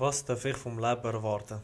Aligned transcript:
Was 0.00 0.24
darf 0.24 0.46
ich 0.46 0.56
vom 0.56 0.78
Leben 0.78 1.04
erwarten? 1.04 1.60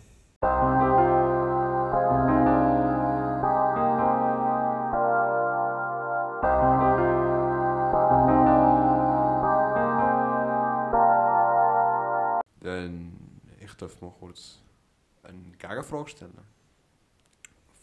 Dann, 12.61 13.41
ich 13.59 13.73
darf 13.73 14.03
mal 14.03 14.13
kurz 14.21 14.59
eine 15.23 15.39
Gegenfrage 15.59 16.11
stellen. 16.11 16.39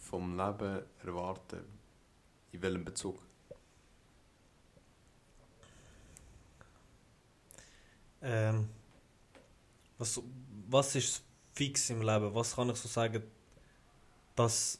Vom 0.02 0.38
Leben 0.38 0.84
erwarten, 1.04 1.66
in 2.52 2.62
welchem 2.62 2.86
Bezug? 2.86 3.18
Ähm, 8.22 8.70
was, 9.98 10.22
was 10.74 10.96
ist 10.96 11.24
fix 11.54 11.90
im 11.92 12.02
Leben? 12.02 12.34
Was 12.34 12.56
kann 12.56 12.70
ich 12.70 12.78
so 12.78 12.88
sagen, 12.88 13.24
das, 14.36 14.80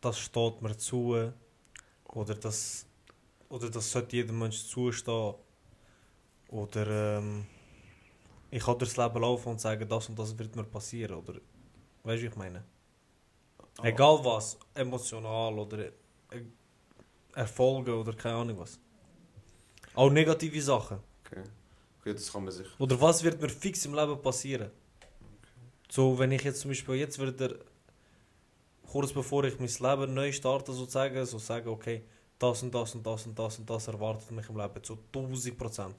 das 0.00 0.18
steht 0.18 0.60
mir 0.60 0.76
zu 0.76 1.32
oder 2.04 2.34
das, 2.34 2.86
oder 3.48 3.70
das 3.70 3.90
sollte 3.90 4.16
jedem 4.16 4.38
Mensch 4.38 4.66
zustehen 4.66 5.34
oder 6.48 7.18
ähm, 7.18 7.46
ich 8.50 8.62
kann 8.62 8.78
durchs 8.78 8.96
Leben 8.96 9.20
laufen 9.20 9.48
und 9.48 9.60
sagen, 9.60 9.88
das 9.88 10.08
und 10.08 10.18
das 10.18 10.38
wird 10.38 10.54
mir 10.54 10.64
passieren 10.64 11.16
oder 11.16 11.40
weißt 12.04 12.22
du, 12.22 12.26
ich 12.26 12.36
meine? 12.36 12.62
Egal 13.82 14.24
was, 14.24 14.58
emotional 14.74 15.58
oder 15.58 15.78
äh, 15.86 15.92
Erfolge 17.34 17.96
oder 17.96 18.12
keine 18.12 18.36
Ahnung 18.36 18.58
was. 18.58 18.78
Auch 19.94 20.10
negative 20.10 20.60
Sachen. 20.60 20.98
Okay. 21.24 21.42
okay, 22.00 22.12
das 22.12 22.30
kann 22.30 22.44
man 22.44 22.52
sich... 22.52 22.68
Oder 22.78 23.00
was 23.00 23.24
wird 23.24 23.40
mir 23.40 23.48
fix 23.48 23.84
im 23.86 23.94
Leben 23.94 24.20
passieren? 24.20 24.70
So, 25.94 26.18
wenn 26.18 26.32
ich 26.32 26.42
jetzt 26.42 26.58
zum 26.58 26.72
Beispiel 26.72 26.96
jetzt 26.96 27.20
würde, 27.20 27.64
kurz 28.90 29.12
bevor 29.12 29.44
ich 29.44 29.60
mein 29.60 29.68
Leben 29.68 30.12
neu 30.12 30.32
starte, 30.32 30.72
sozusagen, 30.72 31.24
so 31.24 31.38
sagen, 31.38 31.68
okay, 31.68 32.02
das 32.36 32.64
und 32.64 32.74
das 32.74 32.96
und 32.96 33.06
das 33.06 33.26
und 33.26 33.38
das 33.38 33.58
und 33.60 33.70
das 33.70 33.86
erwartet 33.86 34.28
mich 34.32 34.48
im 34.48 34.56
Leben 34.56 34.82
zu 34.82 34.98
1000 35.14 35.56
Prozent. 35.56 35.94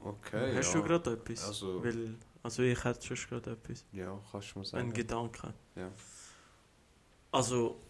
Okay, 0.00 0.54
Hast 0.56 0.74
ja. 0.74 0.80
du 0.80 0.86
gerade 0.86 1.12
etwas? 1.14 1.44
Also- 1.48 1.82
Weil, 1.82 2.14
also 2.40 2.62
ich 2.62 2.84
hätte 2.84 3.16
schon 3.16 3.28
gerade 3.28 3.50
etwas. 3.50 3.84
Ja, 3.90 4.16
kannst 4.30 4.54
du 4.54 4.58
mal 4.60 4.62
Ein 4.64 4.66
sagen. 4.70 4.92
Gedanke. 4.92 5.54
Ja. 5.74 5.90
Also, 7.32 7.80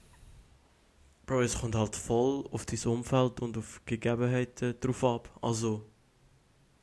Bro, 1.27 1.43
es 1.43 1.59
kommt 1.61 1.75
halt 1.75 1.95
voll 1.95 2.47
auf 2.51 2.65
dein 2.65 2.81
Umfeld 2.87 3.43
und 3.43 3.59
auf 3.59 3.83
die 3.87 4.01
Gegebenheiten 4.01 4.75
drauf 4.81 5.05
ab. 5.05 5.39
Also, 5.43 5.85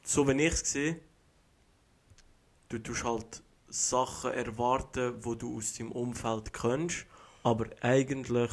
so 0.03 0.27
wenn 0.27 0.37
ich 0.37 0.53
es 0.53 0.59
sehe, 0.71 0.99
du 2.73 2.79
tust 2.83 3.03
halt 3.03 3.43
Sachen 3.69 4.31
erwarten, 4.33 5.15
wo 5.23 5.35
du 5.35 5.57
aus 5.57 5.73
deinem 5.73 5.91
Umfeld 5.91 6.53
kennst, 6.53 7.05
aber 7.43 7.67
eigentlich 7.81 8.51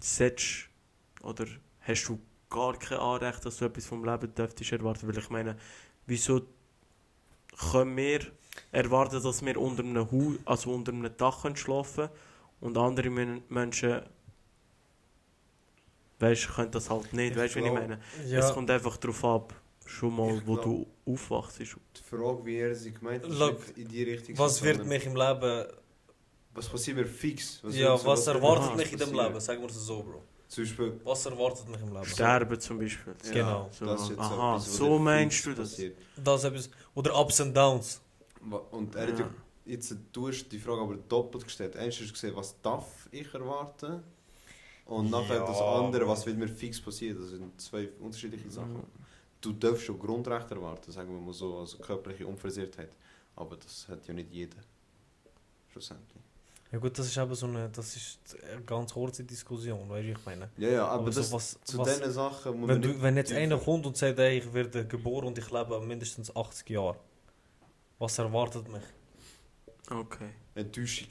solltest 0.00 0.68
oder 1.22 1.46
hast 1.80 2.08
du 2.08 2.18
gar 2.50 2.78
kein 2.78 2.98
Anrecht, 2.98 3.44
dass 3.44 3.58
du 3.58 3.64
etwas 3.66 3.86
vom 3.86 4.04
Leben 4.04 4.34
dürftest 4.34 4.72
erwarten, 4.72 5.08
weil 5.08 5.18
ich 5.18 5.30
meine, 5.30 5.56
wieso 6.06 6.42
können 7.70 7.96
wir 7.96 8.20
erwarten, 8.72 9.22
dass 9.22 9.44
wir 9.44 9.60
unter 9.60 9.82
einem 9.82 10.10
Haus, 10.10 10.36
also 10.44 10.72
unter 10.74 10.92
einem 10.92 11.16
Dach 11.16 11.44
schlafen 11.56 12.08
und 12.60 12.78
andere 12.78 13.10
Men 13.10 13.42
Menschen 13.48 14.02
weißt, 16.18 16.48
können 16.54 16.70
das 16.70 16.90
halt 16.90 17.12
nicht, 17.12 17.34
Ich 17.34 17.36
weißt 17.36 17.56
du, 17.56 17.60
wie 17.60 17.66
ich 17.66 17.72
meine? 17.72 18.00
Es 18.34 18.46
Ja, 18.46 18.52
kommt 18.52 18.70
einfach 18.70 18.96
darauf 18.96 19.24
ab, 19.24 19.54
schon 19.86 20.14
mal, 20.16 20.36
Ich 20.36 20.46
wo 20.46 20.54
glaub- 20.54 20.64
du 20.64 21.12
aufwachst. 21.12 21.58
Die 21.60 21.66
Frage, 22.02 22.44
wie 22.44 22.56
er 22.56 22.74
sie 22.74 22.92
gemeint 22.92 23.24
hat, 23.24 23.30
Look, 23.32 23.60
in 23.76 23.88
die 23.88 24.02
Richtung. 24.02 24.36
was 24.38 24.62
wird 24.62 24.84
mich 24.84 25.04
im 25.06 25.16
Leben, 25.16 25.66
Was 26.54 26.68
passiert 26.68 26.96
mir 26.96 27.04
fix? 27.06 27.60
Was 27.62 27.76
ja, 27.76 27.96
so- 27.98 28.06
was 28.06 28.26
wird 28.26 28.36
erwartet 28.36 28.76
mich 28.76 28.92
in 28.92 28.98
dem? 28.98 29.12
Leben? 29.14 29.38
Sagen 29.40 29.60
wir 29.60 29.68
es 29.68 29.74
so, 29.76 30.02
Bro. 30.02 30.22
Zum 30.48 30.64
Beispiel, 30.64 31.00
Was 31.04 31.26
erwartet 31.26 31.68
mich 31.68 31.80
im 31.82 31.92
Leben? 31.92 32.04
Sterben 32.06 32.60
zum 32.60 32.78
Beispiel. 32.78 33.14
ja, 33.26 33.32
Genau. 33.32 33.68
So, 33.72 33.84
das 33.84 34.02
ist 34.02 34.08
jetzt 34.10 34.18
aha, 34.20 34.54
etwas, 34.54 34.66
was 34.68 34.76
so 34.76 34.98
meinst 34.98 35.44
du 35.46 35.50
das? 35.54 35.70
passiert. 35.70 35.96
Das 36.24 36.44
etwas, 36.44 36.70
oder 36.94 37.20
Ups 37.20 37.40
and 37.42 37.54
Downs. 37.56 38.00
Und 38.70 38.94
er 38.94 39.02
hat 39.08 39.18
Ja. 39.18 39.24
ja 39.26 39.30
jetzt 39.66 39.94
du 40.12 40.28
hast 40.28 40.48
die 40.50 40.58
Frage 40.58 40.80
aber 40.80 40.94
doppelt 40.96 41.44
gestellt. 41.44 41.74
Erst 41.74 41.98
hast 42.00 42.08
du 42.08 42.12
gesehen, 42.12 42.36
was 42.36 42.54
darf 42.62 42.86
ich 43.10 43.32
erwarten? 43.34 44.02
Und 44.86 45.10
nachher 45.10 45.36
Ja, 45.38 45.46
das 45.46 45.60
andere, 45.60 46.06
was 46.08 46.24
wird 46.24 46.38
mir 46.38 46.46
fix 46.48 46.80
passieren. 46.80 47.18
Das 47.20 47.30
sind 47.30 47.60
zwei 47.60 47.88
unterschiedliche 48.00 48.48
Sachen. 48.50 48.74
Mhm. 48.74 48.82
Du 49.40 49.52
darfst 49.52 49.84
schon 49.84 49.98
Grundrechte 49.98 50.54
erwarten, 50.54 50.90
sagen 50.90 51.10
wir 51.12 51.20
mal 51.20 51.32
so, 51.34 51.58
also 51.58 51.78
körperliche 51.78 52.26
Unversehrtheit. 52.26 52.90
Aber 53.36 53.56
das 53.56 53.86
hat 53.88 54.06
ja 54.08 54.14
nicht 54.14 54.30
jeder. 54.32 54.56
Schlussendlich. 55.70 56.22
Ja 56.72 56.78
gut, 56.78 56.98
das 56.98 57.06
ist 57.06 57.16
eben 57.16 57.34
so 57.34 57.46
eine, 57.46 57.68
das 57.68 57.94
ist 57.96 58.36
eine 58.52 58.62
ganz 58.62 58.92
kurze 58.92 59.22
Diskussion, 59.22 59.88
weißt 59.88 60.02
du, 60.02 60.08
wie 60.08 60.12
ich 60.12 60.26
meine. 60.26 60.50
Ja, 60.56 60.68
ja, 60.68 60.86
aber, 60.88 61.02
Aber 61.02 61.12
so 61.12 61.20
das, 61.20 61.32
was- 61.32 61.58
zu 61.62 61.78
was- 61.78 61.98
diesen 61.98 62.12
Sachen 62.12 62.58
muss 62.60 62.68
Wenn, 62.68 62.82
du, 62.82 62.88
jetzt 62.90 63.32
einer 63.32 63.58
kommt 63.58 63.86
und 63.86 63.96
sagt, 63.96 64.18
ey, 64.18 64.38
ich 64.38 64.52
werde 64.52 64.84
geboren 64.86 65.26
und 65.28 65.38
ich 65.38 65.50
lebe 65.50 65.80
mindestens 65.80 66.34
80 66.34 66.70
Jahre, 66.70 66.96
was 67.98 68.18
erwartet 68.18 68.68
mich? 68.68 68.82
Okay. 69.90 70.30
Enttäuschung. 70.54 71.08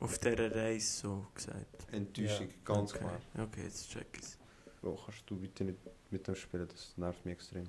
Auf 0.00 0.16
dieser 0.18 0.54
Reise 0.54 1.00
so 1.00 1.26
gesagt. 1.34 1.92
Enttäuschung, 1.92 2.48
Ja, 2.48 2.54
ganz 2.64 2.92
okay. 2.94 3.00
klar. 3.00 3.20
Okay, 3.46 3.64
jetzt 3.64 3.90
check 3.90 4.06
ich's. 4.16 4.38
Bro, 4.80 4.98
kannst 5.04 5.22
du 5.26 5.36
bitte 5.36 5.64
nicht 5.64 5.78
mit 6.10 6.26
dem 6.26 6.34
spielen, 6.34 6.68
das 6.68 6.96
nervt 6.96 7.24
mich 7.24 7.34
extrem. 7.34 7.64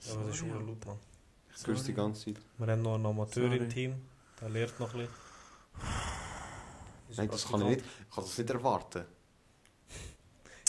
Ja, 0.00 0.12
aber 0.12 0.24
das 0.24 0.34
ist 0.34 0.38
Sorry, 0.40 0.50
schon 0.50 0.66
laut. 0.66 0.86
Mann. 0.86 0.98
Ich 1.54 1.66
höre 1.66 1.74
es 1.74 1.84
die 1.84 1.94
ganze 1.94 2.24
Zeit. 2.34 2.42
Wir 2.58 2.66
haben 2.66 2.82
noch 2.82 2.94
einen 2.94 3.06
Amateur 3.06 3.44
Sorry. 3.44 3.56
im 3.58 3.68
Team, 3.68 3.94
der 4.40 4.48
lernt 4.48 4.80
noch 4.80 4.94
ein 4.94 5.00
bisschen. 5.00 5.14
Ist 7.08 7.18
Nein, 7.18 7.28
das 7.28 7.48
kann 7.48 7.60
ich 7.62 7.68
nicht. 7.68 7.80
Ich 7.80 8.14
kann 8.14 8.24
das 8.24 8.38
nicht 8.38 8.50
erwarten. 8.50 9.04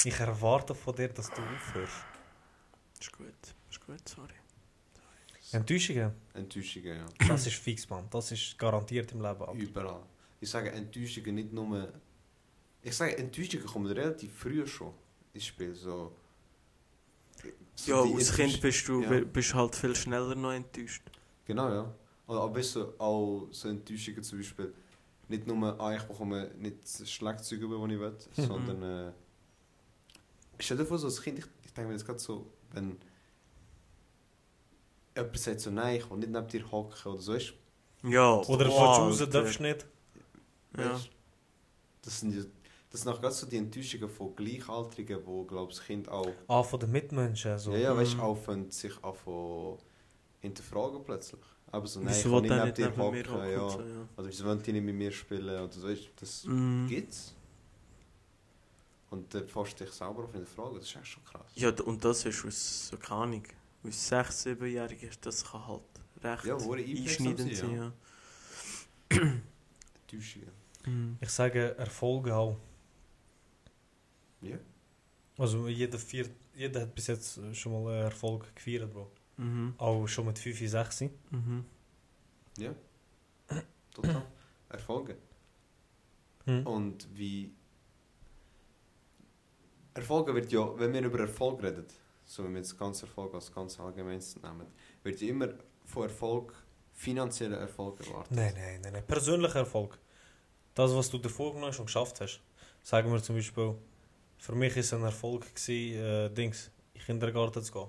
Ich 0.04 0.20
erwarte 0.20 0.74
von 0.74 0.96
dir, 0.96 1.10
dass 1.10 1.30
du 1.30 1.42
aufhörst. 1.42 1.94
Ist 3.00 3.12
gut. 3.12 3.28
Ist 3.70 3.86
gut, 3.86 4.10
sorry. 4.10 4.34
Enttäuschungen, 5.52 6.14
Enttäuschungen, 6.34 6.98
ja. 6.98 7.06
das 7.28 7.46
ist 7.46 7.58
fix, 7.58 7.90
Mann. 7.90 8.08
Das 8.10 8.32
ist 8.32 8.58
garantiert 8.58 9.12
im 9.12 9.22
Leben. 9.22 9.42
Alter. 9.42 9.54
Überall. 9.54 10.04
Ich 10.40 10.50
sage 10.50 10.72
Enttäuschungen 10.72 11.36
nicht 11.36 11.52
nur. 11.52 11.92
Ich 12.82 12.96
sage 12.96 13.18
Enttäuschungen 13.18 13.66
kommen 13.66 13.92
relativ 13.92 14.34
früh 14.34 14.66
schon 14.66 14.94
ins 15.34 15.46
Spiel. 15.46 15.76
So, 15.76 16.16
so 17.76 17.92
Ja, 17.92 18.16
als 18.16 18.34
Kind 18.34 18.62
bist 18.62 18.88
du 18.88 19.02
Ja. 19.02 19.20
bist 19.24 19.54
halt 19.54 19.76
viel 19.76 19.96
schneller 19.96 20.36
noch 20.36 20.52
enttäuscht. 20.52 21.04
Genau, 21.46 21.70
ja. 21.70 21.94
Oder 22.28 22.42
aber 22.42 22.56
weißt 22.56 22.76
du, 22.78 22.94
auch 23.00 23.48
so 23.52 23.68
Enttäuschungen 23.70 24.24
zum 24.24 24.38
Beispiel. 24.40 24.74
Nicht 25.28 25.48
nur, 25.48 25.80
ah, 25.80 25.96
ich 25.96 26.04
bekomme 26.04 26.52
nicht 26.58 26.78
das 26.84 27.10
Schlagzeug 27.10 27.60
über, 27.62 27.78
das 27.88 28.28
ich 28.28 28.38
will, 28.38 28.44
Mhm. 28.46 28.48
sondern. 28.48 29.08
Äh, 29.10 29.12
stell 30.60 30.78
dir 30.78 30.86
vor, 30.86 30.98
so 30.98 31.08
als 31.08 31.22
Kind, 31.22 31.40
ich, 31.40 31.46
ich 31.66 31.74
denke 31.74 31.88
mir 31.90 31.94
jetzt 31.96 32.06
gerade 32.06 32.20
so, 32.20 32.46
wenn. 32.74 32.98
Jemand 35.16 35.38
sagt 35.40 35.60
so, 35.60 35.72
nein, 35.72 35.98
ich 35.98 36.10
will 36.10 36.18
nicht 36.20 36.32
neben 36.32 36.48
dir 36.48 36.72
hocken 36.72 37.12
oder 37.12 37.22
so, 37.22 37.34
weißt 37.34 37.54
Ja. 38.04 38.34
Oder 38.36 38.68
wow, 38.68 38.78
von 38.98 39.08
raus 39.08 39.22
Alter. 39.22 39.42
darfst 39.42 39.60
du 39.60 39.64
nicht. 39.64 39.86
Ja. 40.78 40.94
Weißt, 40.94 41.10
das 42.04 42.20
sind 42.22 42.36
ja, 42.36 42.44
das 42.92 43.02
sind 43.02 43.12
auch 43.12 43.20
gerade 43.22 43.34
so 43.34 43.48
die 43.48 43.58
Enttäuschungen 43.58 44.10
von 44.10 44.36
Gleichaltrigen, 44.36 45.20
wo 45.26 45.44
glaube 45.46 45.72
das 45.74 45.82
Kind 45.84 46.10
auch, 46.10 46.28
Ah, 46.48 46.62
von 46.64 46.80
den 46.80 46.92
Mitmenschen. 46.92 47.58
So. 47.58 47.72
ja, 47.72 47.78
ja, 47.80 47.96
weißt, 47.98 48.16
Mhm. 48.16 48.22
anfangen 48.22 48.72
sich 48.72 49.04
auch 49.04 49.16
von 49.16 49.78
hinterfragen 50.42 51.04
plötzlich. 51.04 51.42
Aber 51.72 51.88
so, 51.88 52.02
nein, 52.02 52.12
ich 52.12 52.18
Wieso 52.26 52.32
will 52.32 52.50
will 52.50 52.64
nicht 52.64 52.78
der 52.78 52.90
neben 52.90 52.96
dir 52.96 53.04
hocken, 53.04 53.50
ja. 53.50 53.68
Ja. 53.68 54.08
Oder 54.18 54.28
wieso 54.28 54.46
wollen 54.46 54.62
die 54.62 54.74
nicht 54.74 54.84
mit 54.84 54.96
mir 54.96 55.12
spielen? 55.12 55.46
Oder 55.46 55.72
so, 55.72 55.88
weißt, 55.88 56.10
das 56.18 56.44
Mhm. 56.46 56.88
gibt's. 56.90 57.34
Und 59.10 59.34
dann 59.34 59.48
fährst 59.48 59.80
du 59.80 59.84
dich 59.86 59.94
selber 59.94 60.24
auf 60.24 60.32
hinterfragen, 60.34 60.76
das 60.80 60.86
ist 60.90 60.96
echt 60.98 61.08
schon 61.08 61.24
krass. 61.24 61.46
Ja, 61.56 61.70
und 61.70 62.04
das 62.04 62.26
ist 62.26 62.46
aus, 62.46 62.88
so 62.90 62.98
keine 62.98 63.22
Ahnung, 63.22 63.44
aus 63.86 64.10
6-, 64.12 64.32
7-Jährigen, 64.48 65.10
das 65.22 65.44
kann 65.50 65.66
halt 65.68 65.82
recht 66.24 66.46
Ja, 66.46 66.56
einschneidend 66.56 67.56
sein, 67.56 67.76
ja. 67.76 67.94
ja. 69.12 69.32
Enttäuschungen. 70.02 70.52
Mhm. 70.86 71.18
Ich 71.22 71.30
sage 71.30 71.76
Erfolge 71.78 72.36
auch. 72.36 72.58
Ja. 74.42 74.58
Also 75.38 75.68
jeder, 75.68 75.98
vier, 75.98 76.30
jeder 76.56 76.82
hat 76.82 76.96
bis 76.96 77.08
jetzt 77.08 77.40
schon 77.54 77.72
mal 77.72 77.94
einen 77.94 78.04
Erfolg 78.04 78.56
gefeiert, 78.56 78.92
Bro. 78.92 79.12
Mhm. 79.38 79.74
Auch 79.78 80.08
schon 80.08 80.26
mit 80.26 80.38
5, 80.38 80.70
6. 80.70 81.02
Mhm. 81.30 81.66
Ja. 82.58 82.76
Total. 83.94 84.24
Erfolge. 84.70 85.18
Hm. 86.46 86.66
Und 86.66 87.08
wie. 87.14 87.52
Erfolge 89.94 90.34
wird 90.34 90.52
ja, 90.52 90.78
wenn 90.80 90.94
wir 90.94 91.04
über 91.04 91.20
Erfolg 91.20 91.62
reden, 91.62 91.86
so 92.24 92.44
wenn 92.44 92.54
wir 92.54 92.60
jetzt 92.60 92.78
ganz 92.78 93.02
Erfolg 93.02 93.34
als 93.34 93.54
ganz 93.54 93.78
allgemeines 93.80 94.42
nehmen, 94.42 94.68
wird 95.04 95.20
ja 95.20 95.28
immer 95.28 95.50
von 95.86 96.04
Erfolg 96.04 96.54
finanzieller 96.94 97.58
Erfolg 97.58 98.00
erwartet. 98.06 98.32
Nein, 98.32 98.54
nein, 98.56 98.80
nein, 98.82 98.94
nein. 98.94 99.06
Persönlicher 99.06 99.60
Erfolg. 99.60 100.00
Das, 100.74 100.96
was 100.96 101.10
du 101.10 101.18
dir 101.18 101.30
vorgenommen 101.30 101.72
hast 101.72 101.80
und 101.80 101.88
geschafft 101.88 102.22
hast. 102.22 102.42
Sagen 102.84 103.12
wir 103.12 103.22
zum 103.22 103.36
Beispiel, 103.36 103.76
für 104.42 104.56
mich 104.56 104.76
ist 104.76 104.92
ein 104.92 105.04
Erfolg 105.04 105.54
gewesen, 105.54 106.04
äh, 106.04 106.30
Dings, 106.32 106.72
in 106.96 107.00
den 107.00 107.06
Kindergarten 107.06 107.62
zu 107.62 107.72
gehen. 107.72 107.88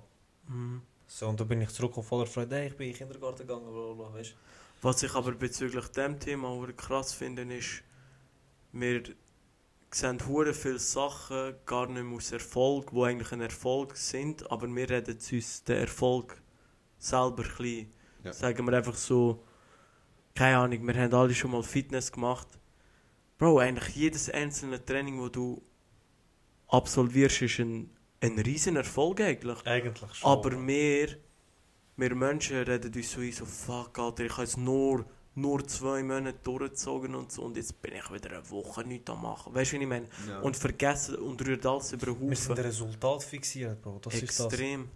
Mhm. 0.49 0.83
So, 1.07 1.27
und 1.27 1.41
dann 1.41 1.49
bin 1.49 1.63
ich 1.63 1.71
zurück 1.71 1.97
auf 1.97 2.07
voller 2.07 2.27
Freude, 2.27 2.57
hey, 2.57 2.67
ich 2.67 2.77
bin 2.77 2.89
in 2.89 2.93
den 2.93 2.99
Kindergarten 2.99 3.47
gegangen, 3.47 3.73
bla 3.73 3.95
bla, 3.95 3.95
bla, 3.95 4.15
weißt 4.15 4.37
Was 4.83 5.03
ich 5.03 5.15
aber 5.15 5.33
bezüglich 5.33 5.87
dem 5.89 6.21
Thema 6.21 6.55
krass 6.77 7.15
finde, 7.15 7.43
ist, 7.55 7.83
wir 8.73 9.03
sehen 9.91 10.19
hure 10.29 10.53
viele 10.53 10.79
Sachen 10.79 11.55
gar 11.65 11.87
nicht 11.87 12.03
mehr 12.03 12.17
aus 12.17 12.33
Erfolg, 12.33 12.91
die 12.91 13.01
eigentlich 13.01 13.33
ein 13.33 13.41
Erfolg 13.41 13.97
sind, 13.97 14.51
aber 14.51 14.69
wir 14.69 14.91
reden 14.91 15.17
uns 15.33 15.65
den 15.65 15.79
Erfolg 15.79 16.37
selber 16.99 17.45
klein. 17.45 17.91
Ja. 18.25 18.33
Sagen 18.35 18.67
wir 18.67 18.77
einfach 18.77 18.97
so, 18.97 19.43
keine 20.35 20.59
Ahnung, 20.59 20.87
wir 20.87 20.95
haben 21.01 21.15
alle 21.15 21.35
schon 21.35 21.53
mal 21.53 21.63
Fitness 21.63 22.13
gemacht. 22.13 22.49
Bro, 23.39 23.59
eigentlich 23.59 23.97
jedes 23.97 24.29
einzelne 24.29 24.85
Training, 24.85 25.19
das 25.19 25.33
du 25.33 25.63
absolvierst, 26.73 27.43
ist 27.43 27.59
ein, 27.61 27.91
ein 28.21 28.39
riesen 28.39 28.77
Erfolg 28.77 29.21
eigentlich. 29.21 29.65
Eigentlich 29.67 30.15
schon. 30.15 30.31
Aber 30.31 30.67
wir, 30.67 31.17
wir 31.97 32.15
Menschen 32.15 32.57
reden 32.57 32.93
uns 32.95 33.11
so 33.13 33.21
ein, 33.21 33.33
so 33.33 33.45
fuck, 33.47 33.99
Alter, 33.99 34.25
ich 34.25 34.33
habe 34.33 34.43
jetzt 34.43 34.57
nur, 34.59 35.05
nur 35.35 35.67
zwei 35.67 36.03
Monate 36.03 36.39
durchgezogen 36.43 37.15
und 37.15 37.33
so 37.33 37.43
und 37.43 37.57
jetzt 37.57 37.81
bin 37.83 37.95
ich 37.95 38.13
wieder 38.13 38.31
eine 38.31 38.51
Woche 38.51 38.85
nichts 38.85 39.11
am 39.11 39.23
machen. 39.23 39.55
Weißt 39.55 39.73
du, 39.73 39.79
wie 39.79 39.83
ich 39.83 39.89
meine? 39.89 40.07
Ja. 40.29 40.41
Und 40.41 40.57
vergessen 40.57 41.17
und 41.17 41.47
rührt 41.47 41.65
alles 41.67 41.93
über 41.93 42.07
den 42.07 42.21
wir 42.29 42.37
sind 42.37 42.51
Haufen. 42.51 42.65
Resultat 42.65 43.23
fixiert, 43.23 43.81
Bro. 43.83 44.01
Das 44.03 44.15
ist 44.15 44.39
das. 44.39 44.47
Extrem. 44.47 44.89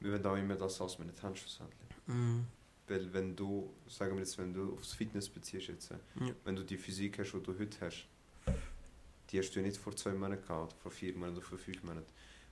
wir 0.00 0.12
wollen 0.12 0.26
auch 0.26 0.36
immer 0.36 0.54
das, 0.56 0.78
was 0.80 0.98
wir 0.98 1.06
nicht 1.06 1.22
haben, 1.22 1.34
schlussendlich. 1.36 1.88
Mhm. 2.06 2.46
Weil 2.88 3.12
wenn 3.12 3.36
du, 3.36 3.70
sagen 3.86 4.12
wir 4.14 4.20
jetzt, 4.20 4.36
wenn 4.38 4.52
du 4.52 4.72
aufs 4.74 4.92
Fitness 4.94 5.28
beziehst 5.28 5.68
jetzt, 5.68 5.90
Ja. 5.90 5.98
wenn 6.44 6.56
du 6.56 6.64
die 6.64 6.76
Physik 6.76 7.18
hast, 7.20 7.32
die 7.32 7.40
du 7.42 7.56
heute 7.58 7.76
hast, 7.80 8.06
die 9.30 9.38
hast 9.38 9.50
du 9.52 9.60
ja 9.60 9.66
nicht 9.66 9.76
vor 9.78 9.94
zwei 9.96 10.12
Monaten 10.12 10.42
gehabt, 10.46 10.74
vor 10.82 10.90
vier 10.90 11.14
Monaten 11.14 11.36
oder 11.38 11.46
vor 11.46 11.58
fünf 11.58 11.82
Monaten. 11.82 12.06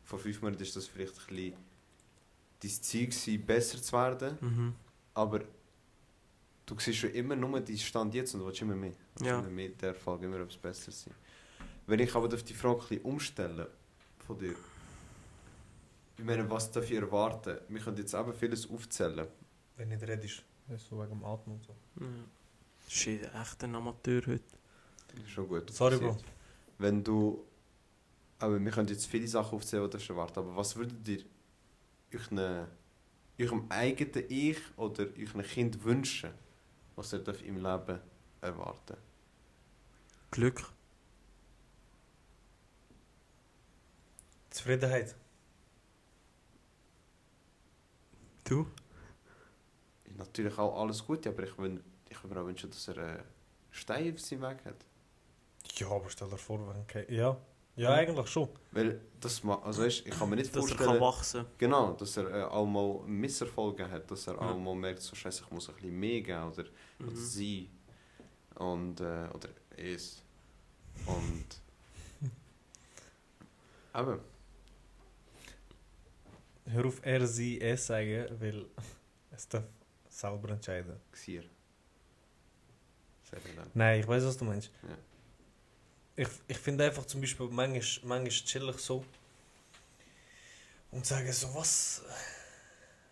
Vor 0.05 0.19
fünf 0.19 0.41
Monaten 0.43 0.63
ist 0.63 0.75
das 0.77 0.87
vielleicht 0.87 1.13
ein 1.19 1.27
bisschen 1.37 1.55
dein 2.61 2.71
Ziel 2.71 3.07
gewesen, 3.07 3.47
besser 3.47 3.83
zu 3.83 3.93
werden, 3.93 4.39
Mhm. 4.41 4.75
aber 5.15 5.41
du 6.67 6.79
siehst 6.79 6.99
schon 6.99 7.11
immer 7.11 7.37
nur 7.37 7.61
deinen 7.61 7.79
Stand 7.79 8.15
jetzt 8.15 8.35
und 8.35 8.45
willst 8.45 8.61
immer 8.63 8.75
mehr. 8.75 8.93
Willst 9.15 9.27
Ja. 9.31 9.39
Immer 9.39 9.51
mehr 9.51 9.69
der 9.71 9.91
Erfolg, 9.91 10.23
immer 10.23 10.39
etwas 10.41 10.57
Besseres 10.57 11.03
sein. 11.05 11.15
Wenn 11.87 12.01
ich 12.01 12.15
aber 12.15 12.33
auf 12.35 12.43
die 12.43 12.55
Frage 12.55 12.81
ein 12.81 12.89
bisschen 12.89 13.03
umstellen 13.03 13.67
von 14.27 14.39
dir, 14.39 14.55
ich 16.19 16.25
meine, 16.25 16.51
was 16.51 16.71
darf 16.71 16.91
ich 16.91 16.97
erwarten? 16.97 17.59
Wir 17.69 17.81
können 17.81 17.97
jetzt 17.97 18.13
eben 18.13 18.35
vieles 18.35 18.69
aufzählen. 18.69 19.27
Wenn 19.77 19.89
nicht 19.89 20.03
redest. 20.03 20.43
So 20.89 20.99
wegen 21.01 21.11
dem 21.11 21.25
Atmen 21.25 21.57
und 21.57 21.65
so. 21.65 21.75
Ja. 22.01 22.07
Shit, 22.89 23.23
echt 23.35 23.65
ein 23.65 23.75
Amateur 23.75 24.21
heute. 24.27 24.43
Das 25.09 25.21
ist 25.21 25.31
schon 25.31 25.49
gut. 25.49 25.71
Sorry, 25.73 25.97
Bro. 25.97 26.19
Wenn 26.79 27.03
du. 27.05 27.45
Aber 28.41 28.63
wir 28.63 28.71
können 28.71 28.89
jetzt 28.89 29.07
viele 29.07 29.27
Sachen 29.27 29.57
aufzählen, 29.57 29.91
die 29.91 29.99
du 29.99 30.13
erwarten 30.13 30.39
aber 30.39 30.55
was 30.55 30.77
würdet 30.77 31.09
ihr 31.09 31.25
euren, 32.15 32.69
eurem 33.39 33.67
eigenen 33.69 34.25
Ich 34.29 34.59
oder 34.77 35.07
eurem 35.19 35.43
Kind 35.43 35.83
wünschen, 35.83 36.31
was 36.95 37.13
er 37.13 37.27
im 37.43 37.57
Leben 37.57 37.99
erwarten 38.41 38.97
Glück. 40.31 40.63
Zufriedenheit. 44.51 45.15
Du? 48.45 48.67
Natürlich 50.17 50.59
auch 50.59 50.81
alles 50.81 51.05
Gute, 51.07 51.29
aber 51.29 51.45
ich 51.45 51.57
würde 51.57 51.81
ich 52.09 52.25
mir 52.25 52.41
auch 52.41 52.47
wünschen, 52.47 52.71
dass 52.71 52.89
er 52.89 52.99
einen 52.99 53.25
Stein 53.71 54.15
auf 54.15 54.21
seinem 54.21 54.43
Weg 54.43 54.65
hat. 54.65 54.85
Ja, 55.81 55.89
aber 55.91 56.09
stell 56.11 56.29
dir 56.29 56.39
vor, 56.39 56.59
wenn 56.69 56.87
kein... 56.87 57.13
Ja. 57.13 57.37
Ja, 57.77 57.93
eigentlich 57.95 58.27
schon. 58.27 58.49
Weil 58.73 59.01
das 59.21 59.45
ma- 59.45 59.63
also 59.63 59.83
weißt, 59.85 60.05
ich 60.05 60.11
kann 60.19 60.29
mir 60.29 60.35
nicht 60.37 60.49
Dass 60.49 60.65
er 60.65 60.77
vorstellen, 60.77 60.91
kann 60.91 61.01
wachsen 61.01 61.47
genau, 61.59 61.93
dass 61.93 62.17
er 62.17 62.29
äh, 62.29 62.43
auch 62.43 62.67
mal 62.67 63.03
Misserfolge 63.07 63.89
hat, 63.89 64.11
dass 64.11 64.27
er 64.27 64.35
Ja. 64.35 64.41
auch 64.41 64.59
mal 64.59 64.75
merkt, 64.75 65.01
so 65.01 65.15
scheiße, 65.15 65.45
ich 65.45 65.51
muss 65.53 65.69
ein 65.69 65.77
bisschen 65.77 66.01
mehr 66.01 66.21
geben 66.23 66.43
oder 66.53 66.65
oder 66.99 67.11
mhm. 67.13 67.17
sie 67.17 67.71
und 68.57 69.01
äh, 69.01 69.29
oder 69.33 69.49
es 69.77 70.23
und 71.07 71.45
aber 73.93 74.19
Hör 76.67 76.85
auf 76.85 77.01
er, 77.03 77.27
sie, 77.27 77.61
es 77.61 77.87
sagen, 77.87 78.27
weil 78.41 78.67
es 79.31 79.49
darf 79.49 79.65
selber 80.11 80.51
entscheiden. 80.51 80.97
Xier. 81.13 81.45
Nein, 83.75 84.01
ich 84.01 84.09
weiß, 84.09 84.25
was 84.25 84.37
du 84.37 84.45
meinst. 84.45 84.71
Ja. 84.83 84.97
Ich, 86.19 86.29
ich 86.49 86.59
finde 86.59 86.85
einfach 86.85 87.05
zum 87.07 87.21
Beispiel 87.21 87.47
manchmal, 87.47 88.19
manchmal 88.19 88.29
chillig 88.45 88.79
so 88.81 89.05
und 90.91 91.07
sagen 91.07 91.33
so, 91.33 91.55
was, 91.55 92.03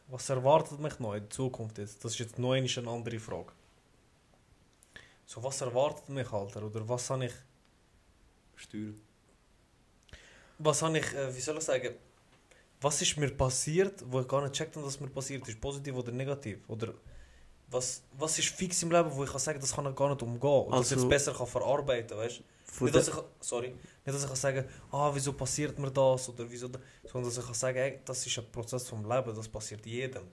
was 0.09 0.29
erwartet 0.29 0.81
mich 0.81 0.99
noch 0.99 1.15
in 1.15 1.21
der 1.21 1.31
Zukunft 1.31 1.79
jetzt? 1.79 2.05
Das 2.05 2.11
ist 2.15 2.19
jetzt 2.19 2.37
noch 2.37 2.55
eine 2.55 2.91
andere 2.91 3.21
Frage. 3.21 3.53
So, 5.25 5.41
was 5.41 5.61
erwartet 5.61 6.09
mich, 6.09 6.29
Alter? 6.33 6.65
Oder 6.65 6.89
was 6.89 7.09
habe 7.09 7.27
ich, 7.27 7.33
Steuer. 8.57 8.95
was 10.59 10.83
habe 10.83 10.99
ich, 10.99 11.13
äh, 11.15 11.33
wie 11.33 11.41
soll 11.41 11.59
ich 11.59 11.65
sagen, 11.65 11.95
was 12.81 13.03
ist 13.03 13.17
mir 13.19 13.31
passiert, 13.31 14.03
wo 14.11 14.21
ich 14.21 14.27
gar 14.27 14.43
nicht 14.43 14.55
checkt 14.55 14.75
habe, 14.75 14.85
dass 14.85 14.99
mir 14.99 15.11
passiert 15.11 15.47
ist, 15.47 15.61
positiv 15.61 15.95
oder 15.95 16.11
negativ? 16.11 16.59
Oder 16.69 16.93
was, 17.71 18.03
was 18.19 18.37
ist 18.41 18.49
fix 18.49 18.83
im 18.83 18.91
Leben, 18.91 19.15
wo 19.15 19.23
ich 19.23 19.31
kann 19.31 19.39
sagen, 19.39 19.61
das 19.61 19.73
kann 19.73 19.87
ich 19.87 19.95
gar 19.95 20.11
nicht 20.11 20.23
umgehen? 20.23 20.51
Oder 20.51 20.79
dass 20.79 20.91
ich 20.91 20.97
Also- 20.97 21.07
es 21.07 21.09
besser 21.09 21.35
kann 21.35 21.47
verarbeiten 21.47 22.17
weißt 22.19 22.37
Von 22.39 22.56
Nicht, 22.81 22.95
dass 22.95 23.09
ich, 23.09 23.15
sorry, 23.41 23.69
nicht, 23.69 23.81
dass 24.05 24.23
ich 24.23 24.29
kann 24.29 24.37
sagen 24.37 24.65
ah, 24.91 25.11
wieso 25.15 25.33
passiert 25.33 25.79
mir 25.79 25.91
das 25.91 26.29
oder 26.29 26.51
wieso 26.51 26.69
das, 26.69 26.83
sondern 27.05 27.31
dass 27.31 27.39
ich 27.39 27.45
kann 27.45 27.55
sagen, 27.55 27.79
ey, 27.79 28.01
das 28.05 28.27
ist 28.27 28.39
ein 28.39 28.51
Prozess 28.53 28.89
vom 28.89 29.09
Leben, 29.09 29.35
das 29.35 29.49
passiert 29.49 29.87
jedem. 29.87 30.25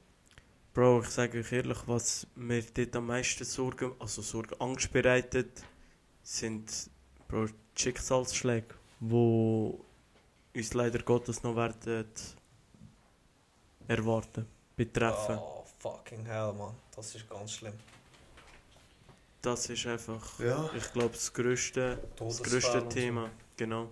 Bro, 0.74 1.02
ich 1.02 1.10
sage 1.10 1.40
euch 1.40 1.52
ehrlich, 1.52 1.78
was 1.86 2.28
mir 2.36 2.64
dort 2.74 2.96
am 2.96 3.08
meisten 3.08 3.46
Sorgen, 3.46 3.92
also 4.00 4.22
Sorgen, 4.22 4.60
Angst 4.60 4.92
bereitet, 4.92 5.64
sind 6.24 6.90
Bro, 7.28 7.48
die 7.48 7.82
Schicksalsschläge, 7.82 8.76
wo 9.00 9.86
uns 10.56 10.74
leider 10.74 11.00
Gottes 11.00 11.44
noch 11.44 11.56
werden 11.56 12.06
erwarten, 13.88 14.48
betreffen. 14.76 15.38
Oh, 15.38 15.64
fucking 15.80 16.26
hell, 16.26 16.54
man. 16.54 16.74
Das 16.96 17.14
ist 17.16 17.30
ganz 17.30 17.52
schlimm. 17.52 17.74
Das 19.44 19.70
ist 19.70 19.86
einfach, 19.86 20.40
Ja. 20.40 20.70
ich 20.74 20.92
glaube, 20.94 21.10
das 21.14 21.32
grösste, 21.34 22.02
das 22.16 22.42
grösste 22.42 22.82
und 22.82 22.92
so. 22.94 23.00
Thema. 23.00 23.30
Genau. 23.58 23.92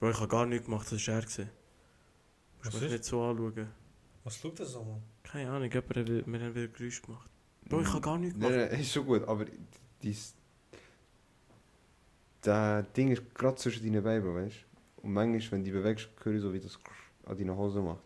Bro, 0.00 0.10
ich 0.10 0.16
habe 0.16 0.28
gar 0.28 0.46
nichts 0.46 0.64
gemacht, 0.64 0.90
das 0.90 1.06
war 1.06 1.14
er. 1.16 1.20
gewesen. 1.20 1.50
Musst 2.64 2.72
mich 2.74 2.82
ist? 2.84 2.90
nicht 2.92 3.04
so 3.04 3.22
anschauen. 3.22 3.68
Was 4.24 4.38
schaut 4.38 4.58
das 4.58 4.70
so, 4.72 4.82
man? 4.82 5.02
Keine 5.22 5.50
Ahnung, 5.50 5.70
jemand 5.70 5.94
hat, 5.96 6.08
wir 6.08 6.22
haben 6.40 6.54
wieder 6.54 6.68
Geräusch 6.68 7.02
gemacht. 7.02 7.28
Bro, 7.68 7.82
ich 7.82 7.88
habe 7.88 8.00
gar 8.00 8.16
nichts 8.18 8.38
Nein, 8.38 8.50
gemacht. 8.52 8.70
nein, 8.72 8.80
ist 8.80 8.92
schon 8.92 9.04
gut, 9.06 9.28
aber 9.28 9.44
dies. 10.02 10.34
Das 12.40 12.86
Ding 12.96 13.10
ist 13.12 13.34
gerade 13.34 13.56
zwischen 13.56 13.84
deinen 13.84 14.02
Beinen, 14.02 14.34
weißt 14.34 14.56
du? 14.96 15.02
Und 15.02 15.12
manchmal, 15.12 15.52
wenn 15.52 15.64
du 15.64 15.64
dich 15.70 15.72
bewegst, 15.74 16.08
höre 16.22 16.34
ich 16.34 16.40
so, 16.40 16.52
wie 16.52 16.60
das 16.60 16.78
an 17.26 17.36
deinen 17.36 17.54
Hosen 17.56 17.84
macht. 17.84 18.02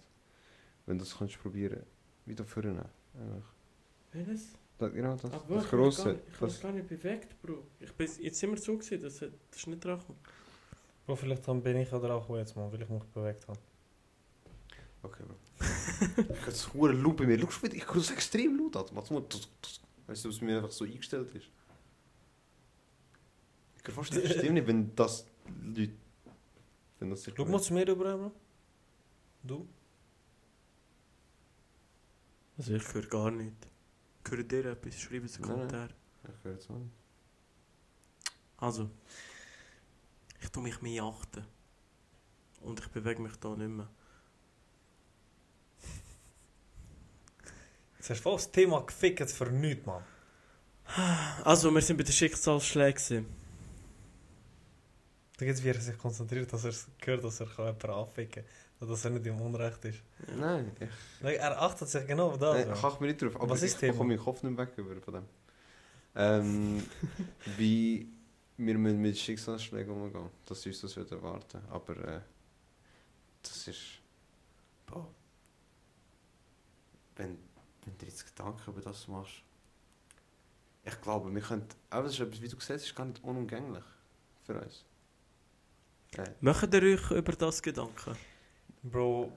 Wenn 0.86 0.98
du 0.98 1.04
das 1.04 1.16
kannst 1.16 1.36
du 1.36 1.38
probieren, 1.40 1.84
wieder 2.26 2.44
vorne. 2.44 2.88
Einfach. 3.14 3.52
Welches? 4.12 4.52
Das, 4.52 4.59
genau 4.88 5.14
das, 5.16 5.24
Aber 5.32 5.54
das 5.56 5.64
ich 5.64 5.70
Grosse. 5.70 6.04
habe 6.10 6.20
Das, 6.40 6.60
gar 6.60 6.72
nicht 6.72 6.88
bewegt, 6.88 7.40
Bro. 7.42 7.62
Ich 7.80 7.92
bin 7.92 8.08
jetzt 8.20 8.42
immer 8.42 8.56
so 8.56 8.76
gesehen, 8.76 9.02
das, 9.02 9.18
das 9.18 9.30
ist 9.54 9.66
nicht 9.66 9.84
dran. 9.84 10.00
Bro, 11.06 11.16
vielleicht 11.16 11.44
bin 11.44 11.76
ich 11.76 11.92
oder 11.92 12.14
auch 12.14 12.36
jetzt, 12.36 12.56
man, 12.56 12.72
weil 12.72 12.82
ich 12.82 12.88
mich 12.88 13.02
bewegt 13.04 13.46
habe. 13.48 13.58
okay, 15.02 15.22
Bro. 15.26 15.34
ich 16.18 16.26
kann 16.26 16.44
das 16.46 16.72
hure 16.74 16.92
laut 16.92 17.16
bei 17.16 17.26
mir. 17.26 17.38
Schau, 17.38 17.66
ich 17.66 17.86
höre 17.86 17.94
das 17.96 18.10
extrem 18.10 18.56
laut 18.58 18.76
an. 18.76 18.94
Mal. 18.94 19.22
das- 19.28 19.48
das- 19.60 19.80
Weißt 20.06 20.24
du, 20.24 20.28
was 20.30 20.40
mir 20.40 20.56
einfach 20.56 20.72
so 20.72 20.84
eingestellt 20.84 21.32
ist? 21.36 21.46
Ich 23.76 23.82
kann 23.84 23.94
fast 23.94 24.12
nicht 24.12 24.26
verstehen, 24.26 24.54
nicht, 24.54 24.66
wenn 24.66 24.94
das 24.96 25.24
Leute. 25.64 25.92
Wenn 26.98 27.10
das 27.10 27.24
Schau 27.36 27.44
mal 27.44 27.60
zu 27.62 27.72
mir 27.74 27.86
rüber, 27.86 28.16
Bro. 28.16 28.32
Du? 29.42 29.68
Also 32.58 32.74
ich 32.74 32.92
höre 32.94 33.06
gar 33.06 33.30
nichts. 33.30 33.68
Hört 34.28 34.52
ihr 34.52 34.66
etwas? 34.66 35.00
Schreibt 35.00 35.24
es 35.24 35.36
in 35.36 35.42
den 35.42 35.50
Nein, 35.50 35.58
nein. 35.58 35.68
Kommentar. 35.68 35.88
Ich 36.24 36.44
höre 36.44 36.52
jetzt 36.52 36.70
mal. 36.70 36.80
Also, 38.58 38.90
ich 40.40 40.48
tue 40.50 40.62
mich 40.62 40.80
mehr 40.82 41.02
achten. 41.04 41.44
Und 42.60 42.78
ich 42.80 42.88
bewege 42.88 43.22
mich 43.22 43.36
da 43.36 43.56
nicht 43.56 43.68
mehr. 43.68 43.88
Jetzt 47.96 48.10
hast 48.10 48.18
du 48.18 48.22
voll 48.22 48.36
das 48.36 48.52
Thema 48.52 48.80
gefickt 48.82 49.30
für 49.30 49.50
nichts, 49.50 49.86
man. 49.86 50.04
Also, 51.44 51.70
wir 51.70 51.80
sind 51.80 51.96
bei 51.96 52.02
den 52.02 52.12
Schicksalsschlägen. 52.12 53.26
Da 55.36 55.46
geht 55.46 55.54
es, 55.54 55.64
wie 55.64 55.68
er 55.68 55.80
sich 55.80 55.96
konzentriert, 55.96 56.52
dass 56.52 56.64
er 56.64 56.74
hört, 57.06 57.24
dass 57.24 57.40
er 57.40 57.46
jemanden 57.46 57.90
anficken 57.90 58.44
kann. 58.44 58.52
dass 58.86 59.04
er 59.04 59.10
nicht 59.10 59.26
im 59.26 59.40
Unrecht 59.40 59.84
ist. 59.84 60.02
Nein. 60.38 60.72
Ich, 60.78 61.38
er 61.38 61.60
achtet 61.60 61.88
sich 61.88 62.06
genau 62.06 62.28
auf 62.28 62.38
das. 62.38 62.66
Nein, 62.66 62.74
ich 62.74 63.00
mich 63.00 63.00
nicht 63.00 63.22
drauf, 63.22 63.36
aber 63.36 63.50
Was 63.50 63.62
ist 63.62 63.82
ich, 63.82 63.90
ich 63.90 63.96
meinen 63.96 64.18
Kopf 64.18 64.42
nicht 64.42 64.56
weg 64.56 64.70
über 64.76 64.94
dem. 66.14 66.82
Wie 67.56 68.08
wir 68.56 68.76
müssen 68.76 69.00
mit 69.00 69.16
Schicksalsschlägen 69.16 69.92
umgehen, 69.92 70.28
Das 70.44 70.64
ist, 70.66 70.84
das 70.84 70.94
wird 70.96 71.10
erwarten. 71.12 71.62
Aber 71.70 72.22
das 73.42 73.68
ist... 73.68 73.80
Boah. 74.86 75.08
Wenn, 77.16 77.38
wenn 77.84 77.98
du 77.98 78.04
jetzt 78.04 78.26
Gedanken 78.26 78.70
über 78.70 78.82
das 78.82 79.08
machst... 79.08 79.42
Ich 80.84 81.00
glaube, 81.00 81.34
wir 81.34 81.40
können... 81.40 81.66
Aber 81.88 82.08
etwas, 82.08 82.20
wie 82.20 82.48
du 82.48 82.56
gesagt 82.56 82.80
hast, 82.80 82.86
ist 82.86 82.94
gar 82.94 83.06
nicht 83.06 83.22
unumgänglich 83.24 83.84
für 84.44 84.60
uns. 84.60 84.84
Äh. 86.16 86.30
Macht 86.40 86.74
ihr 86.74 86.82
euch 86.82 87.10
über 87.12 87.32
das 87.32 87.62
Gedanken? 87.62 88.16
Bro, 88.82 89.32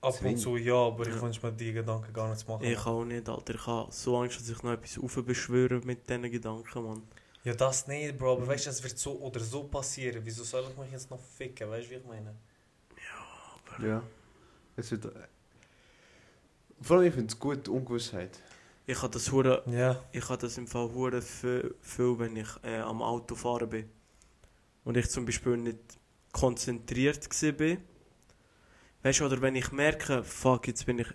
ab 0.00 0.14
Zwing. 0.14 0.32
und 0.34 0.38
zu 0.38 0.56
ja, 0.56 0.74
aber 0.74 1.06
ich 1.06 1.14
Ja. 1.14 1.22
wünsche 1.22 1.44
mir 1.44 1.52
die 1.52 1.72
Gedanken 1.72 2.12
gar 2.12 2.28
nicht 2.28 2.40
zu 2.40 2.46
machen. 2.48 2.64
Ich 2.64 2.86
auch 2.86 3.04
nicht, 3.04 3.28
Alter. 3.28 3.54
Ich 3.54 3.66
habe 3.66 3.92
so 3.92 4.16
Angst, 4.18 4.40
dass 4.40 4.48
ich 4.48 4.62
noch 4.62 4.72
etwas 4.72 4.98
aufbeschwöre 4.98 5.80
mit 5.84 6.08
diesen 6.08 6.22
Gedanken, 6.30 6.84
Mann. 6.84 7.02
Ja, 7.44 7.54
das 7.54 7.86
nicht, 7.86 8.18
Bro, 8.18 8.32
aber 8.34 8.46
weißt 8.48 8.66
du, 8.66 8.70
es 8.70 8.82
wird 8.82 8.98
so 8.98 9.12
oder 9.20 9.40
so 9.40 9.64
passieren. 9.64 10.20
Wieso 10.24 10.44
soll 10.44 10.66
ich 10.70 10.76
mich 10.78 10.90
jetzt 10.92 11.10
noch 11.10 11.20
ficken? 11.20 11.68
Weißt 11.70 11.86
du, 11.86 11.90
wie 11.90 11.94
ich 11.96 12.04
meine? 12.06 12.34
Ja. 13.80 14.02
Es 14.76 14.90
wird, 14.90 15.04
äh, 15.04 15.10
vor 16.80 16.96
allem, 16.98 17.06
ich 17.06 17.14
finde 17.14 17.32
es 17.32 17.38
gut, 17.38 17.66
die 17.66 17.70
Ungewissheit. 17.70 18.42
Ich 18.86 18.96
habe 19.02 19.12
das 19.12 19.30
hure, 19.30 19.62
Ja. 19.66 20.02
ich 20.12 20.28
habe 20.28 20.38
das 20.40 20.56
im 20.58 20.66
Fall 20.66 20.90
hure 20.92 21.20
viel, 21.22 21.74
viel, 21.80 22.18
wenn 22.18 22.36
ich 22.36 22.48
äh, 22.64 22.78
am 22.78 23.02
Auto 23.02 23.34
fahren 23.34 23.68
bin. 23.68 23.88
Und 24.84 24.96
ich 24.96 25.08
zum 25.10 25.26
Beispiel 25.26 25.56
nicht 25.58 25.78
konzentriert 26.32 27.28
gsi 27.28 27.52
bin. 27.52 27.78
Weißt 29.02 29.20
du, 29.20 29.26
oder 29.26 29.40
wenn 29.40 29.54
ich 29.54 29.70
merke, 29.72 30.24
fuck, 30.24 30.66
jetzt 30.66 30.84
bin 30.86 30.98
ich 30.98 31.08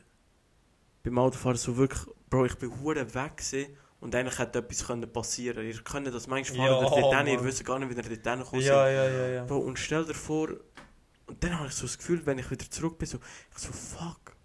beim 1.03 1.17
Autofahren 1.17 1.57
so 1.57 1.75
wirklich, 1.77 2.01
Bro, 2.29 2.45
ich 2.45 2.55
bin 2.55 2.71
hure 2.81 3.13
weg 3.13 3.37
gsi 3.37 3.67
und 3.99 4.15
eigentlich 4.15 4.39
hätte 4.39 4.59
etwas 4.59 4.87
können 4.87 5.11
passieren. 5.11 5.65
Ihr 5.65 5.81
könnt 5.83 6.07
das 6.07 6.27
manchmal 6.27 6.67
fahren, 6.67 6.83
Ja, 6.83 6.89
dort 6.89 7.17
hin, 7.17 7.27
ihr 7.27 7.43
wisst 7.43 7.65
gar 7.65 7.79
nicht, 7.79 7.89
wie 7.89 7.95
ihr 7.95 8.17
dort 8.17 8.37
hinkommen 8.37 8.63
Ja, 8.63 8.89
ja, 8.89 9.09
ja, 9.09 9.27
ja. 9.27 9.43
Bro, 9.45 9.59
und 9.59 9.77
stell 9.77 10.05
dir 10.05 10.13
vor, 10.13 10.49
und 11.27 11.43
dann 11.43 11.57
habe 11.57 11.67
ich 11.67 11.73
so 11.73 11.83
das 11.83 11.97
Gefühl, 11.97 12.25
wenn 12.25 12.37
ich 12.37 12.49
wieder 12.49 12.69
zurück 12.69 12.97
bin, 12.97 13.07
so, 13.07 13.19
ich 13.51 13.57
so, 13.57 13.71
fuck. 13.71 14.35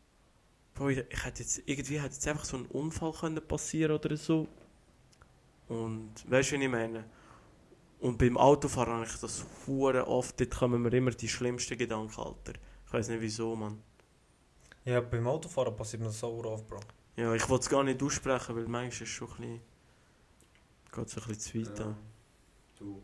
Bro, 0.75 0.90
ich, 0.90 1.04
ich 1.09 1.25
hätte 1.25 1.42
jetzt, 1.42 1.62
irgendwie 1.66 1.99
hätte 2.00 2.14
jetzt 2.14 2.26
einfach 2.28 2.45
so 2.45 2.57
ein 2.57 2.66
Unfall 2.66 3.12
können 3.12 3.40
passieren 3.47 3.97
oder 3.97 4.16
so. 4.16 4.49
Und, 5.68 6.12
weißt 6.28 6.52
du, 6.52 6.59
wie 6.59 6.64
ich 6.64 6.71
meine? 6.71 7.04
Und 8.00 8.16
beim 8.16 8.37
Autofahren 8.37 8.95
habe 8.95 9.07
ich 9.07 9.16
das 9.21 9.45
hure 9.66 10.07
oft, 10.07 10.38
dort 10.38 10.57
kommen 10.57 10.83
mir 10.83 10.92
immer 10.92 11.11
die 11.11 11.28
schlimmsten 11.28 11.76
Gedanken, 11.76 12.21
Alter. 12.21 12.52
Ich 12.88 12.95
weiß 12.95 13.09
nicht 13.09 13.21
wieso, 13.21 13.54
Mann. 13.54 13.83
Ja, 14.87 15.02
beim 15.02 15.26
Autofahren 15.26 15.76
passiert 15.76 16.00
mir 16.00 16.07
das 16.09 16.21
so 16.21 16.42
oft, 16.42 16.66
Bro. 16.66 16.80
Ja, 17.16 17.35
ich 17.35 17.47
wollte 17.47 17.64
es 17.64 17.68
gar 17.68 17.85
nicht 17.85 18.02
aussprechen, 18.02 18.57
weil 18.57 18.62
manchmal 18.62 18.87
ist 18.88 19.02
es 19.02 19.09
schon 19.11 19.28
ein 19.28 19.37
bisschen, 19.37 19.61
geht 20.92 21.09
so 21.11 21.21
ein 21.21 21.26
bisschen 21.26 21.40
zu 21.40 21.71
weit 21.71 21.78
Ja. 21.78 21.85
an. 21.85 21.97
Du. 22.78 23.02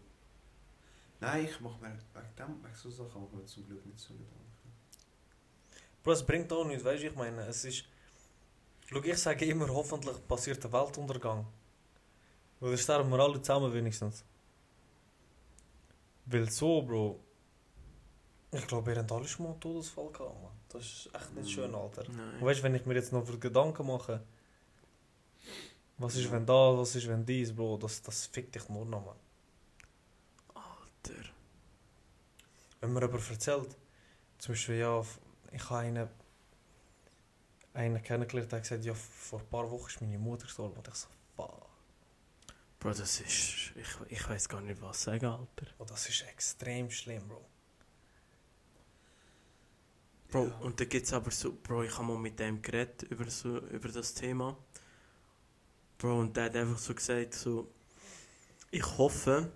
Nein, 1.21 1.45
ich 1.45 1.61
mache 1.61 1.83
mir 1.83 1.91
wegen 2.15 2.35
dem, 2.39 2.65
wegen 2.65 2.75
so 2.75 2.89
Sachen 2.91 3.21
mache 3.21 3.33
ich 3.35 3.39
mir 3.41 3.45
zum 3.45 3.67
Glück 3.67 3.85
nicht 3.85 3.99
so 3.99 4.15
Gedanken. 4.15 4.73
Bro, 6.03 6.13
es 6.13 6.25
bringt 6.25 6.51
auch 6.51 6.65
nichts, 6.65 6.83
weißt 6.83 7.03
du, 7.03 7.07
ich 7.09 7.15
meine, 7.15 7.43
es 7.43 7.65
ist... 7.67 7.85
Schau, 8.87 9.03
ich 9.03 9.19
sage 9.19 9.45
immer, 9.45 9.69
hoffentlich 9.69 10.17
passiert 10.27 10.65
der 10.65 10.73
Weltuntergang. 10.73 11.47
Weil 12.59 12.71
dann 12.71 12.79
sterben 12.79 13.11
wir 13.11 13.19
alle 13.19 13.43
zusammen 13.43 13.71
wenigstens. 13.75 14.25
Weil 16.25 16.51
so, 16.51 16.81
Bro... 16.81 17.21
Ich 18.55 18.67
glaube, 18.67 18.93
ihr 18.93 18.99
habt 18.99 19.11
alle 19.11 19.27
schon 19.27 19.47
mal 19.47 19.53
einen 19.53 19.61
Todesfall 19.61 20.11
gehabt, 20.13 20.43
man. 20.43 20.53
Das 20.69 20.83
ist 20.83 21.11
echt 21.15 21.35
nicht 21.35 21.51
schön, 21.51 21.75
Alter. 21.75 22.09
Und 22.09 22.17
Nein. 22.17 22.41
weißt 22.41 22.61
du, 22.61 22.63
wenn 22.65 22.75
ich 22.75 22.87
mir 22.87 22.95
jetzt 22.95 23.13
noch 23.13 23.25
Gedanken 23.41 23.87
mache... 23.87 24.23
Was 25.97 26.17
ist, 26.17 26.31
wenn 26.33 26.45
da, 26.45 26.77
was 26.77 26.97
ist, 26.97 27.07
wenn 27.07 27.25
dies, 27.25 27.55
Bro, 27.55 27.79
das, 27.79 28.03
das 28.03 28.27
fickt 28.27 28.57
dich 28.57 28.69
nur 28.69 28.85
noch, 28.85 29.05
man. 29.05 29.17
Alter. 30.55 31.21
wenn 32.81 32.93
mir 32.93 33.03
jemand 33.03 33.31
erzählt, 33.31 33.77
zum 34.39 34.55
Beispiel, 34.55 34.77
ja, 34.77 35.05
ich 35.53 35.71
habe 35.71 35.81
einen, 35.81 36.09
einen 37.75 38.03
kennengelernt, 38.03 38.51
der 38.51 38.61
gesagt, 38.61 38.85
ja, 38.85 38.93
vor 38.93 39.39
ein 39.39 39.47
paar 39.47 39.71
Wochen 39.71 39.87
ist 39.87 40.01
meine 40.01 40.19
Mutter 40.19 40.47
gestorben. 40.47 40.77
Und 40.77 40.89
ich 40.89 40.95
so, 40.95 41.07
fuck. 41.37 41.69
Bro, 42.81 42.91
das 42.91 43.21
ist, 43.21 43.73
ich, 43.77 43.97
ich 44.09 44.29
weiß 44.29 44.49
gar 44.49 44.61
nicht, 44.63 44.83
was 44.83 45.01
sagen, 45.01 45.27
Alter. 45.27 45.67
Oh, 45.79 45.85
das 45.85 46.09
ist 46.09 46.23
extrem 46.23 46.91
schlimm, 46.91 47.29
Bro. 47.29 47.47
Bro, 50.35 50.47
Ja. 50.47 50.59
und 50.63 50.81
da 50.81 50.85
gibt 50.85 51.07
es 51.07 51.13
aber 51.13 51.31
so, 51.31 51.53
Bro, 51.63 51.85
ich 51.85 51.97
habe 51.97 52.09
mal 52.09 52.19
mit 52.19 52.41
dem 52.41 52.61
geredet 52.61 53.05
über, 53.05 53.31
so, 53.31 53.59
über 53.69 53.89
das 53.89 54.15
Thema. 54.15 54.57
Bro, 55.97 56.19
und 56.19 56.37
der 56.37 56.45
hat 56.47 56.57
einfach 56.57 56.79
so 56.79 56.93
gesagt, 56.93 57.35
so, 57.35 57.71
ich 58.73 58.85
hoffe, 58.99 59.53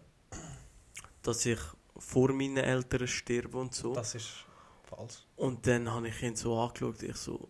dass 1.23 1.45
ich 1.47 1.59
vor 1.97 2.33
meinen 2.33 2.59
Eltern 2.59 3.09
sterbe 3.09 3.59
und 3.59 3.75
so. 3.75 3.93
Das 3.93 4.15
ist 4.15 4.45
falsch. 4.85 5.27
Und 5.35 5.67
dann 5.67 5.91
habe 5.91 6.09
ich 6.11 6.23
ihn 6.23 6.37
so 6.37 6.57
angeschaut, 6.57 7.03
ich 7.03 7.17
so, 7.17 7.49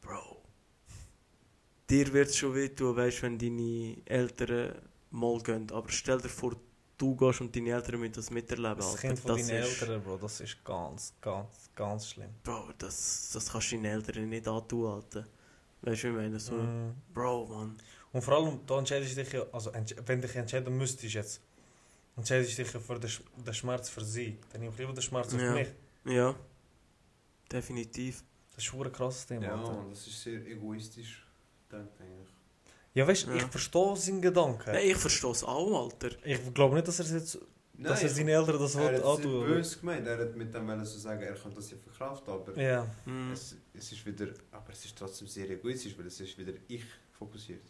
Bro, 0.00 0.40
dir 1.90 2.12
wird 2.12 2.28
es 2.28 2.36
schon 2.36 2.54
wehtun, 2.54 2.94
weißt 2.96 3.22
wenn 3.22 3.38
deine 3.38 3.96
Eltern 4.04 4.80
mal 5.10 5.42
gehen. 5.42 5.68
Aber 5.72 5.88
stell 5.90 6.20
dir 6.20 6.28
vor, 6.28 6.54
du 6.98 7.14
gehst 7.16 7.40
und 7.40 7.54
deine 7.54 7.70
Eltern 7.70 8.00
müssen 8.00 8.12
das 8.14 8.30
miterleben. 8.30 8.76
Das. 8.76 8.96
Kind 8.96 9.18
von 9.18 9.36
das 9.36 9.46
deinen 9.46 9.62
ist- 9.62 9.82
Eltern, 9.82 10.02
Bro, 10.02 10.16
das 10.18 10.40
ist 10.40 10.64
ganz, 10.64 11.12
ganz, 11.20 11.70
ganz 11.74 12.08
schlimm. 12.08 12.30
Bro, 12.42 12.70
das, 12.78 13.30
das 13.32 13.50
kannst 13.50 13.72
du 13.72 13.76
deinen 13.76 13.84
Eltern 13.86 14.28
nicht 14.28 14.46
antun, 14.48 14.86
Alter. 14.92 15.26
Weißt 15.82 16.02
du, 16.04 16.08
wie 16.08 16.10
ich 16.10 16.16
meine? 16.16 16.38
So, 16.40 16.54
Mm. 16.54 16.94
Bro, 17.12 17.46
Mann. 17.46 17.76
Und 18.12 18.22
vor 18.22 18.34
allem, 18.34 18.60
da 18.66 18.78
entscheidest 18.78 19.16
du 19.16 19.22
dich 19.24 19.32
ja, 19.32 19.42
also 19.52 19.72
wenn 19.74 20.20
du 20.20 20.26
dich 20.26 20.36
entscheiden 20.36 20.76
müsstest 20.76 21.14
jetzt, 21.14 21.40
entscheidest 22.16 22.56
du 22.58 22.62
dich 22.62 22.72
ja 22.72 22.80
für 22.80 22.98
den, 22.98 23.10
Sch 23.10 23.22
den 23.44 23.54
Schmerz 23.54 23.88
für 23.90 24.04
sie. 24.04 24.38
Dann 24.52 24.60
nehme 24.60 24.72
ich 24.72 24.78
lieber 24.78 24.92
den 24.92 25.02
Schmerz 25.02 25.34
auf 25.34 25.40
Ja. 25.40 25.52
mich. 25.52 25.68
Ja, 26.06 26.34
definitiv. 27.50 28.22
Das 28.54 28.64
ist 28.64 28.72
ein 28.74 28.92
krasses 28.92 29.26
Thema, 29.26 29.44
Ja, 29.46 29.54
Alter. 29.56 29.72
Mann, 29.72 29.90
das 29.90 30.06
ist 30.06 30.22
sehr 30.22 30.46
egoistisch, 30.46 31.26
denke 31.70 31.90
ich. 32.22 32.33
Ja, 32.94 33.06
weißt 33.06 33.26
du, 33.26 33.30
Ja. 33.30 33.36
ich 33.36 33.42
verstehe 33.44 33.96
seinen 33.96 34.22
Gedanken. 34.22 34.70
Nein, 34.72 34.86
ich 34.90 34.96
verstehe 34.96 35.30
es 35.30 35.42
auch, 35.44 35.84
Alter. 35.84 36.10
Ich 36.24 36.54
glaube 36.54 36.76
nicht, 36.76 36.86
dass 36.86 37.00
er 37.00 37.06
jetzt, 37.18 37.38
dass 37.76 38.02
er 38.04 38.08
seine 38.08 38.30
Eltern 38.32 38.58
das 38.58 38.74
er 38.76 38.80
will 38.82 38.86
hat 38.88 38.94
es 38.94 39.04
antun. 39.04 39.36
aber- 39.36 39.46
böse 39.46 39.78
gemeint, 39.80 40.06
er 40.06 40.18
hat 40.18 40.36
mit 40.36 40.54
dem 40.54 40.68
wollen 40.68 40.84
so 40.84 40.98
sagen, 40.98 41.22
er 41.22 41.34
kann 41.34 41.52
das 41.54 41.70
ja 41.72 41.76
verkraften, 41.76 42.32
aber 42.32 42.60
Ja. 42.60 42.86
Hm. 43.04 43.32
es, 43.32 43.56
es 43.74 43.90
ist 43.92 44.06
wieder, 44.06 44.28
aber 44.52 44.70
es 44.70 44.84
ist 44.84 44.96
trotzdem 44.96 45.26
sehr 45.26 45.50
egoistisch, 45.50 45.98
weil 45.98 46.06
es 46.06 46.20
ist 46.20 46.38
wieder 46.38 46.52
ich 46.68 46.84
fokussiert. 47.18 47.62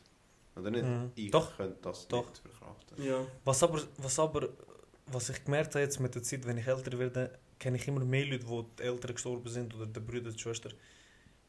Oder 0.57 0.71
nicht? 0.71 0.85
Mhm. 0.85 1.11
Ich 1.14 1.31
Doch. 1.31 1.57
könnte 1.57 1.78
das 1.83 2.07
Doch. 2.07 2.26
nicht 2.26 2.38
verkraften. 2.38 3.02
Ja. 3.02 3.26
Was 3.45 3.62
aber, 3.62 3.81
was 3.97 4.19
aber, 4.19 4.50
was 5.07 5.31
ich 5.31 5.43
gemerkt 5.43 5.75
habe 5.75 5.85
jetzt 5.85 5.99
mit 6.00 6.14
der 6.14 6.23
Zeit, 6.23 6.47
wenn 6.47 6.59
ich 6.59 6.66
älter 6.66 6.97
werde, 6.99 7.31
kenne 7.59 7.76
ich 7.78 7.88
immer 7.88 8.04
mehr 8.04 8.26
Leute, 8.26 8.47
wo 8.47 8.62
die 8.62 8.83
Eltern 8.83 9.14
gestorben 9.14 9.49
sind 9.49 9.75
oder 9.75 9.87
die 9.87 10.00
Brüder, 10.00 10.31
die 10.31 10.38
Schwester. 10.38 10.69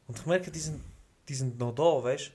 Und 0.08 0.18
ich 0.18 0.24
merke, 0.26 0.50
die 0.50 0.58
sind, 0.58 0.80
die 1.28 1.34
sind 1.34 1.58
noch 1.58 1.74
da, 1.74 2.02
weißt 2.02 2.32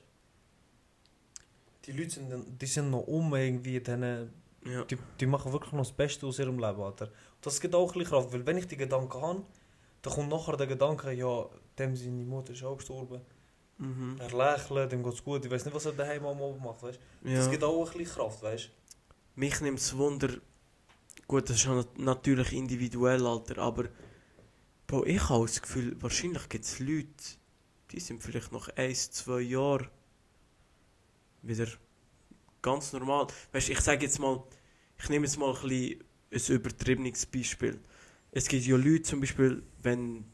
Die 1.85 1.91
Leute 1.93 2.11
sind, 2.11 2.61
die 2.61 2.65
sind 2.65 2.89
noch 2.91 3.07
um 3.07 3.33
irgendwie, 3.35 3.79
denen, 3.79 4.31
Ja. 4.65 4.83
die, 4.85 4.97
die 5.19 5.25
machen 5.25 5.51
wirklich 5.51 5.73
noch 5.73 5.81
das 5.81 5.91
Beste 5.91 6.25
aus 6.27 6.39
ihrem 6.39 6.59
Leben, 6.59 6.81
Alter. 6.81 7.05
Und 7.07 7.45
das 7.45 7.59
gibt 7.59 7.73
auch 7.73 7.91
ein 7.91 7.99
bisschen 7.99 8.11
Kraft, 8.11 8.31
weil 8.33 8.45
wenn 8.45 8.57
ich 8.57 8.67
die 8.67 8.77
Gedanken 8.77 9.21
habe, 9.21 9.43
dann 10.01 10.13
kommt 10.13 10.29
nachher 10.29 10.57
der 10.57 10.67
Gedanke, 10.67 11.11
ja, 11.11 11.45
dem 11.79 11.95
seine 11.95 12.23
Mutter 12.23 12.53
ist 12.53 12.63
auch 12.63 12.77
gestorben. 12.77 13.21
Mhm. 13.77 14.17
Er 14.19 14.29
lächelt, 14.31 14.91
dem 14.91 15.03
geht's 15.03 15.23
gut, 15.23 15.43
ich 15.45 15.51
weiß 15.51 15.65
nicht, 15.65 15.73
was 15.73 15.85
er 15.85 15.93
daheim 15.93 16.25
am 16.25 16.41
Abend 16.41 16.63
macht, 16.63 16.83
weißt 16.83 16.99
ja. 17.23 17.35
Das 17.37 17.49
gibt 17.49 17.63
auch 17.63 17.91
ein 17.91 17.97
bisschen 17.97 18.15
Kraft, 18.15 18.43
weißt 18.43 18.69
Mich 19.35 19.59
nimmt 19.61 19.79
es 19.79 19.97
Wunder. 19.97 20.29
Gut, 21.27 21.49
das 21.49 21.57
ist 21.57 21.65
ja 21.65 21.83
natürlich 21.97 22.53
individuell, 22.53 23.25
Alter, 23.25 23.57
aber. 23.59 23.85
Bro, 24.85 25.05
ich 25.05 25.29
habe 25.29 25.45
das 25.45 25.61
Gefühl, 25.61 25.95
wahrscheinlich 26.01 26.47
gibt 26.49 26.65
es 26.65 26.79
Leute, 26.79 27.07
die 27.91 27.99
sind 27.99 28.21
vielleicht 28.21 28.51
noch 28.51 28.67
ein, 28.75 28.93
zwei 28.93 29.39
Jahre 29.41 29.89
wieder 31.41 31.67
ganz 32.61 32.93
normal. 32.93 33.27
Weißt 33.51 33.69
ich 33.69 33.79
sage 33.81 34.05
jetzt 34.05 34.19
mal, 34.19 34.43
ich 34.97 35.09
nehme 35.09 35.25
jetzt 35.25 35.37
mal 35.37 35.53
ein, 35.53 35.99
bisschen 36.29 36.55
ein 36.55 36.61
übertriebenes 36.61 37.25
Beispiel. 37.25 37.79
Es 38.31 38.47
gibt 38.47 38.65
ja 38.65 38.75
Leute, 38.75 39.03
zum 39.03 39.19
Beispiel, 39.19 39.63
wenn 39.81 40.25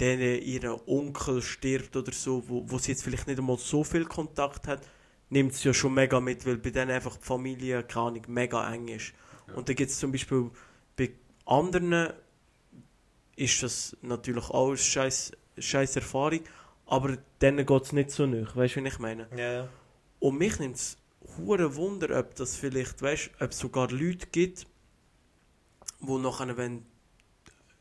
denen 0.00 0.42
ihr 0.42 0.88
Onkel 0.88 1.40
stirbt 1.42 1.96
oder 1.96 2.12
so, 2.12 2.42
wo, 2.48 2.68
wo 2.68 2.78
sie 2.78 2.92
jetzt 2.92 3.04
vielleicht 3.04 3.26
nicht 3.26 3.38
einmal 3.38 3.58
so 3.58 3.84
viel 3.84 4.04
Kontakt 4.04 4.66
hat, 4.66 4.82
nimmt 5.30 5.52
es 5.52 5.64
ja 5.64 5.72
schon 5.72 5.94
mega 5.94 6.20
mit, 6.20 6.44
weil 6.44 6.58
bei 6.58 6.70
denen 6.70 6.90
einfach 6.90 7.16
die 7.16 7.24
Familie, 7.24 7.82
keine 7.84 8.06
Ahnung, 8.06 8.22
mega 8.28 8.72
eng 8.72 8.88
ist. 8.88 9.12
Ja. 9.48 9.54
Und 9.54 9.68
dann 9.68 9.76
gibt 9.76 9.90
es 9.90 9.98
zum 9.98 10.12
Beispiel 10.12 10.50
bei 10.96 11.12
anderen 11.46 12.12
ist 13.36 13.62
das 13.62 13.96
natürlich 14.02 14.50
auch 14.50 14.68
eine 14.68 14.76
scheiß, 14.76 15.32
scheiß 15.58 15.96
Erfahrung, 15.96 16.40
aber 16.86 17.16
denen 17.40 17.64
geht 17.64 17.82
es 17.82 17.92
nicht 17.92 18.10
so 18.10 18.26
nach, 18.26 18.54
weißt 18.54 18.76
du, 18.76 18.84
wie 18.84 18.88
ich 18.88 18.98
meine? 18.98 19.28
Ja, 19.36 19.52
ja. 19.52 19.68
Und 20.22 20.38
mich 20.38 20.56
nimmt 20.60 20.76
es 20.76 20.96
hure 21.36 21.74
Wunder, 21.74 22.16
ob 22.16 22.36
das 22.36 22.54
vielleicht, 22.54 23.02
weißt 23.02 23.30
ob 23.40 23.50
es 23.50 23.58
sogar 23.58 23.90
Leute 23.90 24.28
gibt, 24.30 24.68
wo 25.98 26.16
nachher, 26.16 26.56
wenn 26.56 26.84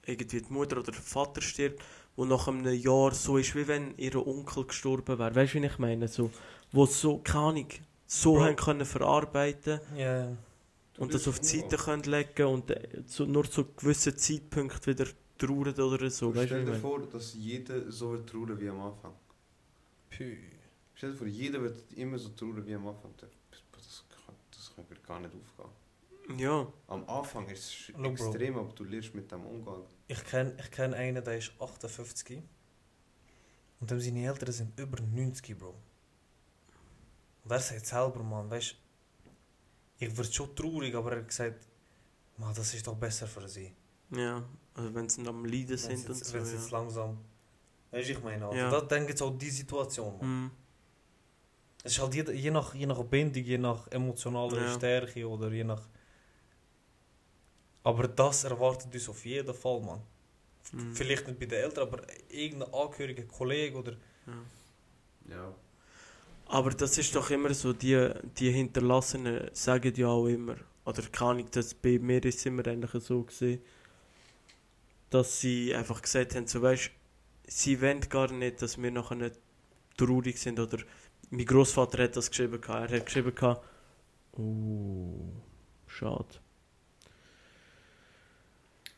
irgendwie 0.08 0.42
die 0.42 0.52
Mutter 0.52 0.78
oder 0.78 0.92
der 0.92 1.02
Vater 1.02 1.40
stirbt, 1.40 1.84
wo 2.16 2.26
nach 2.26 2.48
einem 2.48 2.74
Jahr 2.74 3.14
so 3.14 3.38
ist, 3.38 3.54
wie 3.54 3.68
wenn 3.68 3.96
ihr 3.98 4.26
Onkel 4.26 4.66
gestorben 4.66 5.20
wäre. 5.20 5.36
Weißt 5.36 5.54
du, 5.54 5.62
wie 5.62 5.68
ich 5.68 5.78
meine? 5.78 6.08
So, 6.08 6.32
wo 6.72 6.88
so, 6.88 7.20
keine 7.20 7.46
Ahnung, 7.46 7.68
so 8.08 8.34
Bro. 8.34 8.44
haben 8.44 8.56
können 8.56 8.86
verarbeiten 8.86 9.80
Ja, 9.96 10.26
ja. 10.26 10.38
und 10.98 11.14
das 11.14 11.28
auf 11.28 11.40
die 11.42 11.46
Seite 11.46 11.78
können 11.78 12.04
legen 12.04 12.48
und 12.48 12.72
äh, 12.72 13.06
zu, 13.06 13.28
nur 13.28 13.44
zu 13.52 13.66
gewissen 13.66 14.18
Zeitpunkten 14.18 14.98
wieder 14.98 15.12
trauern 15.38 15.80
oder 15.80 16.10
so. 16.10 16.34
Weißt 16.34 16.48
stell 16.48 16.66
dir 16.66 16.74
vor, 16.74 17.02
dass 17.02 17.36
jeder 17.36 17.92
so 17.92 18.14
wird 18.14 18.28
trauern 18.28 18.60
wie 18.60 18.68
am 18.68 18.82
Anfang. 18.82 19.14
Pü. 20.10 20.38
Stell 21.02 21.14
dir 21.14 21.18
vor, 21.18 21.26
jeder 21.26 21.60
wird 21.64 21.92
immer 21.94 22.20
so 22.20 22.30
traurig 22.30 22.64
wie 22.68 22.76
am 22.76 22.88
Anfang. 22.88 23.12
Das, 23.18 23.28
das, 23.72 24.06
kann, 24.24 24.36
das 24.52 24.72
kann 24.76 24.86
gar 25.02 25.20
nicht 25.20 25.34
aufgehen. 25.34 26.40
Ja. 26.40 26.72
Am 26.86 27.10
Anfang 27.10 27.50
ist 27.50 27.64
es 27.64 27.88
Look, 27.98 28.18
Bro. 28.18 28.28
extrem, 28.28 28.56
aber 28.60 28.72
du 28.74 28.84
lernst 28.84 29.16
mit 29.16 29.32
dem 29.32 29.44
umgehen. 29.44 29.82
Ich 30.08 30.24
kenne 30.26 30.56
ich 30.60 30.70
kenn 30.70 30.94
einen, 30.94 31.24
der 31.24 31.40
ist 31.40 31.54
58. 31.60 32.44
Und 33.80 33.90
dem 33.90 34.00
seine 34.00 34.28
Eltern 34.28 34.52
sind 34.52 34.80
über 34.80 35.02
90, 35.02 35.58
Bro. 35.58 35.74
Und 37.46 37.52
er 37.52 37.60
sagt 37.60 37.88
selber, 37.88 38.22
Mann, 38.22 38.48
weißt 38.52 38.76
ich 39.98 40.16
werde 40.16 40.32
schon 40.32 40.56
traurig, 40.56 40.94
aber 40.94 41.14
er 41.14 41.18
hat 41.22 41.30
gesagt, 41.30 41.68
man, 42.38 42.54
das 42.54 42.76
ist 42.76 42.86
doch 42.86 42.96
besser 42.96 43.26
für 43.26 43.48
sie. 43.50 43.74
Ja. 44.12 44.44
Also 44.76 44.94
wenn 44.94 45.10
sie 45.10 45.28
am 45.28 45.46
Leiden 45.46 45.78
sind 45.78 45.98
sie 45.98 46.08
und 46.10 46.24
so. 46.24 46.34
wenn 46.36 46.46
sie 46.46 46.58
jetzt 46.58 46.70
Ja. 46.70 46.78
langsam. 46.78 47.18
Weißt 47.90 48.08
du, 48.08 48.14
ich 48.14 48.24
meine, 48.24 48.46
also, 48.46 48.56
Ja. 48.56 48.70
da 48.70 48.82
denke 48.82 49.14
ich 49.14 49.22
auch 49.24 49.36
die 49.36 49.50
Situation. 49.50 50.20
Mann. 50.20 50.44
Mhm. 50.44 50.52
Es 51.84 51.94
ist 51.94 52.00
halt 52.02 52.14
je, 52.14 52.24
je, 52.34 52.52
nach, 52.52 52.74
je 52.76 52.86
nach 52.86 53.04
Bindung, 53.04 53.44
je 53.44 53.58
nach 53.58 53.88
emotionaler 53.92 54.62
Ja. 54.62 54.74
Stärke 54.74 55.28
oder 55.28 55.52
je 55.52 55.64
nach. 55.64 55.82
Aber 57.84 58.08
das 58.08 58.44
erwartet 58.44 58.94
uns 58.94 59.10
auf 59.10 59.26
jeden 59.26 59.54
Fall, 59.54 59.82
man. 59.82 60.02
Mhm. 60.72 60.94
Vielleicht 60.94 61.28
nicht 61.28 61.40
bei 61.40 61.48
den 61.48 61.64
Eltern, 61.64 61.88
aber 61.88 62.04
irgendein 62.30 62.74
angehöriger 62.74 63.24
Kollege 63.24 63.78
oder. 63.78 63.94
Ja. 64.28 65.36
Ja. 65.36 65.56
Aber 66.46 66.72
das 66.72 66.98
ist 66.98 67.16
doch 67.16 67.30
immer 67.30 67.54
so, 67.54 67.74
die, 67.74 68.10
die 68.38 68.52
Hinterlassenen 68.52 69.50
sagen 69.54 69.94
ja 69.96 70.08
auch 70.08 70.28
immer, 70.28 70.58
oder 70.86 71.02
kann 71.04 71.40
ich 71.40 71.50
das 71.50 71.74
bei 71.74 71.98
mir 71.98 72.24
ist 72.26 72.40
es 72.40 72.46
immer 72.46 72.68
eigentlich 72.68 72.92
so 73.04 73.24
gesehen, 73.24 73.62
dass 75.10 75.40
sie 75.40 75.74
einfach 75.74 76.02
gesagt 76.02 76.36
haben, 76.36 76.48
so 76.48 76.62
weißt, 76.62 76.92
sie 77.48 77.82
wollen 77.82 78.02
gar 78.02 78.32
nicht, 78.32 78.62
dass 78.62 78.82
wir 78.82 78.92
nachher 78.92 79.16
nicht 79.16 79.40
traurig 79.98 80.38
sind 80.40 80.60
oder 80.60 80.80
mein 81.32 81.46
Großvater 81.46 82.04
hat 82.04 82.16
das 82.16 82.30
geschrieben 82.30 82.62
gehabt. 82.62 82.92
er 82.92 82.98
hat 82.98 83.06
geschrieben 83.06 83.34
gehabt, 83.34 83.66
oh, 84.34 85.32
schade. 85.88 86.28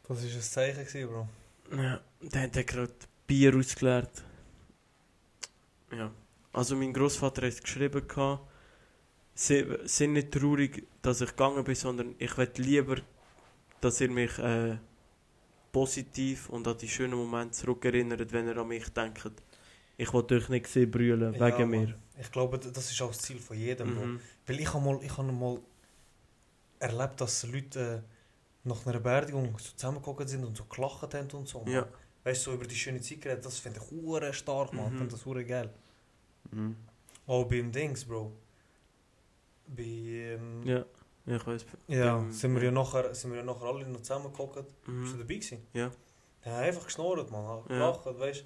Das 0.08 0.18
war 0.18 0.36
ein 0.36 0.42
Zeichen, 0.42 0.86
gewesen, 0.86 1.08
Bro. 1.08 1.28
Ja, 1.78 2.02
der 2.22 2.42
hat 2.42 2.58
er 2.58 2.64
gerade 2.64 2.94
Bier 3.26 3.56
ausgeleert. 3.56 4.24
Ja. 5.92 6.12
Also 6.52 6.76
mein 6.76 6.92
Großvater 6.92 7.48
hat 7.48 7.64
geschrieben 7.64 8.08
gehabt, 8.08 8.48
sind 9.36 10.14
nicht 10.14 10.32
traurig, 10.32 10.88
dass 11.02 11.22
ich 11.22 11.30
gegangen 11.30 11.64
bin, 11.64 11.76
sondern 11.76 12.16
ich 12.18 12.38
will 12.38 12.52
lieber, 12.58 12.98
dass 13.80 14.02
ihr 14.02 14.10
mich 14.10 14.38
äh, 14.40 14.78
positiv 15.72 16.50
und 16.50 16.68
an 16.68 16.78
die 16.78 16.90
schönen 16.90 17.16
Momente 17.16 17.54
zurückerinnert, 17.54 18.32
wenn 18.32 18.48
ihr 18.48 18.58
an 18.58 18.68
mich 18.68 18.90
denkt. 18.90 19.32
Ich 20.04 20.14
wollte 20.14 20.36
euch 20.36 20.50
nicht 20.50 20.68
sehen 20.68 20.92
brüllen, 20.92 21.34
Ja, 21.34 21.58
wegen 21.58 21.70
mir. 21.70 21.96
Ich 22.20 22.32
glaube, 22.32 22.60
das 22.60 22.92
ist 22.92 23.02
auch 23.02 23.08
das 23.08 23.20
Ziel 23.20 23.40
von 23.40 23.58
jedem. 23.58 23.94
Mhm. 23.96 24.20
Weil 24.46 24.60
ich 24.60 24.74
habe 24.74 24.84
mal, 24.84 25.00
ich 25.04 25.18
habe 25.18 25.32
mal 25.32 25.60
erlebt, 26.80 27.22
dass 27.22 27.44
Leute 27.48 28.04
äh, 28.04 28.68
nach 28.68 28.86
einer 28.86 29.00
Beerdigung 29.00 29.58
so 29.58 29.72
zusammengekommen 29.76 30.28
sind 30.28 30.44
und 30.44 30.56
so 30.58 30.66
gelacht 30.66 31.14
haben 31.14 31.32
und 31.32 31.48
so. 31.48 31.64
Ja. 31.68 31.88
Weißt 32.24 32.46
du, 32.46 32.52
so 32.52 32.56
über 32.58 32.66
die 32.68 32.76
schöne 32.76 33.02
Zeit 33.02 33.22
geredet, 33.22 33.46
das 33.46 33.58
finde 33.60 33.80
ich 33.82 33.92
hure 33.92 34.34
stark, 34.34 34.74
man. 34.74 34.86
Ich 34.88 34.92
Mhm. 34.94 34.98
finde 35.00 35.12
das 35.16 35.26
hure 35.26 35.44
geil. 35.46 35.70
Mhm. 36.52 36.76
Auch 37.28 37.46
beim 37.46 37.72
Dings, 37.72 38.04
Bro. 38.06 38.32
Bei, 39.68 39.84
ähm, 39.84 40.62
Ja, 40.66 40.86
ja, 41.26 41.36
ich 41.38 41.48
weiß. 41.48 41.66
ja, 41.88 42.18
beim- 42.18 42.32
sind, 42.32 42.54
wir 42.56 42.64
ja 42.64 42.72
nachher, 42.72 43.14
sind 43.16 43.32
wir 43.32 43.38
ja 43.40 43.44
nachher 43.46 43.64
alle 43.66 43.88
noch 43.88 44.02
zusammengeguckt. 44.02 44.56
Bist 44.56 44.68
du 44.86 44.92
Mhm. 44.92 45.20
dabei 45.20 45.34
gewesen? 45.36 45.58
Ja. 45.74 45.92
Ja, 46.46 46.58
einfach 46.60 46.84
geschnurrt, 46.86 47.32
man. 47.32 47.46
Hat 47.48 47.70
Ja. 47.70 47.76
Gelacht, 47.92 48.06
weißt 48.20 48.42
du. 48.42 48.46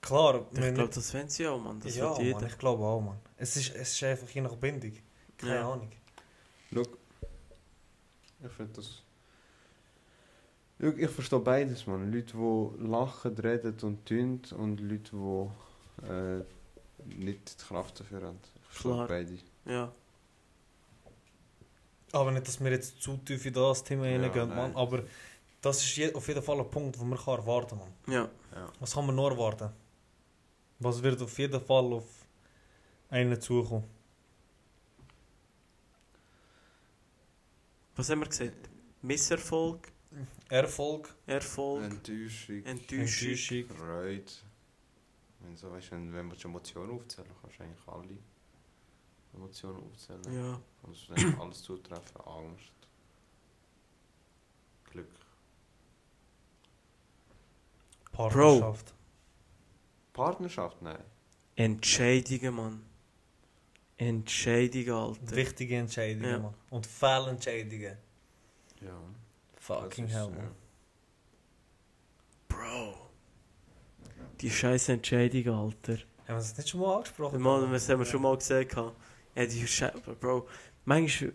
Klar, 0.00 0.46
Ich 0.52 0.58
glaube, 0.74 0.88
das 0.94 1.12
wollen 1.14 1.28
sie 1.28 1.46
auch, 1.46 1.60
Mann. 1.60 1.78
Das 1.80 1.94
ja, 1.94 2.16
jeder. 2.18 2.38
Mann, 2.40 2.46
ich 2.48 2.58
glaube 2.58 2.84
auch, 2.84 3.00
man. 3.00 3.18
Es 3.36 3.56
ist, 3.56 3.74
es 3.74 3.92
ist 3.92 4.02
einfach 4.02 4.28
je 4.30 4.40
nach 4.40 4.54
Bindung. 4.56 4.92
Keine 5.36 5.54
Ja. 5.54 5.72
Ahnung. 5.72 5.90
Schau, 6.72 6.82
ich 8.44 8.52
finde 8.52 8.72
das. 8.74 9.02
Schau, 10.80 10.86
ich 10.96 11.10
verstehe 11.10 11.38
beides, 11.40 11.86
man. 11.86 12.10
Leute, 12.10 12.34
die 12.36 12.86
lachen, 12.86 13.36
reden 13.38 13.76
und 13.82 14.06
tun 14.06 14.40
und 14.56 14.80
Leute, 14.80 15.10
die 15.12 16.06
äh, 16.06 16.44
nicht 17.22 17.60
die 17.60 17.64
Kraft 17.64 18.00
dafür 18.00 18.22
haben. 18.22 18.38
Ich 18.54 18.66
verstehe 18.68 18.92
Klar. 18.92 19.08
beide. 19.08 19.38
Ja. 19.66 19.92
Aber 22.12 22.30
nicht, 22.32 22.48
dass 22.48 22.58
wir 22.62 22.70
jetzt 22.70 23.00
zu 23.02 23.16
tief 23.18 23.44
in 23.46 23.52
das 23.52 23.84
Thema 23.84 24.06
Ja, 24.06 24.12
hineingehen, 24.12 24.48
nein. 24.48 24.56
man. 24.72 24.76
Aber 24.76 25.02
das 25.60 25.82
ist 25.82 25.96
je, 25.96 26.12
auf 26.14 26.26
jeden 26.26 26.42
Fall 26.42 26.58
ein 26.58 26.70
Punkt, 26.70 26.98
den 26.98 27.08
man 27.08 27.18
kann 27.18 27.38
erwarten 27.38 27.78
kann. 27.78 28.12
Ja. 28.12 28.28
Ja. 28.54 28.72
Was 28.80 28.94
kann 28.94 29.06
man 29.06 29.14
noch 29.14 29.30
erwarten? 29.30 29.70
Was 30.80 31.02
wird 31.02 31.20
auf 31.20 31.38
jeden 31.38 31.60
Fall 31.60 31.92
auf 31.92 32.26
einen 33.10 33.38
zukommen? 33.40 33.84
Was 37.96 38.08
haben 38.08 38.20
wir 38.20 38.28
gesagt? 38.28 38.70
Misserfolg, 39.02 39.92
Erfolg, 40.48 41.14
Erfolg, 41.26 41.84
Enttäuschung, 41.84 42.64
Enttäuschung. 42.64 43.28
Enttäuschung. 43.28 43.64
Freude. 43.76 44.32
Wenn, 45.40 45.56
so, 45.56 45.70
weißt, 45.70 45.92
wenn, 45.92 46.12
wenn 46.12 46.28
wir 46.28 46.36
die 46.36 46.44
Emotionen 46.44 46.92
aufzählen, 46.92 47.28
kannst 47.40 47.58
du 47.58 47.62
eigentlich 47.62 47.88
alle 47.88 48.18
Emotionen 49.34 49.82
aufzählen. 49.84 50.32
Ja. 50.32 50.60
Kannst 50.82 51.08
du 51.08 51.40
alles 51.40 51.62
zutreffen. 51.62 52.20
Angst. 52.22 52.72
Glück. 54.90 55.08
Partnerschaft. 58.12 58.94
Partnerschaft? 60.20 60.82
Nein. 60.82 61.02
Entscheidungen, 61.56 62.54
Mann. 62.54 62.82
Entscheidungen, 63.96 64.90
Alter. 64.92 65.36
Wichtige 65.36 65.76
Entscheidungen, 65.76 66.30
Ja. 66.30 66.38
man. 66.38 66.54
Und 66.68 66.86
Fehlentscheidungen. 66.86 67.96
Ja. 68.82 69.00
Fucking 69.56 70.06
hell, 70.08 70.30
ja. 70.30 70.42
man. 70.42 70.54
Bro. 72.48 72.94
Die 74.40 74.50
scheiß 74.50 74.90
Entscheidung, 74.90 75.48
Alter. 75.54 75.94
Haben 75.94 76.02
wir 76.26 76.34
das 76.36 76.56
nicht 76.56 76.68
schon 76.68 76.80
mal 76.80 76.96
angesprochen? 76.96 77.40
Mann, 77.40 77.72
das 77.72 77.88
haben 77.88 78.00
wir 78.00 78.06
schon 78.06 78.20
mal 78.22 78.36
gesagt. 78.36 78.70
gehabt. 78.70 78.96
Ja, 79.34 79.46
die 79.46 79.66
Scheiße, 79.66 80.00
Bro. 80.20 80.46
Manchmal. 80.84 81.32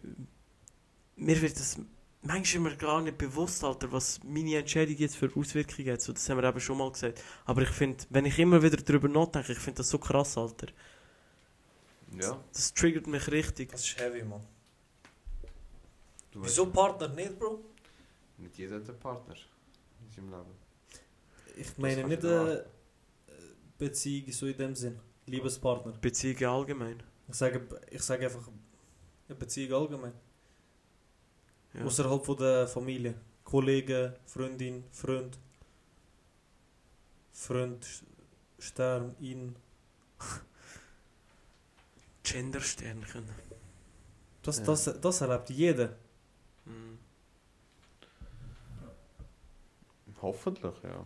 Mir 1.16 1.42
wird 1.42 1.60
das. 1.60 1.80
Manchmal 2.28 2.72
ist 2.72 2.80
mir 2.82 2.88
gar 2.88 3.02
nicht 3.02 3.20
bewusst, 3.20 3.64
Alter, 3.64 3.92
was 3.92 4.20
meine 4.24 4.58
Entscheidung 4.58 4.96
jetzt 4.98 5.16
für 5.16 5.30
Auswirkungen 5.36 5.94
hat. 5.94 6.02
So, 6.02 6.12
das 6.12 6.28
haben 6.28 6.42
wir 6.42 6.50
eben 6.50 6.60
schon 6.60 6.78
mal 6.78 6.92
gesagt. 6.92 7.22
Aber 7.46 7.62
ich 7.62 7.70
finde, 7.70 8.04
wenn 8.10 8.26
ich 8.26 8.40
immer 8.40 8.64
wieder 8.64 8.78
darüber 8.78 9.08
nachdenke, 9.08 9.52
ich 9.52 9.60
finde 9.60 9.78
das 9.78 9.90
so 9.90 10.00
krass, 10.00 10.36
Alter. 10.36 10.68
Ja. 12.20 12.44
Das 12.52 12.74
triggert 12.74 13.06
mich 13.06 13.30
richtig. 13.30 13.72
Das 13.72 13.82
ist 13.82 14.00
heavy, 14.00 14.24
man. 14.24 14.42
Du 16.32 16.44
Wieso 16.44 16.66
Partner 16.66 17.10
nicht, 17.10 17.38
Bro? 17.38 17.64
Nicht 18.38 18.58
jeder 18.58 18.78
hat 18.78 18.90
einen 18.90 19.00
Partner 19.00 19.36
in 19.36 20.10
seinem 20.10 20.30
Leben. 20.32 20.52
Ich 21.58 21.78
meine 21.78 22.08
nicht 22.08 22.24
erwarten. 22.24 22.70
Beziehung 23.78 24.32
so 24.32 24.48
in 24.48 24.58
dem 24.58 24.76
Sinn. 24.76 25.00
Liebespartner. 25.28 25.92
Beziehungen 26.02 26.46
allgemein. 26.46 27.04
Ich 27.28 27.36
sage, 27.36 27.68
ich 27.92 28.02
sage 28.02 28.26
einfach 28.26 28.50
eine 29.28 29.38
Beziehung 29.38 29.82
allgemein. 29.82 30.14
Ja. 31.78 31.86
Außerhalb 31.86 32.26
von 32.26 32.38
der 32.38 32.68
Familie. 32.68 33.16
Kollege, 33.44 34.18
Freundin, 34.26 34.84
Freund. 34.92 35.38
Freund, 37.32 37.86
Stern, 38.60 39.16
ihn. 39.20 39.56
Gendersternchen. 42.24 43.26
Das, 44.42 44.60
Ja. 44.60 44.64
das, 44.66 45.00
das 45.02 45.22
erlebt 45.22 45.50
jeder. 45.50 45.96
Mhm. 46.66 46.98
Hoffentlich, 50.22 50.74
ja. 50.84 51.06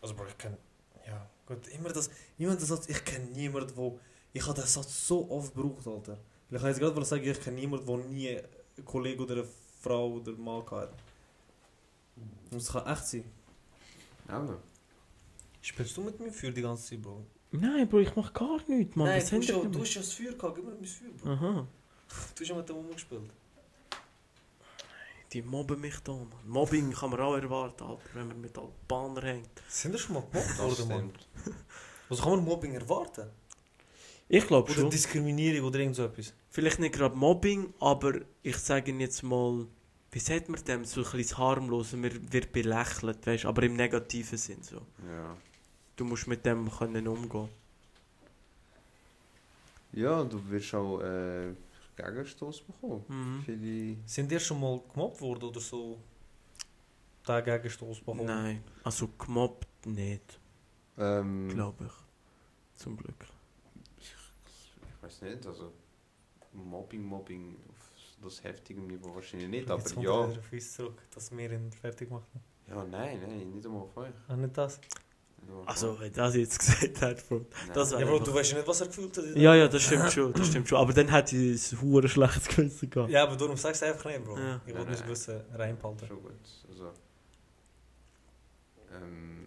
Also, 0.00 0.14
Bro, 0.14 0.26
ich 0.26 0.38
kenne. 0.38 0.58
Ja, 1.06 1.28
gut. 1.46 1.66
Immer 1.68 1.90
das. 1.90 2.10
Immer 2.38 2.56
der 2.56 2.66
Satz, 2.66 2.88
ich 2.88 3.04
kenne 3.04 3.26
niemanden, 3.26 3.76
wo. 3.76 3.98
Ich 4.32 4.42
habe 4.46 4.54
den 4.60 4.66
Satz 4.66 5.06
so 5.06 5.30
oft 5.30 5.54
gebraucht, 5.54 5.86
Alter. 5.86 6.18
Weil 6.50 6.56
Ich 6.56 6.60
kann 6.60 6.70
jetzt 6.70 6.80
gerade 6.80 7.04
sagen, 7.04 7.24
ich 7.24 7.40
kenne 7.40 7.56
niemanden, 7.56 7.86
der 7.86 7.96
nie 7.98 8.40
einen 8.76 8.86
Kollegen 8.86 9.22
oder 9.22 9.34
eine 9.34 9.48
Frau 9.80 10.12
oder 10.14 10.32
einen 10.32 10.42
Mann 10.44 10.64
hat. 10.70 10.92
Und 12.50 12.58
es 12.58 12.70
kann 12.72 12.86
echt 12.86 13.06
sein. 13.06 13.24
Aber. 14.28 14.58
Spielst 15.60 15.96
du 15.96 16.02
mit 16.02 16.18
mir 16.18 16.32
für 16.32 16.50
die 16.50 16.62
ganze 16.62 16.90
Zeit, 16.90 17.02
Bro? 17.02 17.24
Nein, 17.52 17.88
Bro, 17.88 18.00
ich 18.00 18.16
mach 18.16 18.32
gar 18.32 18.60
nichts, 18.68 18.96
Mann. 18.96 19.08
Nein, 19.08 19.22
Was 19.22 19.30
du 19.30 19.36
hast, 19.36 19.48
ja, 19.48 19.54
du 19.54 19.62
gemacht? 19.62 19.80
hast 19.80 19.94
ja 19.94 20.00
das 20.00 20.12
Feuer 20.12 20.32
gehabt, 20.32 20.54
gib 20.56 20.64
mir 20.64 20.74
mein 20.74 20.84
Feuer, 20.84 21.10
Bro. 21.22 21.30
Aha. 21.30 21.66
Du 22.34 22.40
hast 22.42 22.48
ja 22.48 22.56
mit 22.56 22.68
dem 22.68 22.76
rumgespielt. 22.76 23.30
Die 25.32 25.40
mobben 25.40 25.80
mich 25.80 25.98
da, 26.00 26.12
Mann. 26.12 26.28
Mobbing 26.46 26.92
kann 26.92 27.10
man 27.10 27.20
auch 27.20 27.34
erwarten, 27.36 27.84
Alter, 27.84 28.02
wenn 28.12 28.28
man 28.28 28.40
mit 28.40 28.56
Albanern 28.58 29.24
hängt. 29.24 29.48
Sind 29.68 29.92
wir 29.92 29.98
schon 29.98 30.14
mal 30.16 30.24
gemobbt 30.30 30.50
Das 30.50 30.58
worden, 30.58 30.88
Mann? 30.88 31.12
Was 32.10 32.20
kann 32.20 32.30
man 32.32 32.44
Mobbing 32.44 32.74
erwarten? 32.74 33.30
Ich 34.28 34.46
glaube 34.46 34.70
Oder 34.70 34.80
schon. 34.80 34.90
Diskriminierung 34.90 35.68
oder 35.68 35.78
irgend 35.80 35.96
so 35.96 36.04
etwas? 36.04 36.32
Vielleicht 36.48 36.78
nicht 36.78 36.94
gerade 36.94 37.14
Mobbing, 37.16 37.74
aber 37.80 38.20
ich 38.42 38.56
sage 38.56 38.90
Ihnen 38.90 39.00
jetzt 39.00 39.22
mal, 39.22 39.66
wie 40.10 40.18
sagt 40.18 40.48
man 40.48 40.62
dem, 40.64 40.84
so 40.84 41.04
ein 41.04 41.10
bisschen 41.12 41.38
harmlos, 41.38 41.92
man 41.92 42.32
wird 42.32 42.52
belächelt, 42.52 43.26
weißt 43.26 43.44
aber 43.44 43.62
im 43.64 43.76
negativen 43.76 44.38
Sinn 44.38 44.62
so. 44.62 44.76
Ja. 45.06 45.36
Du 45.96 46.04
musst 46.04 46.26
mit 46.26 46.44
dem 46.46 46.70
können 46.70 47.06
umgehen. 47.06 47.48
Ja, 49.92 50.24
du 50.24 50.40
wirst 50.48 50.74
auch 50.74 51.00
äh, 51.00 51.54
Gegenstoß 51.96 52.62
bekommen. 52.62 53.04
Mhm. 53.08 53.42
Viele... 53.44 53.96
Sind 54.06 54.32
ihr 54.32 54.40
schon 54.40 54.58
mal 54.60 54.80
gemobbt 54.92 55.20
worden 55.20 55.44
oder 55.44 55.60
so? 55.60 55.98
Den 57.28 57.44
Gegenstoß 57.44 57.98
bekommen? 58.00 58.24
Nein, 58.24 58.64
also 58.82 59.08
gemobbt 59.18 59.86
nicht, 59.86 60.40
Ähm, 60.98 61.50
glaube 61.50 61.84
ich. 61.84 62.80
Zum 62.82 62.96
Glück. 62.96 63.26
Ich 65.02 65.06
weiß 65.06 65.22
nicht, 65.22 65.44
also 65.46 65.72
Mobbing, 66.52 67.02
Mobbing 67.02 67.56
auf 67.68 67.90
das 68.22 68.44
heftige 68.44 68.80
Niveau 68.80 69.12
wahrscheinlich 69.16 69.48
nicht, 69.48 69.60
Jetzt 69.62 69.70
aber 69.70 69.82
kommt 69.82 70.06
ja. 70.06 70.20
er 70.20 70.30
wieder 70.30 70.38
auf 70.38 70.52
uns 70.52 70.72
zurück, 70.72 71.02
dass 71.12 71.36
wir 71.36 71.50
ihn 71.50 71.72
fertig 71.72 72.08
machen. 72.08 72.40
Ja, 72.68 72.84
nein, 72.84 73.18
nein, 73.20 73.50
nicht 73.50 73.66
einmal 73.66 73.82
auf 73.82 73.96
euch. 73.96 74.12
Ah, 74.28 74.36
nicht 74.36 74.56
das? 74.56 74.78
Nicht 74.78 75.68
Also, 75.68 75.98
wenn 75.98 76.12
das 76.12 76.36
jetzt 76.36 76.56
gesagt 76.60 77.02
hat, 77.02 77.28
Bro. 77.28 77.46
Das 77.74 77.90
Ja, 77.90 77.98
Bro, 77.98 78.20
du 78.20 78.32
weißt 78.32 78.52
ja 78.52 78.58
nicht, 78.58 78.68
was 78.68 78.80
er 78.80 78.86
gefühlt 78.86 79.16
hat. 79.16 79.24
Ja, 79.34 79.56
ja, 79.56 79.66
das 79.66 79.82
stimmt 79.82 80.12
schon, 80.12 80.32
das 80.32 80.46
stimmt 80.46 80.68
schon. 80.68 80.78
Aber 80.78 80.92
dann 80.92 81.08
hätte 81.08 81.36
ich 81.36 81.72
ein 81.72 81.80
hure 81.80 82.08
schlechtes 82.08 82.46
Gewissen 82.46 82.88
gehabt. 82.88 83.10
Ja, 83.10 83.24
aber 83.24 83.34
darum 83.34 83.56
sagst 83.56 83.82
du 83.82 83.86
einfach 83.86 84.04
nicht, 84.08 84.24
Bro. 84.24 84.38
Ja. 84.38 84.60
Ich 84.64 84.72
wollte 84.72 84.90
nur 84.90 85.00
nein. 85.00 85.08
wissen, 85.08 85.40
reinbehalten. 85.52 86.06
Schon 86.06 86.22
gut. 86.22 86.32
Also, 86.68 86.92
ähm, 88.94 89.41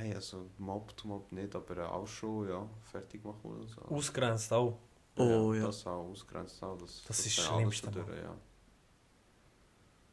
nein, 0.00 0.14
also 0.14 0.50
mobbt, 0.58 1.04
mobbt 1.04 1.32
nicht, 1.32 1.54
aber 1.54 1.92
auch 1.92 2.06
schon, 2.06 2.48
ja, 2.48 2.68
fertig 2.82 3.24
machen 3.24 3.40
oder 3.44 3.66
so. 3.66 3.80
Ausgrenzt 3.82 4.52
auch. 4.52 4.78
Oh, 5.16 5.52
ja. 5.52 5.66
Das 5.66 5.86
auch, 5.86 6.08
ausgrenzt 6.10 6.62
auch. 6.62 6.78
Das, 6.78 7.04
Das 7.06 7.26
ist 7.26 7.36
wäre 7.38 7.46
das 7.48 7.56
Schlimmste, 7.56 7.90
durch, 7.90 8.22
ja. 8.22 8.36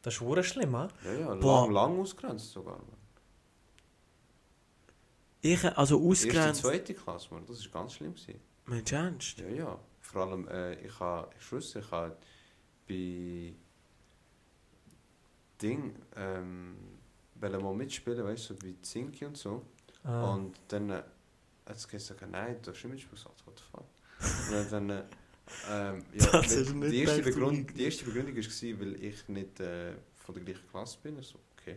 Das 0.02 0.14
ist 0.14 0.20
hure 0.20 0.44
schlimm, 0.44 0.76
hä? 0.76 0.88
Ja, 1.04 1.12
ja, 1.12 1.34
Boah. 1.34 1.62
lang, 1.62 1.72
lang 1.72 2.00
ausgrenzt 2.00 2.50
sogar. 2.50 2.78
Man. 2.78 2.96
Ich, 5.40 5.64
also 5.64 5.96
Erste, 5.96 6.28
ausgrenzt. 6.28 6.60
zweite 6.62 6.94
Klasse, 6.94 7.32
man, 7.32 7.46
das 7.46 7.58
ist 7.58 7.72
ganz 7.72 7.94
schlimm 7.94 8.14
gewesen. 8.14 8.40
Mensch, 8.66 8.92
ernst? 8.92 9.38
Ja, 9.38 9.48
ja. 9.48 9.80
Vor 10.00 10.22
allem, 10.22 10.48
äh, 10.48 10.74
ich 10.80 10.98
habe, 11.00 11.30
ich 11.36 11.42
schwöre, 11.44 11.78
ich 11.80 11.90
habe 11.90 12.16
bei 12.88 13.54
Ding, 15.60 15.94
ähm, 16.16 16.76
wollte 17.34 17.58
mal 17.58 17.74
mitspielen, 17.74 18.24
weißt 18.24 18.50
du, 18.50 18.54
so 18.54 18.62
wie 18.62 18.80
Zinki 18.80 19.24
und 19.24 19.36
so. 19.36 19.62
Ah. 20.04 20.34
Und 20.34 20.56
dann 20.68 20.90
äh, 20.90 21.02
hat 21.66 21.76
es 21.76 21.86
gesagt, 21.88 22.22
nein, 22.30 22.56
du 22.62 22.70
darfst 22.70 22.84
nicht. 22.86 23.08
Ich 23.12 23.20
sagte, 23.20 23.46
what 23.46 23.58
the 23.58 23.64
fuck. 23.70 24.58
Und 24.58 24.72
dann, 24.72 24.90
äh, 24.90 25.02
ähm, 25.70 26.04
ja, 26.14 26.26
Das 26.42 26.72
mit- 26.74 26.92
die, 26.92 26.98
erste 27.02 27.22
Begründung, 27.22 27.66
du- 27.66 27.74
die 27.74 27.84
erste 27.84 28.04
Begründung 28.04 28.36
war, 28.36 28.80
weil 28.80 29.04
ich 29.04 29.28
nicht 29.28 29.60
äh, 29.60 29.94
von 30.16 30.34
der 30.34 30.44
gleichen 30.44 30.68
Klasse 30.68 30.98
bin. 31.02 31.16
Also, 31.16 31.38
okay. 31.58 31.76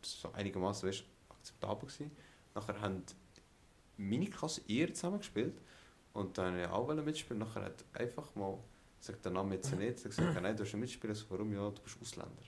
Das 0.00 0.24
war 0.24 0.34
einigermaßen 0.34 0.88
weißt, 0.88 1.04
akzeptabel. 1.28 1.88
Gewesen. 1.88 2.10
Nachher 2.54 2.80
haben 2.80 3.02
meine 3.96 4.26
Klasse 4.28 4.62
eher 4.68 4.92
zusammen 4.92 5.18
gespielt. 5.18 5.60
Und 6.12 6.36
dann 6.36 6.58
ja 6.58 6.70
auch 6.72 6.92
mitspielen. 6.94 7.38
Nachher 7.38 7.62
hat 7.64 7.84
einfach 7.94 8.34
mal, 8.34 8.58
sagt 9.00 9.24
der 9.24 9.32
Name 9.32 9.54
jetzt 9.54 9.74
nicht, 9.74 10.02
gesagt, 10.02 10.34
nein, 10.42 10.54
du 10.56 10.62
hast 10.62 10.72
nicht 10.72 10.80
mitspielen. 10.80 11.14
So, 11.16 11.24
warum? 11.30 11.52
Ja, 11.52 11.70
du 11.70 11.80
bist 11.82 11.96
Ausländer. 12.00 12.42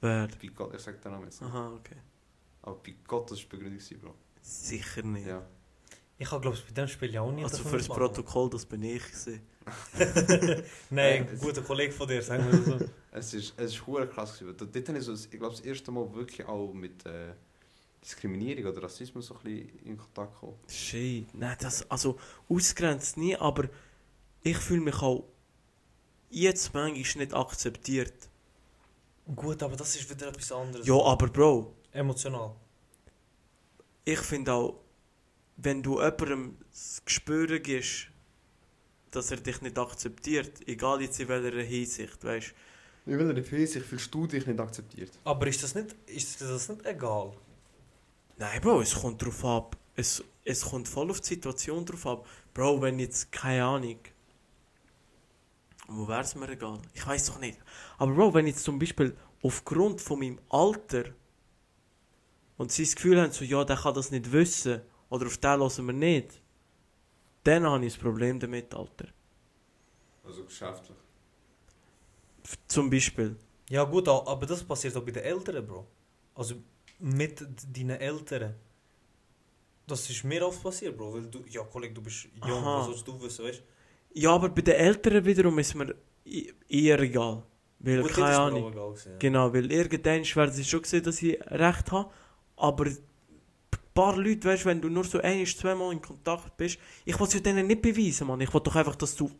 Wer? 0.00 0.28
Er 0.72 0.78
sagt 0.78 1.04
den 1.04 1.12
Namen 1.12 1.24
jetzt 1.26 1.40
nicht. 1.40 1.50
Aha, 1.50 1.72
okay. 1.74 1.96
Aber 2.64 2.76
bei 2.76 2.94
Gott, 3.06 3.30
das 3.30 3.38
war 3.38 3.42
die 3.42 3.48
Begründung, 3.48 3.78
gewesen, 3.78 4.00
Bro. 4.00 4.14
Sicher 4.40 5.02
nicht. 5.02 5.26
Ja. 5.26 5.46
Ich 6.16 6.30
habe, 6.30 6.40
glaube 6.40 6.56
ich, 6.56 6.64
bei 6.64 6.72
dem 6.72 6.88
Spiel 6.88 7.12
ja 7.12 7.20
auch 7.20 7.32
nicht. 7.32 7.44
Also 7.44 7.62
für 7.62 7.76
das. 7.76 7.88
Protokoll, 7.88 8.48
das 8.50 8.64
bin 8.64 8.82
ich 8.82 9.02
gewesen. 9.02 9.42
Nein, 10.90 11.24
Ja, 11.26 11.30
ein 11.32 11.38
guter 11.38 11.62
Kollege 11.62 11.92
von 11.92 12.08
dir, 12.08 12.22
sagen 12.22 12.50
wir 12.50 12.78
so. 12.78 12.86
Es 13.16 13.32
ist, 13.32 13.54
es 13.56 13.72
ist 13.72 13.86
hure 13.86 14.08
krass 14.08 14.38
gewesen. 14.38 14.56
Dort 14.58 14.88
habe 14.88 14.98
ich, 14.98 15.04
so, 15.04 15.12
ich 15.14 15.30
glaube, 15.30 15.50
das 15.54 15.60
erste 15.60 15.92
Mal 15.92 16.12
wirklich 16.14 16.46
auch 16.48 16.72
mit 16.72 17.06
äh, 17.06 17.32
Diskriminierung 18.02 18.72
oder 18.72 18.82
Rassismus 18.82 19.26
so 19.26 19.34
ein 19.36 19.42
bisschen 19.42 19.78
in 19.84 19.96
Kontakt 19.96 20.34
gekommen. 20.34 20.58
Shit. 20.68 21.32
Nein, 21.34 21.56
das, 21.60 21.88
also 21.90 22.18
ausgrenzt 22.48 23.16
nie, 23.16 23.36
aber 23.36 23.68
ich 24.42 24.56
fühle 24.56 24.80
mich 24.80 25.00
auch 25.00 25.24
jetzt 26.30 26.74
manchmal 26.74 27.24
nicht 27.24 27.34
akzeptiert. 27.34 28.28
Gut, 29.36 29.62
aber 29.62 29.76
das 29.76 29.94
ist 29.94 30.10
wieder 30.10 30.28
etwas 30.28 30.50
anderes. 30.50 30.86
Ja, 30.86 31.00
aber 31.00 31.28
Bro, 31.28 31.72
Emotional. 31.94 32.56
ich 34.04 34.18
finde 34.18 34.52
auch, 34.52 34.80
wenn 35.56 35.82
du 35.82 36.00
jemandem 36.00 36.56
das 36.70 37.00
Gespür 37.04 37.58
gibst, 37.60 38.08
dass 39.12 39.30
er 39.30 39.36
dich 39.36 39.62
nicht 39.62 39.78
akzeptiert, 39.78 40.66
egal 40.66 41.00
jetzt 41.00 41.20
in 41.20 41.28
welcher 41.28 41.62
Hinsicht, 41.62 42.22
weißt 42.24 42.52
In 43.06 43.18
welcher 43.18 43.56
Hinsicht 43.56 43.86
fühlst 43.86 44.12
du 44.12 44.26
dich 44.26 44.44
nicht 44.44 44.58
akzeptiert? 44.58 45.12
Aber 45.24 45.46
ist 45.46 45.62
das 45.62 45.74
nicht, 45.76 45.94
ist 46.06 46.40
dir 46.40 46.48
das 46.48 46.68
nicht 46.68 46.84
egal? 46.84 47.32
Nein, 48.36 48.60
Bro, 48.60 48.80
es 48.80 48.94
kommt 48.94 49.22
drauf 49.24 49.44
ab. 49.44 49.76
Es, 49.94 50.22
es 50.44 50.62
kommt 50.62 50.88
voll 50.88 51.10
auf 51.10 51.20
die 51.20 51.28
Situation 51.28 51.86
drauf 51.86 52.06
ab. 52.06 52.26
Bro, 52.52 52.82
wenn 52.82 52.98
jetzt, 52.98 53.30
keine 53.30 53.64
Ahnung. 53.64 53.98
Wo 55.86 56.08
wär's 56.08 56.34
mir 56.34 56.48
egal? 56.48 56.80
Ich 56.92 57.06
weiß 57.06 57.26
doch 57.26 57.38
nicht. 57.38 57.58
Aber 57.98 58.12
Bro, 58.12 58.34
wenn 58.34 58.48
jetzt 58.48 58.64
zum 58.64 58.80
Beispiel 58.80 59.16
aufgrund 59.42 60.00
von 60.00 60.18
meinem 60.18 60.40
Alter 60.48 61.04
und 62.56 62.72
sie 62.72 62.84
das 62.84 62.94
Gefühl 62.94 63.20
haben, 63.20 63.32
so, 63.32 63.44
ja, 63.44 63.64
der 63.64 63.76
kann 63.76 63.94
das 63.94 64.10
nicht 64.10 64.30
wissen 64.32 64.82
oder 65.08 65.26
auf 65.26 65.38
den 65.38 65.50
hören 65.60 65.86
wir 65.86 65.92
nicht, 65.92 66.42
dann 67.44 67.64
habe 67.64 67.84
ich 67.84 67.96
ein 67.96 68.00
Problem 68.00 68.40
damit, 68.40 68.74
Alter. 68.74 69.08
Also 70.24 70.44
geschäftlich. 70.44 70.96
Zum 72.66 72.90
Beispiel. 72.90 73.36
Ja 73.70 73.84
gut, 73.84 74.08
aber 74.08 74.46
das 74.46 74.62
passiert 74.64 74.96
auch 74.96 75.02
bei 75.02 75.10
den 75.10 75.22
Eltern, 75.22 75.66
Bro. 75.66 75.86
Also 76.34 76.56
mit 76.98 77.44
deinen 77.74 77.98
Eltern. 78.00 78.54
Das 79.86 80.08
ist 80.08 80.24
mir 80.24 80.46
oft 80.46 80.62
passiert, 80.62 80.96
Bro. 80.96 81.14
Weil 81.14 81.26
du, 81.26 81.44
ja, 81.48 81.62
Kollege, 81.64 81.94
du 81.94 82.02
bist 82.02 82.28
jung, 82.46 82.58
Aha. 82.58 82.78
was 82.78 82.86
sollst 82.86 83.06
du 83.06 83.20
wissen, 83.22 83.44
weißt 83.44 83.62
Ja, 84.14 84.30
aber 84.30 84.48
bei 84.48 84.62
den 84.62 84.74
Eltern 84.74 85.24
wiederum 85.24 85.58
ist 85.58 85.74
mir 85.74 85.94
eher 86.68 87.00
egal. 87.00 87.42
Weil, 87.78 88.02
Gut, 88.02 88.12
keine 88.12 88.38
Ahnung. 88.38 88.72
egal 88.72 88.94
ja. 89.04 89.16
Genau, 89.18 89.52
weil 89.52 89.70
irgendwann 89.70 90.24
werden 90.24 90.52
sie 90.54 90.64
schon 90.64 90.84
sehen, 90.84 91.02
dass 91.02 91.22
ich 91.22 91.38
recht 91.50 91.92
habe. 91.92 92.10
Aber 92.56 92.86
ein 92.86 92.98
paar 93.94 94.16
Leute, 94.16 94.48
weißt, 94.48 94.64
wenn 94.66 94.80
du 94.80 94.88
nur 94.88 95.04
so 95.04 95.18
ein, 95.20 95.44
zweimal 95.46 95.92
in 95.92 96.00
Kontakt 96.00 96.56
bist, 96.56 96.78
ich 97.04 97.18
will 97.18 97.26
es 97.26 97.34
ja 97.34 97.40
denen 97.40 97.66
nicht 97.66 97.82
beweisen, 97.82 98.26
Mann. 98.26 98.40
Ich 98.40 98.52
will 98.52 98.60
doch 98.60 98.74
einfach, 98.76 98.96
dass 98.96 99.14
du 99.16 99.30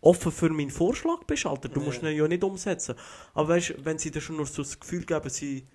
offen 0.00 0.32
für 0.32 0.48
meinen 0.50 0.70
Vorschlag 0.70 1.24
bist, 1.24 1.46
Alter. 1.46 1.68
Du 1.68 1.80
Ja. 1.80 1.86
musst 1.86 2.02
ihn 2.02 2.16
ja 2.16 2.26
nicht 2.28 2.42
umsetzen. 2.42 2.94
Aber 3.34 3.50
weißt, 3.50 3.84
wenn 3.84 3.98
sie 3.98 4.10
dir 4.10 4.20
schon 4.20 4.36
nur 4.36 4.46
so 4.46 4.62
das 4.62 4.78
Gefühl 4.78 5.04
geben, 5.04 5.30
sie. 5.30 5.66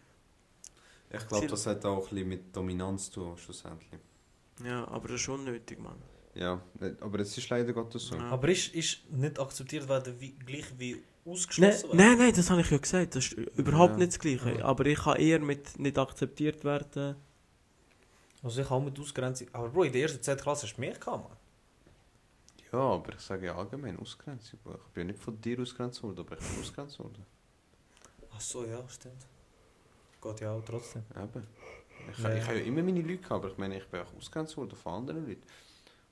Ich 1.10 1.28
glaube, 1.28 1.48
das 1.48 1.66
hat 1.66 1.86
auch 1.86 2.04
ein 2.04 2.10
bisschen 2.10 2.28
mit 2.28 2.56
Dominanz 2.56 3.10
zu 3.10 3.22
tun, 3.22 3.38
schlussendlich. 3.38 4.00
Ja, 4.64 4.86
aber 4.88 5.08
das 5.08 5.16
ist 5.16 5.22
schon 5.22 5.44
nötig, 5.46 5.80
Mann. 5.80 5.96
Ja, 6.36 6.62
aber 7.00 7.20
es 7.20 7.38
ist 7.38 7.50
leider 7.50 7.72
Gottes 7.74 8.08
so. 8.08 8.16
Ja. 8.16 8.30
Aber 8.30 8.50
ist, 8.50 8.74
ist 8.76 9.10
nicht 9.10 9.40
akzeptiert 9.40 9.88
werden 9.88 10.14
wie, 10.20 10.34
gleich 10.34 10.66
wie 10.78 11.02
Nein, 11.28 11.34
ausgeschlossen 11.36 11.84
werden? 11.90 11.98
nein, 11.98 12.18
nein, 12.18 12.34
das 12.34 12.50
habe 12.50 12.62
ich 12.62 12.70
ja 12.70 12.78
gesagt. 12.78 13.16
Das 13.16 13.26
ist 13.26 13.34
überhaupt 13.34 13.94
Ja. 13.94 13.98
nicht 13.98 14.12
das 14.14 14.20
Gleiche. 14.20 14.58
Ja. 14.60 14.66
Aber 14.66 14.86
ich 14.86 15.00
kann 15.00 15.18
eher 15.18 15.40
mit 15.40 15.78
nicht 15.78 15.98
akzeptiert 15.98 16.64
werden. 16.64 17.16
Also 18.44 18.62
ich 18.62 18.70
habe 18.70 18.86
mit 18.86 19.00
Ausgrenzung... 19.00 19.48
Aber 19.52 19.70
Bro, 19.70 19.84
in 19.84 19.92
der 19.92 20.04
ersten 20.04 20.22
zweiten 20.22 20.42
Klasse 20.42 20.68
hast 20.68 20.76
du 20.76 20.82
mehr 20.82 20.94
gehabt. 20.94 21.36
Ja, 22.72 22.80
aber 22.80 23.14
ich 23.14 23.20
sage 23.22 23.46
ja 23.48 23.56
allgemein 23.56 23.98
Ausgrenzung. 24.00 24.60
Bro. 24.64 24.76
Ich 24.76 24.94
bin 24.94 25.08
nicht 25.08 25.20
von 25.20 25.40
dir 25.42 25.60
ausgrenzt 25.60 26.02
worden, 26.04 26.20
aber 26.20 26.38
ich 26.38 26.48
bin 26.48 26.60
ausgrenzt 26.62 27.00
worden. 27.00 27.26
Ach 28.34 28.42
so, 28.42 28.66
ja, 28.66 28.88
stimmt. 28.88 29.26
Geht 30.22 30.40
ja 30.42 30.52
auch 30.52 30.64
trotzdem. 30.64 31.04
Eben. 31.16 31.48
Ich, 32.12 32.20
Ja. 32.20 32.36
ich 32.36 32.44
habe 32.46 32.60
ja 32.60 32.64
immer 32.66 32.84
meine 32.84 33.02
Leute 33.02 33.18
gehabt, 33.18 33.32
aber 33.32 33.52
ich 33.52 33.58
meine, 33.58 33.78
ich 33.78 33.88
bin 33.88 34.00
auch 34.02 34.14
ausgrenzt 34.16 34.56
worden 34.56 34.76
von 34.76 34.94
anderen 34.94 35.28
Leuten. 35.28 35.44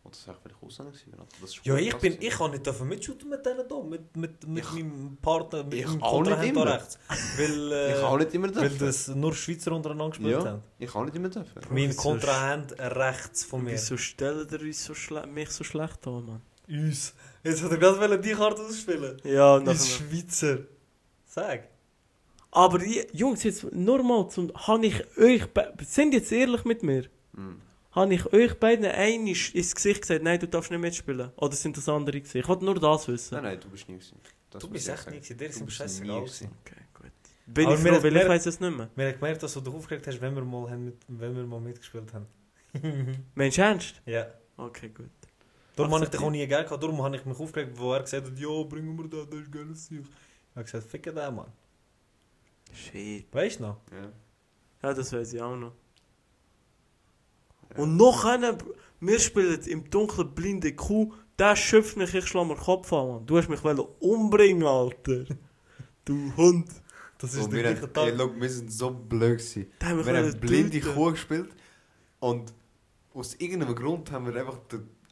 Und 0.05 0.15
das 0.15 0.27
war 0.27 0.35
vielleicht 0.35 0.61
Ausländer. 0.61 0.93
Das 1.41 1.49
ist 1.49 1.65
Ja, 1.65 1.75
ich 1.77 1.95
bin... 1.97 2.15
Ich 2.21 2.29
kann 2.29 2.51
nicht 2.51 2.65
dafür 2.67 2.85
mitschuten 2.85 3.27
mit 3.27 3.43
denen 3.45 3.67
hier. 3.67 3.83
Mit, 3.83 4.15
mit, 4.15 4.47
mit 4.47 4.63
Ich- 4.63 4.71
meinem 4.71 5.17
Partner, 5.19 5.63
mit 5.63 5.73
ich 5.73 5.87
meinem 5.87 6.03
auch 6.03 6.21
nicht 6.21 6.29
Kontrahent 6.31 6.55
da 6.57 6.63
rechts. 6.63 6.99
Weil, 7.37 7.71
äh, 7.71 7.91
Ich 7.97 8.03
auch 8.03 8.17
nicht 8.19 8.33
immer 8.35 8.55
weil 8.55 8.61
dürfen. 8.69 8.85
das 8.85 9.07
nur 9.07 9.33
Schweizer 9.33 9.71
untereinander 9.71 10.09
gespielt 10.11 10.31
Ja. 10.31 10.45
haben. 10.45 10.61
Ich 10.77 10.91
kann 10.91 11.05
nicht 11.05 11.15
immer 11.15 11.29
dürfen. 11.29 11.59
Mein 11.71 11.95
Kontrahent 11.95 12.79
rechts 12.79 13.43
von 13.45 13.63
mir. 13.63 13.71
Wieso 13.73 13.97
stellen 13.97 14.47
ihr 14.51 14.61
uns 14.61 14.85
so 14.85 14.93
mich 15.33 15.49
so 15.49 15.63
schlecht 15.63 16.05
an, 16.07 16.25
Mann? 16.25 16.41
Uns. 16.69 17.13
Jetzt 17.43 17.63
hat 17.63 17.71
er 17.71 17.77
gerade 17.77 18.19
die 18.19 18.31
Karte 18.33 18.61
ausspielen. 18.61 19.19
Ja, 19.23 19.55
Uns 19.55 19.87
Schweizer. 19.89 20.59
Sag. 21.25 21.67
Aber 22.51 22.77
die, 22.79 23.05
Jungs, 23.11 23.43
jetzt 23.43 23.71
nur 23.73 24.01
mal 24.03 24.29
zum. 24.29 24.51
Habe 24.55 24.85
ich 24.85 25.03
euch. 25.17 25.45
be- 25.51 25.73
Sind 25.83 26.13
jetzt 26.13 26.31
ehrlich 26.31 26.63
mit 26.63 26.83
mir? 26.83 27.05
Mhm. 27.33 27.61
Habe 27.95 28.13
ich 28.13 28.33
euch 28.33 28.59
beiden 28.59 28.85
einig 28.85 29.55
ins 29.55 29.73
Gesicht 29.73 30.01
gesagt, 30.01 30.21
nein, 30.21 30.37
du 30.37 30.47
darfst 30.47 30.69
nicht 30.69 30.81
mitspielen? 30.81 31.31
Oder 31.37 31.55
sind 31.55 31.77
das 31.77 31.87
andere 31.87 32.19
gewesen? 32.19 32.37
Ich 32.37 32.47
wollte 32.47 32.65
nur 32.65 32.75
das 32.77 33.07
wissen. 33.07 33.35
Nein, 33.35 33.43
nein, 33.45 33.59
du 33.59 33.69
bist 33.69 33.87
nie 33.87 33.95
gewesen. 33.95 34.19
Das 34.49 34.61
Du 34.61 34.69
bist 34.69 34.89
echt 34.89 35.09
nicht 35.09 35.23
gewesen. 35.23 35.37
Der 35.37 35.49
ist 35.49 35.65
bist 35.65 35.77
scheißegal 35.77 36.19
nie 36.19 36.25
gewesen. 36.25 36.51
Okay, 36.61 36.81
gut. 36.93 37.11
Bin 37.45 37.65
Aber 37.67 37.75
ich 37.75 37.81
froh, 37.81 38.03
weil 38.03 38.15
ich 38.17 38.27
weiß 38.27 38.45
es 38.47 38.59
nicht 38.59 38.75
mehr. 38.75 38.89
Wir 38.95 39.05
haben 39.07 39.13
gemerkt, 39.13 39.43
dass 39.43 39.53
du 39.53 39.61
dich 39.61 39.73
aufgeregt 39.73 40.07
hast, 40.07 40.19
wenn 40.19 40.35
wir 40.35 40.43
mal, 40.43 40.69
haben 40.69 40.85
mit, 40.85 40.97
wenn 41.07 41.35
wir 41.35 41.45
mal 41.45 41.61
mitgespielt 41.61 42.13
haben. 42.13 42.27
Mensch, 43.35 43.57
ernst? 43.57 44.01
ja. 44.05 44.27
Okay, 44.57 44.89
gut. 44.89 45.09
Darum 45.75 45.93
habe 45.93 46.05
ich 46.05 46.09
dich 46.09 46.21
auch 46.21 46.31
nie 46.31 46.47
gern 46.47 46.63
gehabt. 46.63 46.81
Darum 46.81 47.01
habe 47.01 47.15
ich 47.17 47.25
mich 47.25 47.37
aufgeregt, 47.37 47.77
wo 47.77 47.93
er 47.93 48.01
gesagt 48.01 48.27
hat, 48.27 48.39
ja, 48.39 48.63
bringen 48.63 48.97
wir 48.97 49.09
da, 49.09 49.25
das 49.29 49.39
ist 49.41 49.51
geil. 49.51 49.67
Ich 49.73 50.55
habe 50.55 50.63
gesagt, 50.63 50.87
ficke 50.87 51.13
den, 51.13 51.35
Mann. 51.35 51.51
Shit. 52.73 53.33
Weißt 53.33 53.59
du 53.59 53.63
noch? 53.63 53.81
Ja. 53.91 54.11
Ja, 54.83 54.93
das 54.93 55.11
weiß 55.11 55.33
ich 55.33 55.41
auch 55.41 55.55
noch. 55.55 55.73
Ja. 57.75 57.83
Und 57.83 57.97
noch 57.97 58.25
einer, 58.25 58.57
wir 58.99 59.19
spielen 59.19 59.59
im 59.61 59.89
dunklen 59.89 60.33
blinde 60.33 60.73
Kuh, 60.73 61.13
der 61.37 61.55
schöpft 61.55 61.97
mich, 61.97 62.13
ich 62.13 62.25
schlag 62.27 62.47
mir 62.47 62.55
den 62.55 62.63
Kopf 62.63 62.91
an, 62.93 63.07
Mann. 63.07 63.25
Du 63.25 63.37
hast 63.37 63.49
mich 63.49 63.63
wollen 63.63 63.79
umbringen, 63.99 64.65
Alter. 64.65 65.25
Du 66.05 66.31
Hund. 66.37 66.67
Das 67.17 67.33
ist 67.33 67.45
Und 67.45 67.53
der 67.53 67.61
gleiche 67.73 67.91
Tag. 67.91 68.07
ey, 68.07 68.17
wir 68.41 68.49
sind 68.49 68.71
so 68.71 68.89
blöd 68.91 69.39
gewesen. 69.39 69.67
Wir 69.79 69.87
haben 69.89 70.39
blinde 70.39 70.79
töten. 70.79 70.93
Kuh 70.95 71.11
gespielt 71.11 71.49
und 72.19 72.53
aus 73.13 73.35
irgendeinem 73.35 73.73
Grund 73.75 74.11
haben 74.11 74.25
wir 74.31 74.35
einfach 74.39 74.59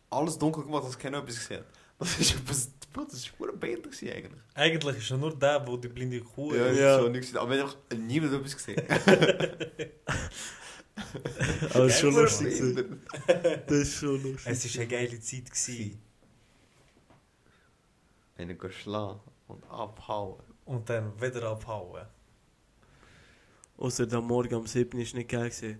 alles 0.09 0.37
dunkel 0.37 0.63
gemacht, 0.63 0.85
dass 0.85 0.97
keiner 0.99 1.19
etwas 1.19 1.39
gesehen 1.39 1.59
hat. 1.59 1.65
Das 1.99 2.19
ist 2.19 2.35
etwas, 2.35 2.69
Bro, 2.91 3.05
das 3.05 3.13
ist 3.15 3.35
pure 3.37 3.53
gewesen 3.53 4.09
eigentlich. 4.09 4.41
Eigentlich 4.53 4.97
ist 4.97 5.09
er 5.11 5.17
nur 5.17 5.35
der, 5.35 5.65
wo 5.65 5.77
die 5.77 5.87
blinde 5.87 6.19
Kuh 6.21 6.53
Ja, 6.53 6.65
ist. 6.67 6.79
Ja. 6.79 6.99
schon 6.99 7.11
nichts. 7.11 7.35
Aber 7.35 7.49
wir 7.51 7.59
haben 7.63 7.69
einfach 7.69 7.97
niemand 7.97 8.33
etwas 8.33 8.55
gesehen. 8.57 8.81
Aber 10.95 11.85
das 11.85 11.93
ist 11.93 11.99
schon 11.99 12.13
lustig. 12.13 12.85
Das 13.67 13.77
ist 13.77 13.93
schon 13.95 14.21
lustig. 14.21 14.51
Es 14.51 14.75
war 14.75 14.81
eine 14.81 14.91
geile 14.91 15.19
Zeit. 15.19 15.45
Gewesen. 15.49 16.01
Einen 18.37 18.57
gehen 18.57 18.71
schlagen 18.71 19.19
und 19.47 19.63
abhauen. 19.69 20.41
Und 20.65 20.89
dann 20.89 21.19
wieder 21.21 21.43
abhauen. 21.49 22.05
Außer 23.77 24.05
der 24.05 24.21
Morgen 24.21 24.55
am 24.55 24.67
7. 24.67 24.99
ist 24.99 25.15
nicht 25.15 25.29
geil 25.29 25.49
gewesen. 25.49 25.79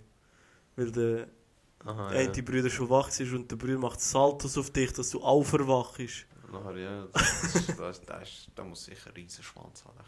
Weil 0.76 0.92
der 0.92 1.28
Aha, 1.84 2.08
eine 2.08 2.42
Brüder 2.42 2.70
schon 2.70 2.88
wach 2.88 3.08
ist 3.08 3.32
und 3.32 3.50
der 3.50 3.56
Bruder 3.56 3.78
macht 3.78 4.00
Saltos 4.00 4.56
auf 4.56 4.70
dich, 4.70 4.92
dass 4.92 5.10
du 5.10 5.20
aufwachst. 5.22 6.26
Nachher, 6.50 6.76
ja, 6.76 7.06
das, 7.12 7.52
das, 7.52 7.76
das, 7.76 8.00
das, 8.02 8.46
da 8.54 8.64
muss 8.64 8.88
ich 8.88 9.04
einen 9.06 9.14
riesen 9.16 9.42
Schwanz 9.42 9.84
haben. 9.84 9.98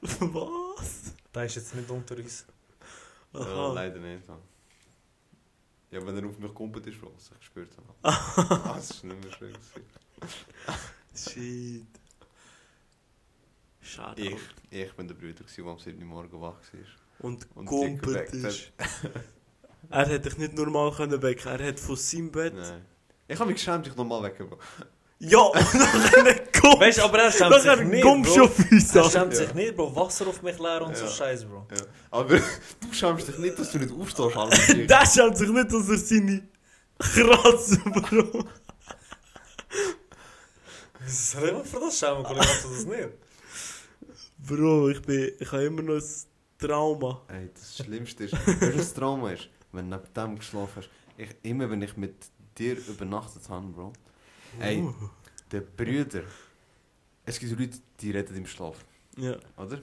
Was? 0.20 1.14
Der 1.34 1.44
ist 1.44 1.56
jetzt 1.56 1.74
nicht 1.74 1.90
unter 1.90 2.16
uns. 2.16 2.46
Leider 3.32 3.98
nicht. 3.98 4.26
Mann. 4.28 4.38
Ja, 5.90 6.06
wenn 6.06 6.16
er 6.16 6.26
auf 6.28 6.38
mich 6.38 6.54
kumpelt 6.54 6.86
ist, 6.86 6.98
was 7.02 7.30
ich 7.32 7.38
gespürt 7.38 7.70
habe. 7.76 7.94
ah, 8.02 8.74
das 8.76 8.90
ist 8.90 9.04
nicht 9.04 9.22
mehr 9.24 9.32
schön. 9.32 9.56
Shit. 11.14 11.86
Schade. 13.80 14.22
Ich, 14.22 14.36
ich 14.70 14.92
bin 14.94 15.08
der 15.08 15.14
Bruder, 15.14 15.32
der 15.56 15.64
am 15.66 15.78
7. 15.78 15.98
Uhr 16.00 16.04
morgen 16.06 16.40
wach 16.40 16.58
war. 16.72 16.80
Und 17.18 17.46
Und 17.56 17.66
geweckt 18.02 18.34
ist. 18.34 18.72
er 19.90 20.06
hätte 20.06 20.28
dich 20.28 20.38
nicht 20.38 20.54
normal 20.54 20.92
können 20.92 21.20
wecken. 21.22 21.48
Er 21.48 21.68
hat 21.68 21.80
von 21.80 21.96
seinem 21.96 22.30
Bett. 22.30 22.54
Nein. 22.54 22.84
Ich 23.26 23.38
habe 23.38 23.48
mich 23.50 23.56
geschämt, 23.56 23.86
dich 23.86 23.96
nochmal 23.96 24.22
wecken. 24.22 24.48
Ja, 25.18 25.38
und 25.42 25.56
dann 25.74 26.26
komm. 26.60 26.80
Weißt 26.80 26.98
du, 26.98 27.02
aber 27.04 27.18
er 27.18 27.32
schämt 27.32 27.60
sich 27.62 27.80
nicht, 27.86 28.02
kommst 28.02 28.34
Bro. 28.34 28.44
auf 28.44 28.58
uns 28.70 28.94
Er 28.94 29.10
schämt 29.10 29.34
sich 29.34 29.54
nicht, 29.54 29.76
Bro. 29.76 29.94
Wasser 29.96 30.26
auf 30.26 30.42
mich 30.42 30.58
leeren 30.58 30.82
und 30.88 30.96
so. 30.96 31.06
Scheiß, 31.08 31.44
Bro. 31.44 31.66
Ja. 31.70 31.84
Aber 32.10 32.36
du 32.38 32.92
schämst 32.92 33.28
dich 33.28 33.38
nicht, 33.38 33.58
dass 33.58 33.70
du 33.72 33.78
nicht 33.78 33.92
aufstehst. 33.92 34.36
Alter. 34.36 34.74
Der 34.74 35.06
schämt 35.06 35.36
sich 35.38 35.48
nicht, 35.48 35.72
dass 35.72 35.88
er 35.88 35.98
seine 35.98 36.42
Kratzer, 36.98 37.76
Bro. 37.84 38.44
Wieso 41.00 41.38
soll 41.40 41.62
ich 41.64 41.70
für 41.70 41.80
das 41.80 41.98
schämen, 41.98 42.22
Kollege? 42.22 42.46
Machst 42.46 42.64
du 42.64 42.68
das 42.70 42.84
nicht? 42.84 43.08
Bro, 44.38 44.88
ich 44.90 45.02
bin, 45.02 45.32
ich 45.38 45.52
habe 45.52 45.64
immer 45.64 45.82
noch 45.82 45.94
ein 45.94 46.04
Trauma. 46.58 47.22
Ey, 47.28 47.50
das 47.54 47.76
Schlimmste 47.78 48.24
ist, 48.24 48.32
weißt 48.34 48.62
du, 48.62 48.78
was 48.78 48.94
Trauma 48.94 49.32
ist? 49.32 49.48
Wenn 49.72 49.90
du 49.90 49.96
neben 49.96 50.12
dem 50.14 50.36
geschlafen 50.38 50.72
hast. 50.76 50.90
Ich, 51.16 51.28
immer 51.42 51.70
wenn 51.70 51.82
ich 51.82 51.96
mit 51.96 52.14
dir 52.58 52.76
übernachtet 52.86 53.48
habe, 53.48 53.66
Bro. 53.68 53.92
Ey, 54.60 54.78
Uh. 54.82 54.92
der 55.52 55.60
Brüder. 55.60 56.22
Es 57.30 57.38
gibt 57.38 57.56
Leute, 57.56 57.78
die 58.00 58.10
reden 58.10 58.36
im 58.38 58.46
Schlaf, 58.46 58.84
Ja. 59.16 59.36
oder? 59.56 59.80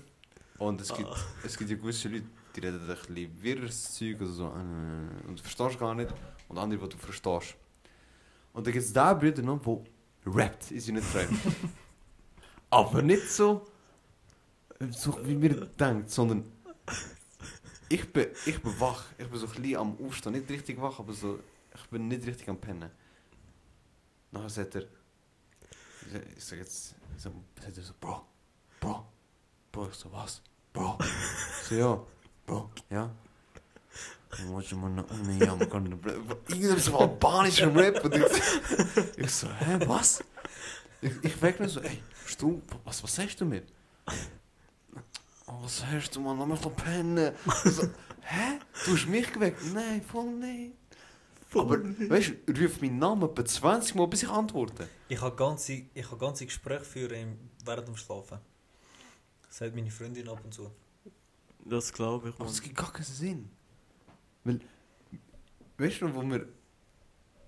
Und 0.57 0.81
es 0.81 0.93
gibt, 0.93 1.07
Ah. 1.09 1.15
es 1.45 1.57
gibt 1.57 1.69
ja 1.69 1.77
gewisse 1.77 2.09
Leute, 2.09 2.25
die 2.53 2.59
reden 2.59 2.81
ein 2.81 2.87
bisschen 2.87 3.41
wirres 3.41 3.93
Zeug 3.95 4.19
oder 4.19 4.29
so. 4.29 4.47
äh, 4.47 5.27
Und 5.27 5.39
du 5.39 5.43
verstehst 5.43 5.79
gar 5.79 5.95
nicht. 5.95 6.13
Und 6.49 6.57
andere, 6.57 6.77
die 6.89 6.89
du 6.89 6.97
verstehst. 6.97 7.55
Und 8.51 8.67
dann 8.67 8.73
gibt 8.73 8.83
es 8.85 8.91
den 8.91 9.17
Brüder 9.19 9.41
noch, 9.43 9.61
der 9.61 9.79
rappt 10.25 10.71
in 10.71 10.79
seinen 10.81 11.01
Träumen. 11.09 11.39
Aber 12.69 13.01
nicht 13.01 13.29
so, 13.29 13.65
so 14.91 15.17
wie 15.25 15.35
mir 15.35 15.55
denkt, 15.67 16.09
sondern 16.11 16.43
ich 17.87 18.11
bin, 18.11 18.27
ich 18.45 18.61
bin 18.61 18.77
wach. 18.81 19.05
Ich 19.17 19.27
bin 19.29 19.39
so 19.39 19.47
ein 19.47 19.53
bisschen 19.61 19.77
am 19.77 19.97
Aufstehen. 20.05 20.33
Nicht 20.33 20.49
richtig 20.49 20.81
wach, 20.81 20.99
aber 20.99 21.13
so, 21.13 21.39
ich 21.73 21.85
bin 21.89 22.09
nicht 22.09 22.25
richtig 22.27 22.49
am 22.49 22.57
Pennen. 22.59 22.91
Nachher 24.31 24.49
sagt 24.49 24.75
er, 24.75 24.83
ich 26.35 26.43
sag 26.43 26.59
jetzt, 26.59 26.93
er 27.25 27.83
so, 27.83 27.93
Bro, 27.99 28.25
Bro, 28.79 29.05
Bro, 29.71 29.87
ich 29.89 29.95
so, 29.95 30.11
was? 30.11 30.41
Bro. 30.73 30.97
Ich 31.01 31.67
so, 31.67 31.75
ja, 31.75 31.99
Bro, 32.45 32.69
ja. 32.89 33.09
Dann 34.29 34.49
wollte 34.49 34.75
mal 34.75 34.91
eine 34.91 35.03
Uni 35.03 35.39
haben, 35.39 35.61
irgendein 35.61 36.79
so 36.79 36.97
albanischer 36.97 37.73
Rap. 37.73 38.03
Und 38.03 38.15
ich, 38.15 39.17
ich 39.17 39.31
so, 39.31 39.47
hä, 39.47 39.79
was? 39.87 40.23
Ich, 41.01 41.11
ich 41.23 41.41
weck 41.41 41.59
nur 41.59 41.69
so, 41.69 41.79
ey, 41.79 42.03
du, 42.37 42.61
was, 42.83 43.01
was 43.03 43.15
sagst 43.15 43.39
du 43.41 43.45
mir? 43.45 43.63
Oh, 45.47 45.63
was 45.63 45.85
hast 45.85 46.15
du, 46.15 46.19
Mann? 46.19 46.37
Lass 46.37 46.47
mich 46.47 46.59
doch 46.59 46.75
pennen. 46.75 47.33
Ich 47.65 47.71
so, 47.71 47.83
hä? 48.21 48.59
Du 48.85 48.93
hast 48.95 49.07
mich 49.07 49.31
geweckt? 49.31 49.61
Nein, 49.73 50.01
voll 50.01 50.31
nicht. 50.31 50.75
Aber, 51.53 51.79
weißt 51.81 52.33
du, 52.45 52.61
ruf 52.61 52.81
meinen 52.81 52.99
Namen 52.99 53.23
etwa 53.23 53.45
20 53.45 53.95
Mal, 53.95 54.07
bis 54.07 54.23
ich 54.23 54.29
antworte. 54.29 54.87
Ich 55.07 55.21
habe 55.21 55.35
ganze, 55.35 55.83
ich 55.93 56.05
habe 56.05 56.17
ganze 56.17 56.45
Gespräche 56.45 56.83
führen 56.83 57.37
während 57.63 57.87
dem 57.87 57.95
Schlafen. 57.95 58.39
Das 59.47 59.57
sagt 59.57 59.75
meine 59.75 59.89
Freundin 59.89 60.27
ab 60.27 60.41
und 60.43 60.53
zu. 60.53 60.69
Das 61.65 61.91
glaube 61.91 62.29
ich, 62.29 62.35
Aber 62.35 62.49
es 62.49 62.61
gibt 62.61 62.75
gar 62.75 62.91
keinen 62.91 63.05
Sinn. 63.05 63.49
Weil, 64.43 64.59
weißt 65.77 66.01
du, 66.01 66.13
wo 66.13 66.21
wir 66.23 66.47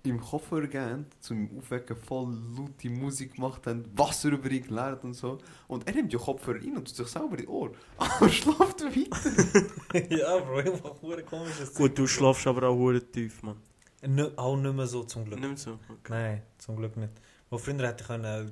im 0.02 0.20
Koffer 0.20 0.66
gehen, 0.66 1.06
zum 1.20 1.58
Aufwecken 1.58 1.96
voll 1.96 2.34
laute 2.56 2.88
Musik 2.88 3.34
gemacht 3.34 3.66
haben, 3.66 3.84
Wasser 3.96 4.30
über 4.30 4.50
ihn 4.50 4.66
geleert 4.66 5.04
und 5.04 5.14
so. 5.14 5.38
Und 5.68 5.86
er 5.86 5.94
nimmt 5.94 6.12
ja 6.12 6.18
Kopfhörer 6.18 6.58
rein 6.58 6.76
und 6.76 6.86
tut 6.86 6.96
sich 6.96 7.06
selber 7.06 7.32
in 7.32 7.42
die 7.42 7.48
Ohr. 7.48 7.72
Aber 7.98 8.28
schlaft 8.28 8.82
weiter. 8.82 10.08
ja, 10.16 10.38
Bro, 10.38 10.60
ich 10.60 11.02
hure 11.02 11.22
komisches 11.22 11.74
Gut, 11.74 11.98
du 11.98 12.06
schlafst 12.06 12.46
aber 12.46 12.68
auch 12.68 12.76
hure 12.76 13.00
tief, 13.00 13.42
man. 13.42 13.56
N 14.02 14.38
auch 14.38 14.56
nicht 14.56 14.74
mehr 14.74 14.86
so 14.86 15.04
zum 15.04 15.24
Glück. 15.26 15.40
Nimm 15.40 15.56
so. 15.56 15.72
Okay. 15.72 16.08
Nein, 16.08 16.42
zum 16.58 16.76
Glück 16.76 16.96
nicht. 16.96 17.12
Wo 17.50 17.58
früher 17.58 17.86
hätte 17.86 18.04
ich 18.04 18.10
eine 18.10 18.50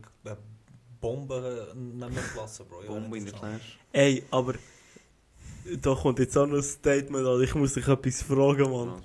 Bombe 1.01 1.73
mir 1.75 2.11
lassen, 2.37 2.67
Bro. 2.69 2.81
Ich 2.83 2.87
Bombe 2.89 3.17
in 3.19 3.25
nicht 3.25 3.35
der. 3.35 3.41
Clash. 3.51 3.79
Ey, 3.93 4.25
aber 4.31 4.55
da 5.81 5.95
kommt 5.95 6.19
jetzt 6.19 6.37
auch 6.37 6.47
noch 6.47 6.57
ein 6.57 6.63
Statement 6.63 7.27
an. 7.27 7.43
Ich 7.43 7.55
muss 7.55 7.75
dich 7.75 7.87
etwas 7.89 8.23
fragen, 8.23 8.71
Mann. 8.71 9.03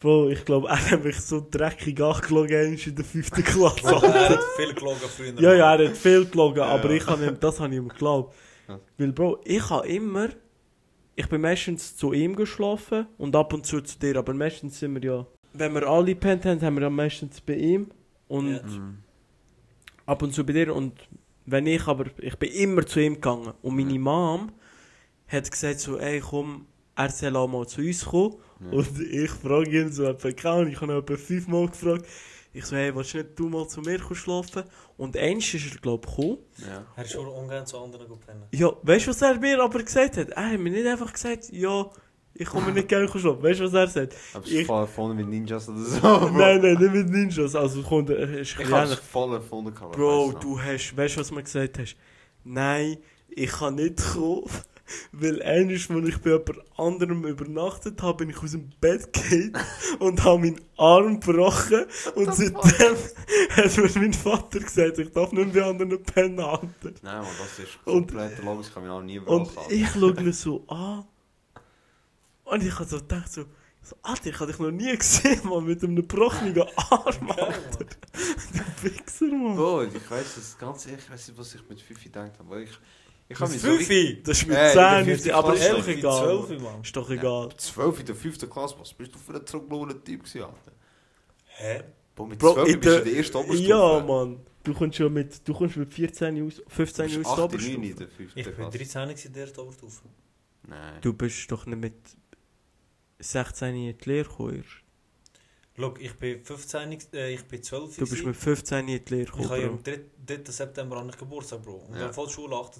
Bro, 0.00 0.28
ich 0.30 0.44
glaube, 0.44 0.68
er 0.68 0.90
hat 0.90 1.04
mich 1.04 1.18
so 1.20 1.46
dreckig 1.50 1.98
angelogen 2.02 2.54
einmal 2.56 2.78
in 2.78 2.94
der 2.96 3.04
fünften 3.04 3.42
Klasse. 3.44 3.80
Bro, 3.82 4.00
er 4.06 4.28
hat 4.30 4.40
viel 4.56 4.74
gelogen 4.74 4.98
früher. 5.16 5.40
Ja, 5.40 5.54
ja, 5.54 5.74
er 5.76 5.88
hat 5.88 5.96
viel 5.96 6.26
gelogen, 6.26 6.58
Ja. 6.58 6.66
aber 6.66 6.90
ich 6.90 7.06
habe 7.06 7.24
ihm, 7.24 7.40
das 7.40 7.58
habe 7.60 7.72
ich 7.72 7.78
ihm 7.78 7.88
geglaubt. 7.88 8.34
Ja. 8.68 8.80
Weil, 8.98 9.12
Bro, 9.12 9.40
ich 9.44 9.70
habe 9.70 9.88
immer, 9.88 10.28
ich 11.14 11.28
bin 11.28 11.40
meistens 11.40 11.96
zu 11.96 12.12
ihm 12.12 12.34
geschlafen 12.36 13.06
und 13.16 13.34
ab 13.36 13.52
und 13.54 13.64
zu 13.64 13.80
zu 13.80 13.98
dir, 13.98 14.16
aber 14.16 14.34
meistens 14.34 14.78
sind 14.78 14.94
wir 15.00 15.02
ja, 15.02 15.26
wenn 15.54 15.72
wir 15.74 15.86
alle 15.86 16.06
gepennt 16.14 16.44
haben, 16.44 16.60
haben 16.60 16.74
wir 16.76 16.82
ja 16.82 16.90
meistens 16.90 17.40
bei 17.40 17.54
ihm 17.54 17.90
und 18.28 18.52
Ja. 18.56 18.62
Mhm. 18.62 18.98
ab 20.06 20.22
und 20.22 20.32
zu 20.34 20.44
bei 20.44 20.52
dir 20.52 20.74
und 20.74 20.92
wenn 21.46 21.66
ich 21.66 21.86
aber, 21.86 22.06
ich 22.18 22.36
bin 22.36 22.50
immer 22.52 22.86
zu 22.86 23.00
ihm 23.00 23.14
gegangen 23.14 23.52
und 23.62 23.76
meine 23.76 23.98
Mom 23.98 24.52
hat 25.28 25.50
gesagt 25.50 25.80
so, 25.80 25.98
ey 25.98 26.20
komm, 26.20 26.66
er 26.96 27.10
soll 27.10 27.36
auch 27.36 27.48
mal 27.48 27.66
zu 27.66 27.80
uns 27.80 28.04
kommen 28.04 28.34
Ja. 28.60 28.70
und 28.78 29.00
ich 29.00 29.30
frage 29.30 29.80
ihn 29.80 29.92
so 29.92 30.04
keine 30.36 30.70
ich 30.70 30.80
habe 30.80 30.92
ihn 30.92 30.98
etwa 30.98 31.16
fünfmal 31.16 31.68
gefragt, 31.68 32.06
ich 32.56 32.64
so, 32.66 32.76
hey, 32.76 32.94
willst 32.94 33.12
du 33.14 33.18
nicht 33.18 33.36
du 33.38 33.48
mal 33.48 33.66
zu 33.66 33.80
mir 33.80 33.98
schlafen? 34.14 34.62
Und 34.96 35.16
eins 35.16 35.52
ist 35.52 35.74
er, 35.74 35.80
glaube 35.80 36.06
ich, 36.08 36.14
gekommen. 36.14 36.38
Ja. 36.58 36.86
Er 36.94 37.04
ist 37.04 37.10
schon 37.10 37.26
ungern 37.26 37.66
zu 37.66 37.76
anderen 37.80 38.06
gepennen. 38.08 38.44
Ja, 38.52 38.72
weißt 38.80 39.06
du, 39.06 39.10
was 39.10 39.22
er 39.22 39.40
mir 39.40 39.60
aber 39.60 39.82
gesagt 39.82 40.16
hat? 40.16 40.28
Er 40.28 40.52
hat 40.52 40.60
mir 40.60 40.70
nicht 40.70 40.86
einfach 40.86 41.12
gesagt, 41.12 41.50
ja, 41.50 41.90
ich 42.36 42.46
komme 42.48 42.72
nicht 42.72 42.88
gerne 42.88 43.06
schlafen. 43.08 43.42
Weißt 43.42 43.60
du, 43.60 43.64
was 43.64 43.74
er 43.74 43.86
sagt? 43.88 44.16
Aber 44.34 44.46
Ich- 44.46 44.66
voll 44.66 44.80
erfunden 44.80 45.16
mit 45.16 45.28
Ninjas 45.28 45.68
oder 45.68 45.78
so. 45.78 46.00
Bro. 46.00 46.30
Nein, 46.30 46.60
nein, 46.60 46.74
nicht 46.78 46.92
mit 46.92 47.08
Ninjas. 47.10 47.54
Also 47.54 47.82
kommt 47.82 48.10
er, 48.10 48.28
ist 48.38 48.56
Ich 48.58 48.70
habe 48.70 48.96
voll 48.96 49.34
erfunden. 49.34 49.72
Bro, 49.92 50.32
du 50.40 50.60
hast, 50.60 50.96
weißt 50.96 51.16
du, 51.16 51.20
was 51.20 51.30
mir 51.30 51.42
gesagt 51.42 51.78
hast? 51.78 51.96
Nein, 52.42 52.96
ich 53.28 53.50
kann 53.50 53.76
nicht 53.76 53.98
kommen, 54.12 54.44
weil 55.12 55.42
einmal, 55.42 55.74
als 55.74 55.88
ich 56.08 56.18
bei 56.18 56.30
jemand 56.30 56.50
anderem 56.76 57.24
übernachtet 57.24 58.02
habe, 58.02 58.18
bin 58.18 58.30
ich 58.30 58.42
aus 58.42 58.50
dem 58.50 58.68
Bett 58.80 59.12
gegangen 59.12 59.52
und 60.00 60.22
habe 60.24 60.38
meinen 60.40 60.60
Arm 60.76 61.20
gebrochen. 61.20 61.86
Und 62.16 62.34
seitdem 62.34 62.96
hat 63.50 63.76
mir 63.78 63.90
mein 64.00 64.12
Vater 64.12 64.58
gesagt, 64.60 64.98
ich 64.98 65.10
darf 65.12 65.32
nicht 65.32 65.52
bei 65.54 65.62
anderen 65.64 66.02
pennen. 66.02 66.34
Nein, 66.36 66.60
man, 67.02 67.22
das 67.38 67.58
ist 67.60 67.78
Und- 67.84 68.08
komplett 68.08 68.42
logisch. 68.44 68.66
Ich 68.68 68.74
kann 68.74 68.82
mich 68.82 68.92
auch 68.92 69.02
nie 69.02 69.18
Und 69.20 69.50
überall 69.52 69.72
ich 69.72 69.88
schaue 69.88 70.20
ihn 70.20 70.32
so 70.32 70.64
an. 70.68 71.04
Und 72.44 72.62
ich 72.62 72.74
habe 72.74 72.84
so 72.88 72.98
gedacht, 72.98 73.32
so, 73.32 73.44
so, 73.82 73.96
Alter, 74.02 74.30
ich 74.30 74.40
habe 74.40 74.50
dich 74.50 74.60
noch 74.60 74.70
nie 74.70 74.96
gesehen, 74.96 75.40
Mann, 75.44 75.64
mit 75.64 75.82
einem 75.82 75.96
gebrochenen 75.96 76.58
Arm, 76.76 77.30
Alter. 77.30 77.84
Du 77.84 78.82
Wichser, 78.82 79.26
Mann. 79.26 79.56
Bro, 79.56 79.84
ich 79.84 80.10
weiß 80.10 80.34
das 80.36 80.58
ganz 80.58 80.86
ehrlich, 80.86 81.04
ich 81.04 81.10
weiß 81.10 81.28
nicht, 81.28 81.38
was 81.38 81.54
ich 81.54 81.68
mit 81.68 81.80
Fifi 81.80 82.04
gedacht 82.04 82.32
habe. 82.38 82.62
Ich, 82.62 82.70
ich 83.28 83.40
habe 83.40 83.50
mich 83.50 83.60
so 83.60 83.68
Fünfi! 83.68 84.22
Das 84.22 84.38
ist 84.42 84.46
mit 84.48 84.56
Ey, 84.56 84.72
10, 84.72 84.76
in 85.00 85.06
der 85.06 85.16
mit 85.16 85.30
aber 85.30 85.54
ist 85.54 85.70
doch 85.72 85.88
egal. 85.88 86.36
Mann. 86.36 86.46
12, 86.46 86.62
Mann. 86.62 86.80
Ist 86.82 86.96
doch 86.96 87.10
egal. 87.10 87.48
12 87.56 88.00
in 88.00 88.06
der 88.06 88.14
5. 88.14 88.50
Klasse, 88.50 88.76
was 88.78 88.92
bist 88.92 89.14
du 89.14 89.18
für 89.18 89.34
ein 89.34 89.46
zurückgelogener 89.46 90.04
Typ 90.04 90.20
gewesen, 90.24 90.42
Alter? 90.42 90.72
Hä? 91.46 91.82
Boah, 92.14 92.26
mit 92.28 92.38
Bro, 92.38 92.52
12 92.54 92.68
in 92.68 92.80
bist 92.80 92.84
du 92.84 92.90
der- 92.90 92.98
in 92.98 93.04
der 93.08 93.16
ersten 93.16 93.36
Oberstufe. 93.38 93.62
Ja, 93.68 94.00
Mann. 94.00 94.40
Du 94.62 94.72
kommst 94.74 94.96
schon 94.96 95.12
mit, 95.12 95.46
du 95.48 95.52
kommst 95.54 95.76
mit 95.76 95.92
14 95.92 96.46
aus, 96.46 96.62
15 96.68 97.08
Du 97.10 97.18
bist 97.18 97.26
aus 97.30 97.36
der 97.36 97.44
8, 97.44 97.52
9 97.52 97.54
Oberstufe. 97.54 97.86
in 97.86 97.96
der 97.96 98.08
5. 98.08 98.32
Ich 98.36 98.44
bin 98.44 98.54
Klasse. 98.54 98.78
13 98.78 99.08
gewesen 99.08 99.26
in 99.28 99.32
der 99.32 99.42
ersten 99.42 99.60
Oberstufe. 99.60 100.02
Nein. 100.66 100.94
Du 101.02 101.12
bist 101.12 101.50
doch 101.52 101.66
nicht 101.66 101.78
mit 101.80 101.94
16 103.18 103.74
in 103.74 103.98
die 103.98 104.08
Lehre 104.08 104.28
gekommen. 104.28 104.64
Schau, 105.76 105.94
ich 105.98 106.14
bin 106.18 106.44
15, 106.44 106.98
äh, 107.14 107.30
ich 107.34 107.44
bin 107.44 107.62
12 107.62 107.96
Du 107.96 108.06
bist 108.08 108.24
mit 108.24 108.36
15 108.36 108.86
in 108.88 109.04
die 109.04 109.14
Lehre 109.14 109.22
Ich 109.38 109.44
habe 109.48 109.60
ja 109.60 109.68
gekommen. 109.68 109.78
am 109.78 109.82
3. 110.26 110.42
3. 110.44 110.52
September 110.52 110.96
an 110.98 111.10
Geburtstag, 111.10 111.62
Bro. 111.62 111.74
Und 111.88 111.94
Ja. 111.94 112.00
dann 112.04 112.14
Vollschule 112.14 112.54
8, 112.56 112.78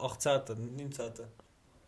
18., 0.00 0.76
19. 0.76 1.12
Bro. 1.14 1.24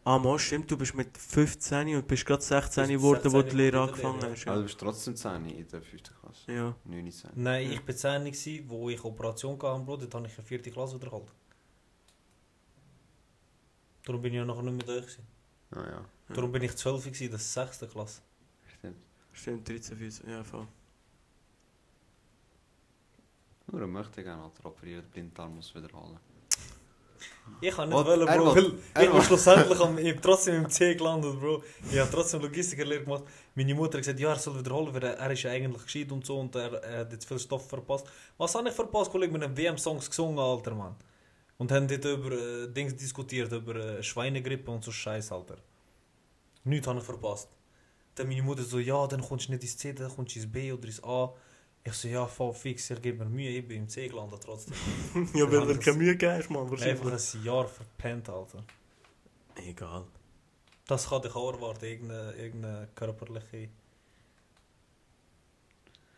Ah, 0.07 0.19
Mann, 0.19 0.39
stimmt. 0.39 0.71
Du 0.71 0.77
bist 0.77 0.95
mit 0.95 1.17
15 1.17 1.97
und 1.97 2.07
bist 2.07 2.27
gerade 2.27 2.43
16 2.43 2.83
Bist 2.89 2.91
geworden, 2.99 3.25
wo 3.33 3.41
16 3.41 3.51
die 3.51 3.57
Lehre 3.57 3.81
angefangen 3.81 4.21
Lehre, 4.21 4.33
hast. 4.33 4.47
Aber 4.47 4.55
du 4.57 4.61
Ja. 4.61 4.67
bist 4.67 4.79
trotzdem 4.79 5.17
10 5.17 5.47
in 5.47 5.67
der 5.67 5.83
5. 5.83 6.03
Klasse. 6.21 6.53
ja. 6.53 6.77
9, 6.85 7.11
10. 7.11 7.31
Nein, 7.37 7.73
ich 7.73 7.89
war 7.89 7.97
10, 7.97 8.25
gewesen, 8.27 8.65
wo 8.69 8.91
ich 8.91 9.03
Operation 9.03 9.61
hatte, 9.61 9.83
Bro. 9.85 9.97
Dort 9.97 10.15
habe 10.15 10.27
ich 10.27 10.37
eine 10.39 10.47
vierte 10.47 10.71
Klasse 10.71 10.97
wieder 10.97 11.07
geholt. 11.09 11.33
Darum 14.05 14.21
bin 14.21 14.35
ich 14.35 14.37
ja 14.39 14.45
nachher 14.45 14.63
nicht 14.63 14.87
mehr 14.87 14.95
da. 14.95 15.01
Gewesen. 15.01 15.27
Ah 15.77 15.85
ja, 15.91 16.05
Darum 16.35 16.53
bin 16.53 16.63
ich 16.63 16.75
12 16.77 17.05
gewesen, 17.05 17.31
das 17.33 17.43
ist 17.43 17.53
6. 17.55 17.79
Klasse. 17.91 18.21
stimmt. 18.79 18.97
Stimmt, 19.33 19.69
13, 19.69 19.97
14. 19.97 20.31
Ja, 20.31 20.45
voll. 20.45 20.67
Nur 23.67 23.87
möchte 23.87 24.23
gerne 24.23 24.43
Alter 24.43 24.67
operieren, 24.67 25.03
der 25.03 25.11
Blinddarm 25.11 25.57
muss 25.57 25.75
wiederholen. 25.75 26.19
Ich 27.61 27.75
kann 27.75 27.89
nicht 27.89 27.99
Was? 27.99 28.07
wollen, 28.07 28.27
Er 28.29 28.39
Bro, 28.39 28.55
will- 28.55 28.79
er 28.95 29.03
ich 29.03 29.11
bin 29.11 29.23
schlussendlich 29.23 29.81
am, 29.81 29.99
ich 29.99 30.21
trotzdem 30.21 30.55
im 30.65 30.71
C 30.71 30.95
gelandet, 30.95 31.39
Bro. 31.39 31.63
Ich 31.91 31.99
habe 31.99 32.11
trotzdem 32.11 32.41
Logistikerlehre 32.41 33.05
gemacht. 33.05 33.25
Meine 33.55 33.75
Mutter 33.75 33.95
hat 33.99 34.03
gesagt, 34.03 34.19
ja, 34.21 34.31
er 34.31 34.37
soll 34.39 34.59
wiederholen, 34.59 34.95
weil 34.95 35.03
er, 35.03 35.31
ist 35.31 35.43
ja 35.43 35.51
eigentlich 35.51 35.83
gescheit 35.85 36.11
und 36.13 36.25
so 36.25 36.39
und 36.41 36.55
er, 36.55 36.73
er 36.83 37.01
hat 37.01 37.13
jetzt 37.13 37.27
viel 37.27 37.39
Stoff 37.39 37.69
verpasst. 37.69 38.07
Was 38.39 38.55
habe 38.55 38.69
ich 38.69 38.75
verpasst, 38.75 39.11
Kollege? 39.11 39.33
Wir 39.35 39.43
haben 39.43 39.57
WM-Songs 39.57 40.09
gesungen, 40.09 40.39
Alter, 40.39 40.75
Mann. 40.75 40.95
Und 41.59 41.71
haben 41.71 41.87
dort 41.87 42.05
über 42.05 42.33
äh, 42.33 42.69
Dings 42.69 42.97
diskutiert, 42.97 43.53
über 43.53 43.77
äh, 43.77 44.03
Schweinegrippe 44.03 44.71
und 44.71 44.83
so 44.83 44.91
Scheiß, 44.91 45.31
Alter. 45.33 45.57
Nichts 46.65 46.87
habe 46.87 46.99
ich 46.99 47.05
verpasst. 47.05 47.49
Dann 48.15 48.29
meine 48.29 48.43
Mutter 48.43 48.63
so, 48.63 48.79
ja, 48.79 49.07
dann 49.07 49.21
kommst 49.21 49.49
du 49.49 49.53
nicht 49.53 49.63
ins 49.63 49.77
C, 49.77 49.93
dann 49.93 50.11
kommst 50.11 50.35
du 50.35 50.41
ins 50.41 50.51
B 50.51 50.73
oder 50.73 50.87
ins 50.87 51.03
A. 51.05 51.33
Ich 51.87 51.93
so, 51.93 52.09
ja, 52.09 52.27
voll 52.27 52.55
fix, 52.55 52.89
er 52.91 52.99
gibt 52.99 53.19
mir 53.19 53.27
Mühe, 53.27 53.51
ich 53.51 53.69
bin 53.69 53.83
im 53.83 53.89
C 53.89 54.09
gelandet 54.09 54.41
trotzdem. 54.43 54.75
ja, 55.35 55.51
weil 55.51 55.67
du 55.67 55.79
keine 55.79 55.99
Mühe 55.99 56.13
gegeben 56.13 56.33
hast, 56.33 56.51
Mann. 56.51 56.63
Einfach 56.63 56.81
Wahrscheinlich. 56.81 57.35
ein 57.35 57.45
Jahr 57.45 57.69
verpennt, 57.69 58.29
Alter. 58.29 58.65
Egal. 59.57 60.05
Das 60.87 61.09
kann 61.09 61.23
dich 61.23 61.35
auch 61.35 61.53
erwarten, 61.53 61.85
irgendeine, 61.85 62.33
irgendeine 62.33 62.89
körperliche 62.95 63.69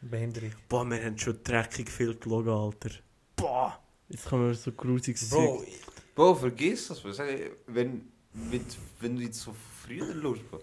Behinderung. 0.00 0.52
Boah, 0.68 0.84
wir 0.84 1.04
haben 1.04 1.18
schon 1.18 1.42
dreckig 1.42 1.90
viel 1.90 2.14
gelogen, 2.16 2.50
Alter. 2.50 2.90
Boah! 3.34 3.80
Jetzt 4.08 4.26
kommen 4.26 4.48
wir 4.48 4.54
so 4.54 4.72
grusiges 4.72 5.28
Bro, 5.30 5.58
Zeug. 5.58 5.68
Bro, 6.14 6.34
vergiss 6.34 6.88
das. 6.88 7.00
Bro. 7.00 7.12
Sag, 7.12 7.28
wenn, 7.66 8.08
wenn, 8.32 8.64
wenn 9.00 9.16
du 9.16 9.22
jetzt 9.22 9.40
so 9.40 9.54
schaust, 9.86 10.50
Bro. 10.50 10.60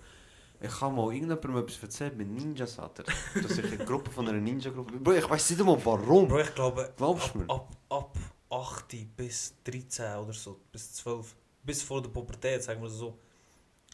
Ich 0.62 0.80
habe 0.82 0.96
mal 0.96 1.14
irgendjemandem 1.14 1.58
etwas 1.58 1.84
erzählt 1.84 2.16
mit 2.18 2.30
Ninjas, 2.30 2.80
Alter. 2.80 3.04
Dass 3.04 3.58
ich 3.58 3.66
eine 3.66 3.78
Gruppe 3.84 4.10
von 4.12 4.28
einer 4.30 4.40
Ninja-Gruppe... 4.40 4.98
Bro, 4.98 5.14
ich 5.14 5.30
weiß 5.30 5.50
nicht 5.50 5.60
einmal 5.60 5.78
warum. 5.86 6.28
Bro, 6.28 6.40
ich 6.40 6.56
glaube, 6.56 6.94
Glaubst 6.96 7.26
ab, 7.26 7.34
du 7.34 7.40
mir? 7.40 7.50
ab, 7.50 7.70
ab 7.90 8.18
8 8.50 9.16
bis 9.18 9.56
13 9.66 10.16
oder 10.20 10.32
so, 10.32 10.62
bis 10.72 10.94
12, 10.94 11.36
bis 11.64 11.82
vor 11.84 12.02
der 12.02 12.10
Pubertät, 12.10 12.64
sagen 12.64 12.82
wir 12.82 12.90
so, 12.90 13.18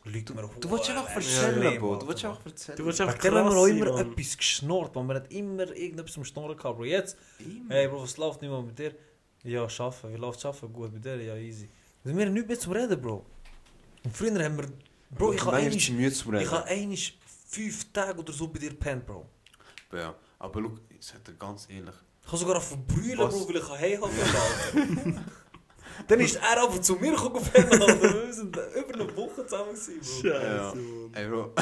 lügt 0.03 0.33
mir 0.35 0.47
Du 0.59 0.69
willst 0.69 0.89
einfach 0.91 1.07
hure 1.09 1.15
erzählen, 1.15 1.79
Bro. 1.79 1.95
Du 1.95 2.07
willst 2.07 2.23
Mann. 2.23 2.31
einfach 2.33 2.45
erzählen. 2.45 2.77
Du 2.77 2.85
willst 2.85 3.01
einfach 3.01 3.17
dem 3.17 3.33
haben 3.33 3.45
wir 3.45 3.49
krass 3.49 3.57
auch 3.57 3.65
immer 3.65 3.99
etwas 3.99 4.38
geschnurrt, 4.38 4.93
man. 4.93 5.07
Man 5.07 5.15
hat 5.15 5.33
immer 5.33 5.75
irgendetwas 5.75 6.17
am 6.17 6.23
Schnorren 6.25 6.55
gehabt, 6.55 6.77
Bro. 6.77 6.85
Jetzt, 6.85 7.17
Immer. 7.39 7.73
hey 7.73 7.88
Bro, 7.88 8.03
was 8.03 8.15
läuft 8.17 8.41
nicht 8.43 8.51
mehr 8.51 8.62
mit 8.62 8.77
dir? 8.77 8.93
Ja, 9.43 9.69
schaffen. 9.69 10.13
Wie 10.13 10.17
läuft 10.17 10.41
schaffen? 10.41 10.71
Gut, 10.71 10.91
bei 10.91 10.99
dir? 10.99 11.21
Ja, 11.21 11.36
easy. 11.36 11.69
Wir 12.04 12.25
haben 12.25 12.34
nichts 12.34 12.47
mehr 12.47 12.60
zum 12.60 12.73
Reden, 12.73 13.02
Bro. 13.02 13.25
Und 14.04 14.15
früher 14.15 14.43
haben 14.43 14.58
wir... 14.58 14.67
Bro, 15.12 15.34
ich 15.34 15.41
habe 15.41 15.52
Nein, 15.58 15.65
eigentlich... 15.65 16.15
zu 16.17 16.34
Ich 16.34 16.52
habe 16.52 16.65
eigentlich 16.65 17.19
fünf 17.47 17.91
Tage 17.91 18.19
oder 18.19 18.32
so 18.34 18.47
bei 18.47 18.60
dir 18.60 18.69
gepennt, 18.69 19.06
Bro. 19.06 19.25
Ja, 19.93 20.13
aber 20.38 20.62
schau, 20.62 20.78
ich 20.89 21.06
sag 21.06 21.23
dir 21.23 21.34
ganz 21.34 21.67
ehrlich. 21.69 21.95
Ich 22.21 22.28
habe 22.28 22.38
sogar 22.38 22.62
verbrüllen, 22.62 23.17
Was? 23.19 23.34
Bro, 23.34 23.47
weil 23.49 23.56
ich 23.58 23.69
hey 23.80 23.95
haben 23.97 24.04
Alter. 24.04 25.21
Dann 26.08 26.19
ist 26.19 26.36
er 26.36 26.62
aber 26.63 26.82
zu 26.82 26.95
mir 26.95 27.12
gekommen. 27.12 27.41
Wir 27.54 28.34
sind 28.34 28.56
über 28.56 28.93
eine 28.93 29.17
Woche 29.17 29.45
zusammen 29.45 29.73
gewesen, 29.73 29.99
Bro. 29.99 30.30
Scheiße, 30.30 30.45
Ja. 30.56 30.73
Mann. 30.75 31.13
Ey, 31.13 31.28
Bro. 31.28 31.54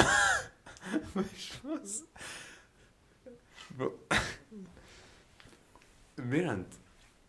weißt 1.14 1.60
du 1.62 1.68
was? 1.80 2.04
Bro. 3.76 3.92
Wir 6.16 6.48
haben 6.50 6.66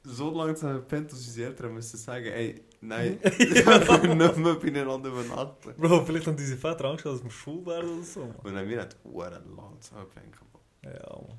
so 0.03 0.29
lange 0.31 0.55
zusammen 0.55 0.75
gepennt, 0.75 1.11
dass 1.11 1.19
unsere 1.19 1.49
Eltern 1.49 1.73
müssen 1.73 1.97
sagen, 1.97 2.25
ey, 2.25 2.63
nein, 2.81 3.19
wir 3.21 3.63
können 3.63 4.17
nicht 4.17 4.37
mehr 4.37 4.55
beieinander 4.55 5.09
übernachten. 5.09 5.73
Bro, 5.77 6.05
vielleicht 6.05 6.27
haben 6.27 6.37
diese 6.37 6.57
Väter 6.57 6.85
Angst, 6.85 7.05
dass 7.05 7.23
wir 7.23 7.31
schwul 7.31 7.65
werden 7.65 7.97
oder 7.97 8.03
so. 8.03 8.21
Und 8.43 8.53
dann 8.53 8.67
wir 8.67 8.81
haben 8.81 8.89
verdammt 9.13 9.55
lang 9.55 9.81
zusammen 9.81 10.05
gepennt. 10.05 10.35
Bro. 10.51 10.61
Ja, 10.83 11.21
Mann. 11.27 11.37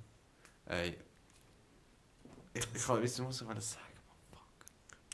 Ey. 0.67 0.95
Ich, 2.53 2.67
ich 2.75 2.87
kann 2.87 3.03
wissen, 3.03 3.27
was 3.27 3.41
ich 3.41 3.47
sagen. 3.47 3.91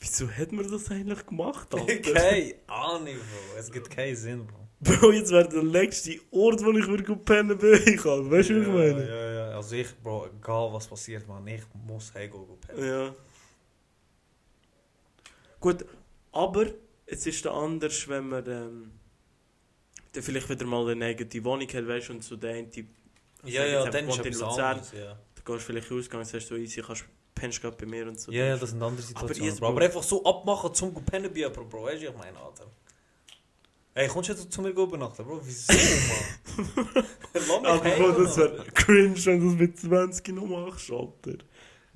Wieso 0.01 0.31
hat 0.31 0.53
man 0.53 0.71
das 0.71 0.91
eigentlich 0.91 1.27
gemacht, 1.27 1.75
Alter? 1.75 2.13
Keine 2.13 2.55
Ahnung, 2.67 3.15
Bro. 3.15 3.59
Es 3.59 3.71
gibt 3.71 3.91
keinen 3.91 4.17
Sinn, 4.17 4.47
Bro. 4.47 4.67
Bro, 4.79 5.13
jetzt 5.13 5.31
wäre 5.31 5.49
der 5.49 5.63
letzte 5.63 6.21
Ort, 6.31 6.63
wo 6.63 6.71
ich 6.73 6.87
würde 6.87 7.17
pennen 7.17 7.57
bin. 7.57 7.81
Ich 7.87 7.97
kann. 7.97 8.31
Weißt 8.31 8.51
du, 8.51 8.57
was 8.57 8.63
ich 8.63 8.67
ja, 8.67 8.73
meine? 8.73 9.09
Ja, 9.09 9.33
ja. 9.33 9.57
Also 9.57 9.75
ich, 9.75 9.95
Bro, 10.03 10.29
egal 10.39 10.73
was 10.73 10.87
passiert, 10.87 11.27
man. 11.27 11.47
Ich 11.47 11.63
muss 11.87 12.13
go 12.31 12.59
pennen. 12.61 12.87
Ja. 12.87 13.15
Gut, 15.67 15.85
aber 16.31 16.67
es 17.07 17.27
ist 17.27 17.45
dann 17.45 17.55
anders, 17.55 18.07
wenn 18.09 18.29
man 18.29 18.47
ähm, 18.47 18.93
dann 20.13 20.23
vielleicht 20.23 20.49
wieder 20.49 20.65
mal 20.65 20.89
eine 20.89 21.07
eigene 21.07 21.45
Wohnung 21.45 21.67
hat, 21.67 21.89
weißt 21.89 22.09
du, 22.09 22.13
und 22.13 22.23
so 22.23 22.37
der 22.37 22.55
eine 22.55 22.71
Typ. 22.71 22.87
Ja, 23.43 23.65
ja, 23.67 23.91
dann 23.91 24.09
ist 24.09 24.17
Luzern, 24.25 24.61
anderes, 24.61 24.93
ja. 24.93 25.19
Du 25.35 25.53
gehst 25.53 25.67
vielleicht 25.67 25.91
ausgegangen, 25.91 26.25
sagst 26.25 26.47
so 26.47 26.55
easy, 26.55 26.83
kannst 26.83 27.05
pennst 27.35 27.61
gerade 27.61 27.77
bei 27.77 27.85
mir 27.85 28.07
und 28.07 28.21
so. 28.21 28.31
Ja, 28.31 28.45
ja, 28.47 28.57
das 28.57 28.71
sind 28.71 28.81
andere 28.81 29.03
Aber 29.03 29.09
Situationen. 29.09 29.51
jetzt, 29.51 29.59
Bro. 29.59 29.67
Aber 29.67 29.81
einfach 29.81 30.03
so 30.05 30.25
abmachen 30.25 30.73
zum 30.73 30.95
pennen 31.05 31.33
bei 31.33 31.41
jemandem, 31.41 31.69
Bro. 31.69 31.83
Weißt 31.83 32.01
du, 32.01 32.07
ich 32.07 32.17
meine, 32.17 32.39
Alter. 32.39 32.67
Ey, 33.95 34.07
kommst 34.07 34.29
du 34.29 34.35
jetzt 34.35 34.53
zu 34.53 34.63
mir 34.63 34.69
übernachten, 34.69 35.25
Bro? 35.25 35.41
Wieso, 35.43 35.73
Mann? 35.73 36.65
Lass 37.35 37.83
mich 37.83 37.93
Aber 37.93 38.13
Bro, 38.13 38.23
das 38.23 38.37
wäre 38.37 38.65
cringe, 38.73 39.17
wenn 39.27 39.41
du 39.41 39.47
das 39.51 39.59
mit 39.59 39.81
20 39.81 40.29
noch 40.29 40.47
machst, 40.47 40.93
Alter. 40.93 41.39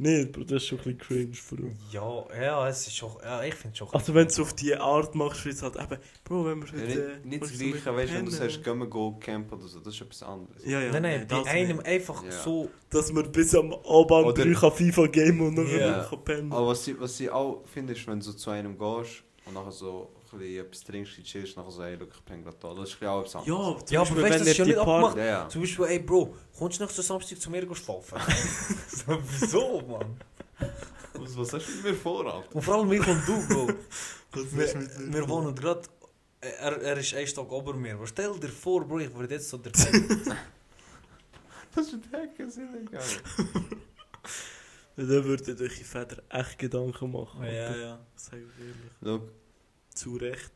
Nicht, 0.01 0.33
Bro, 0.33 0.45
das 0.45 0.63
ist 0.63 0.67
schon 0.69 0.79
ein 0.79 0.97
bisschen 0.97 0.99
cringe, 0.99 1.37
Bro. 1.51 1.71
Ja, 1.93 2.43
ja, 2.43 2.69
es 2.69 2.87
ist 2.87 2.97
schon... 2.97 3.11
Ja, 3.23 3.43
ich 3.43 3.55
finde 3.55 3.73
es 3.73 3.79
schon... 3.79 3.89
Also 3.93 4.15
wenn 4.15 4.25
du 4.25 4.31
es 4.31 4.41
auf 4.41 4.55
die 4.55 4.75
Art 4.75 5.15
machst, 5.15 5.45
wie 5.45 5.51
es 5.51 5.63
halt 5.63 5.77
eben, 5.77 5.99
Bro, 6.25 6.47
wenn 6.47 6.63
wir 6.63 6.73
heute... 6.73 6.87
nicht, 6.87 7.25
nicht 7.27 7.43
das 7.43 7.53
Gleiche, 7.53 7.95
weißt 7.97 8.13
du, 8.13 8.17
wenn 8.17 8.25
du 8.25 8.31
sagst, 8.31 8.65
gehen 8.65 8.79
wir 8.79 8.87
go 8.87 9.19
campen 9.21 9.59
oder 9.59 9.69
so, 9.69 9.79
das 9.81 9.93
ist 9.95 10.01
etwas 10.01 10.23
anderes. 10.23 10.65
Ja, 10.65 10.81
ja. 10.81 10.91
Nein, 10.93 11.03
nein, 11.03 11.27
bei 11.29 11.45
einem 11.45 11.77
nicht. 11.77 11.87
einfach 11.87 12.25
Ja. 12.25 12.31
so... 12.33 12.71
Dass 12.89 13.13
man 13.13 13.31
bis 13.31 13.55
am 13.55 13.75
Abend 13.75 14.11
Oder- 14.11 14.45
3 14.45 14.53
kann 14.55 14.73
FIFA 14.73 15.07
game 15.09 15.41
und 15.43 15.55
nachher 15.55 15.99
noch 15.99 16.09
kann 16.11 16.25
pennen. 16.25 16.53
Aber 16.53 16.69
was 16.69 16.89
ich, 16.89 16.99
was 16.99 17.21
ich 17.21 17.31
auch 17.31 17.63
finde, 17.67 17.93
ist, 17.93 18.07
wenn 18.07 18.21
du 18.21 18.25
so 18.25 18.33
zu 18.33 18.49
einem 18.49 18.79
gehst 18.79 19.23
und 19.45 19.53
nachher 19.53 19.71
so 19.71 20.11
bisschen 20.39 20.65
etwas 20.67 20.85
trinkst, 20.85 21.23
chillst, 21.25 21.57
nachher 21.57 21.71
so, 21.71 21.83
ey, 21.83 21.97
look, 21.97 22.11
ich 22.15 22.21
bin 22.23 22.43
gerade 22.43 22.57
da. 22.61 22.75
Das 22.75 22.89
ist 22.89 23.03
ein 23.03 23.09
auch 23.09 23.21
etwas 23.21 23.47
Ja, 23.47 23.57
anderes. 23.57 23.85
zum 23.85 23.91
Ja, 23.91 24.01
aber 24.03 24.23
weißt 24.23 24.35
du, 24.35 24.39
das 24.41 24.49
ist 24.49 24.59
ja 24.59 24.65
nicht 24.65 24.79
abgemacht. 24.79 25.17
Ja, 25.17 25.25
ja. 25.25 25.49
Zum 25.49 25.61
Beispiel, 25.61 25.85
ey 25.87 25.99
Bro, 25.99 26.35
kommst 26.59 26.79
du 26.79 26.83
nächsten 26.85 27.03
Samstag 27.03 27.41
zu 27.41 27.51
mir 27.51 27.75
schlafen? 27.75 28.19
so, 28.89 29.19
wieso, 29.41 29.81
Mann? 29.83 30.17
Was, 31.15 31.37
was 31.37 31.53
hast 31.53 31.67
du 31.69 31.73
mit 31.75 31.85
mir 31.85 31.95
vor, 31.95 32.33
Alter? 32.33 32.55
Und 32.55 32.63
vor 32.63 32.75
allem 32.77 32.93
ich 32.93 33.07
und 33.07 33.27
du, 33.29 33.47
Bro. 33.49 33.69
Ist 34.41 34.57
Wir, 34.57 35.13
wir 35.13 35.29
wohnen 35.29 35.55
gerade... 35.55 35.83
Er, 36.41 36.81
er 36.81 36.97
ist 36.97 37.13
ein 37.15 37.27
Stock 37.27 37.51
über 37.53 37.75
mir. 37.75 37.95
Aber 37.95 38.07
stell 38.07 38.39
dir 38.39 38.49
vor, 38.49 38.85
Bro, 38.87 39.01
ich 39.01 39.15
würde 39.15 39.35
jetzt 39.35 39.51
so 39.51 39.59
der... 39.59 39.73
Das 41.75 41.87
ist 41.87 41.99
Hecke, 42.11 42.51
sind 42.51 42.91
geil. 42.91 43.01
Dann 44.97 45.09
würden 45.25 45.61
euch 45.61 45.85
Väter 45.85 46.23
echt 46.29 46.59
Gedanken 46.59 47.13
machen. 47.13 47.45
ja, 47.45 47.67
Alter. 47.69 47.81
ja. 47.81 47.99
Sag 48.17 48.35
ich 48.39 48.61
ehrlich. 48.61 48.75
Look, 49.01 49.31
Zu 49.95 50.17
Recht. 50.17 50.51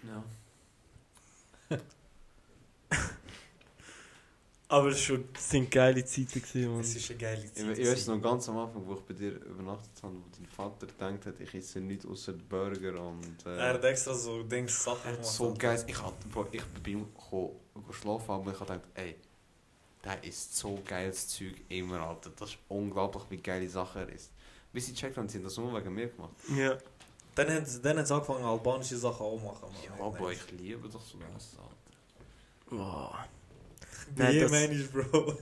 ja. 0.06 0.24
Aber 4.68 4.88
es 4.90 5.00
schon- 5.00 5.24
sind 5.36 5.68
geile 5.68 6.04
Zeiten 6.04 6.40
gewesen, 6.40 6.70
Mann. 6.70 6.80
Es 6.80 6.94
ist 6.94 7.10
eine 7.10 7.18
geile 7.18 7.44
Ich, 7.44 7.52
Zeit. 7.54 7.76
ich 7.76 7.88
weiß 7.88 8.06
noch 8.06 8.22
ganz 8.22 8.48
am 8.48 8.58
Anfang, 8.58 8.86
wo 8.86 8.94
ich 8.94 9.00
bei 9.00 9.14
dir 9.14 9.32
übernachtet 9.44 9.90
habe, 10.00 10.14
wo 10.14 10.22
dein 10.36 10.46
Vater 10.46 10.86
gedacht 10.86 11.26
hat, 11.26 11.40
ich 11.40 11.52
esse 11.54 11.80
nichts 11.80 12.06
außer 12.06 12.34
Burger 12.34 13.02
und... 13.04 13.44
Äh, 13.46 13.56
Er 13.58 13.74
hat 13.74 13.84
extra 13.84 14.14
so 14.14 14.44
Dings 14.44 14.84
Sachen 14.84 15.00
Er 15.10 15.12
gemacht. 15.16 15.26
so 15.26 15.52
geil. 15.58 15.84
Ich, 15.88 15.96
Bro, 16.32 16.46
ich 16.52 16.64
bin 16.84 16.98
ihm 17.00 17.06
gekommen, 17.12 17.50
gekommen 17.74 17.92
schlafen 17.92 18.30
aber 18.30 18.52
ich 18.52 18.60
hab 18.60 18.68
gedacht, 18.68 18.86
ey, 18.94 19.16
der 20.04 20.22
ist 20.22 20.56
so 20.56 20.80
geiles 20.86 21.26
Zeug 21.26 21.54
immer, 21.68 22.00
Alter. 22.02 22.30
Das 22.38 22.50
ist 22.50 22.58
unglaublich, 22.68 23.24
wie 23.28 23.38
geile 23.38 23.68
Sachen 23.68 24.02
er 24.02 24.08
ist. 24.10 24.30
Bis 24.72 24.86
sie 24.86 24.94
checkt 24.94 25.16
haben, 25.16 25.28
sie 25.28 25.38
haben 25.38 25.44
das 25.44 25.56
nur 25.56 25.74
wegen 25.76 25.92
mir 25.92 26.06
gemacht. 26.06 26.34
Ja. 26.56 26.78
Sie, 27.66 27.80
dann 27.82 27.96
haben 27.98 28.06
sie 28.06 28.14
angefangen, 28.14 28.44
albanische 28.44 28.96
Sachen 28.96 29.24
auch 29.26 29.40
machen. 29.42 29.72
Mann. 29.72 29.98
Ja, 29.98 30.04
aber 30.04 30.32
ich 30.32 30.50
liebe 30.52 30.88
doch 30.88 31.00
so. 31.02 31.18
Wow. 32.70 33.14
Bei 34.16 34.32
Nein, 34.32 34.40
das- 34.40 34.52
ich, 34.70 34.90
Bro. 34.90 35.36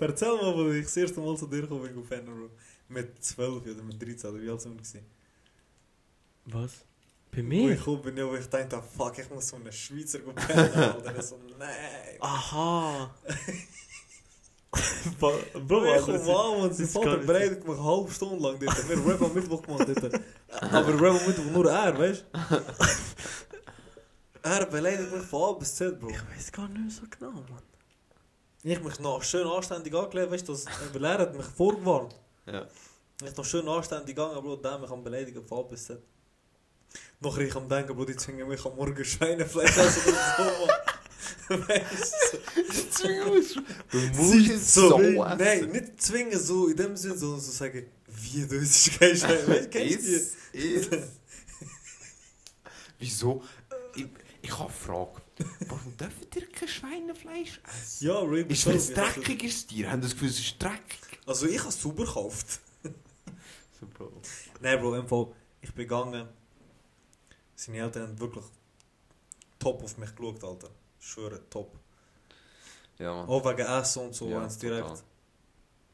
Erzähl 0.00 0.34
mal, 0.36 0.54
wo 0.54 0.68
ich 0.70 0.84
das 0.84 0.96
erste 0.96 1.20
Mal 1.20 1.36
zu 1.36 1.46
dir 1.46 1.60
gekommen 1.62 1.82
bin 1.82 1.98
auf 1.98 2.06
Fenner, 2.08 2.32
Bro. 2.32 2.50
Mit 2.88 3.24
12 3.24 3.64
oder 3.66 3.82
mit 3.82 4.02
13 4.02 4.30
oder 4.30 4.42
wie 4.42 4.50
alt 4.50 4.60
sind 4.60 4.72
wir 4.72 4.78
gewesen? 4.82 5.06
Was? 6.46 6.72
Bei 7.30 7.38
Wo 7.38 7.42
mir? 7.44 7.70
ich 7.72 7.78
gekommen 7.78 8.02
bin, 8.02 8.16
ja, 8.18 8.26
wo 8.28 8.34
ich 8.34 8.46
dachte, 8.46 8.82
fuck, 8.96 9.16
ich 9.18 9.30
muss 9.30 9.48
so 9.48 9.56
einen 9.56 9.72
Schweizer 9.72 10.18
gehen 10.18 10.34
pennen, 10.34 10.74
Alter. 10.74 11.16
Ich 11.18 11.22
so, 11.24 11.38
nein. 11.58 12.16
Aha! 12.20 13.14
Bro, 15.20 15.94
ich 15.94 16.02
komme 16.02 16.18
an 16.18 16.60
und 16.62 16.74
sein 16.74 16.86
das 16.86 16.94
kann 16.94 17.02
Vater 17.02 17.20
ich- 17.20 17.26
bereitet 17.26 17.66
mich 17.68 17.76
eine 17.78 17.84
halbe 17.84 18.10
Stunde 18.10 18.36
lang 18.42 18.58
dort. 18.58 18.88
Wir 18.88 18.96
haben 18.96 19.06
Rap 19.10 19.22
am 19.22 19.34
Mittwoch 19.34 19.62
gemacht 19.62 19.86
dort. 19.88 20.20
Aber 20.60 21.00
Rap 21.00 21.20
am 21.20 21.26
Mittwoch 21.26 21.50
nur 21.52 21.70
er, 21.70 21.98
weißt 21.98 22.24
du? 22.32 22.62
Er 24.42 24.66
beleidigt 24.66 25.12
mich 25.12 25.22
von 25.24 25.42
A 25.54 25.58
bis 25.58 25.74
Z, 25.74 25.98
Bro. 26.00 26.10
Ich 26.10 26.16
weiß 26.36 26.52
gar 26.52 26.68
nicht 26.68 26.80
mehr 26.80 26.90
so 26.90 27.02
genau, 27.10 27.30
Mann. 27.32 27.62
Ich 28.64 28.80
mich 28.82 28.98
noch 29.00 29.22
schön 29.22 29.46
anständig 29.46 29.94
angelegt, 29.94 30.30
weißt 30.30 30.48
du, 30.48 30.52
das- 30.52 30.66
weil 30.92 31.04
er 31.04 31.18
hat 31.18 31.36
mich 31.36 31.46
vorgewarnt. 31.46 32.14
Ja. 32.46 32.66
Ich 33.24 33.36
noch 33.36 33.44
schön 33.44 33.68
anständig 33.68 34.14
gegangen, 34.16 34.40
Bro, 34.42 34.56
der 34.56 34.78
mich 34.78 34.90
am 34.90 35.02
beleidigen 35.02 35.44
von 35.46 35.58
A 35.60 35.62
bis 35.62 35.84
Z. 35.86 35.98
Noch 37.20 37.38
ich 37.38 37.54
am 37.54 37.68
denken, 37.68 37.94
Bro, 37.94 38.04
die 38.04 38.16
zwingen 38.16 38.48
mich 38.48 38.64
am 38.64 38.74
Morgen 38.76 39.04
Schweinefleisch 39.04 39.76
essen 39.76 40.12
oder 40.12 40.34
so, 40.36 40.66
Mann. 40.66 41.68
Weißt 41.68 42.38
du? 43.04 43.60
Du 43.90 44.22
Sie- 44.24 44.52
es 44.52 44.74
so, 44.74 44.88
so 44.90 44.98
Nein, 44.98 45.68
nicht 45.70 46.02
zwingen 46.02 46.38
so 46.38 46.68
in 46.68 46.76
dem 46.76 46.96
Sinn, 46.96 47.16
sondern 47.16 47.40
so 47.40 47.50
sagen, 47.52 47.86
wie 48.14 48.46
du 48.46 48.56
ist 48.60 48.98
kein 48.98 49.14
du, 49.18 49.68
du 49.70 49.78
is. 49.82 50.36
Wieso? 52.98 53.42
Ich, 53.94 54.06
ich 54.42 54.50
habe 54.52 54.64
eine 54.64 54.70
Frage. 54.72 55.22
Warum 55.66 55.96
dürfen 55.96 56.26
ihr 56.34 56.48
kein 56.52 56.68
Schweinefleisch 56.68 57.60
essen? 57.64 58.06
Ja, 58.06 58.20
Ray, 58.20 58.42
Ist 58.48 58.66
weil 58.66 58.76
es 58.76 58.92
dreckig 58.92 59.42
ist 59.44 59.68
Tier? 59.68 59.90
Haben 59.90 60.02
das 60.02 60.12
Gefühl, 60.12 60.28
es 60.28 60.38
ist 60.38 60.62
dreckig? 60.62 60.98
Also 61.26 61.46
ich 61.46 61.58
habe 61.58 61.68
es 61.70 61.80
super 61.80 62.04
gekauft. 62.04 62.60
So, 63.80 63.86
Bro. 63.88 64.12
Nein, 64.60 64.78
Bro, 64.80 64.94
im 64.94 65.08
Fall, 65.08 65.26
ich 65.60 65.72
bin 65.74 65.88
gegangen. 65.88 66.28
Seine 67.56 67.78
Eltern 67.78 68.02
haben 68.02 68.20
wirklich 68.20 68.44
top 69.58 69.82
auf 69.82 69.98
mich 69.98 70.14
geschaut, 70.14 70.44
Alter. 70.44 70.70
Ich 71.00 71.06
schwöre, 71.08 71.40
top. 71.50 71.76
Ja, 72.98 73.12
Mann. 73.12 73.28
Auch 73.28 73.44
wegen 73.44 73.66
Essen 73.66 74.02
und 74.04 74.14
so, 74.14 74.28
ja, 74.28 74.46
direkt... 74.46 74.86
Total. 74.86 75.02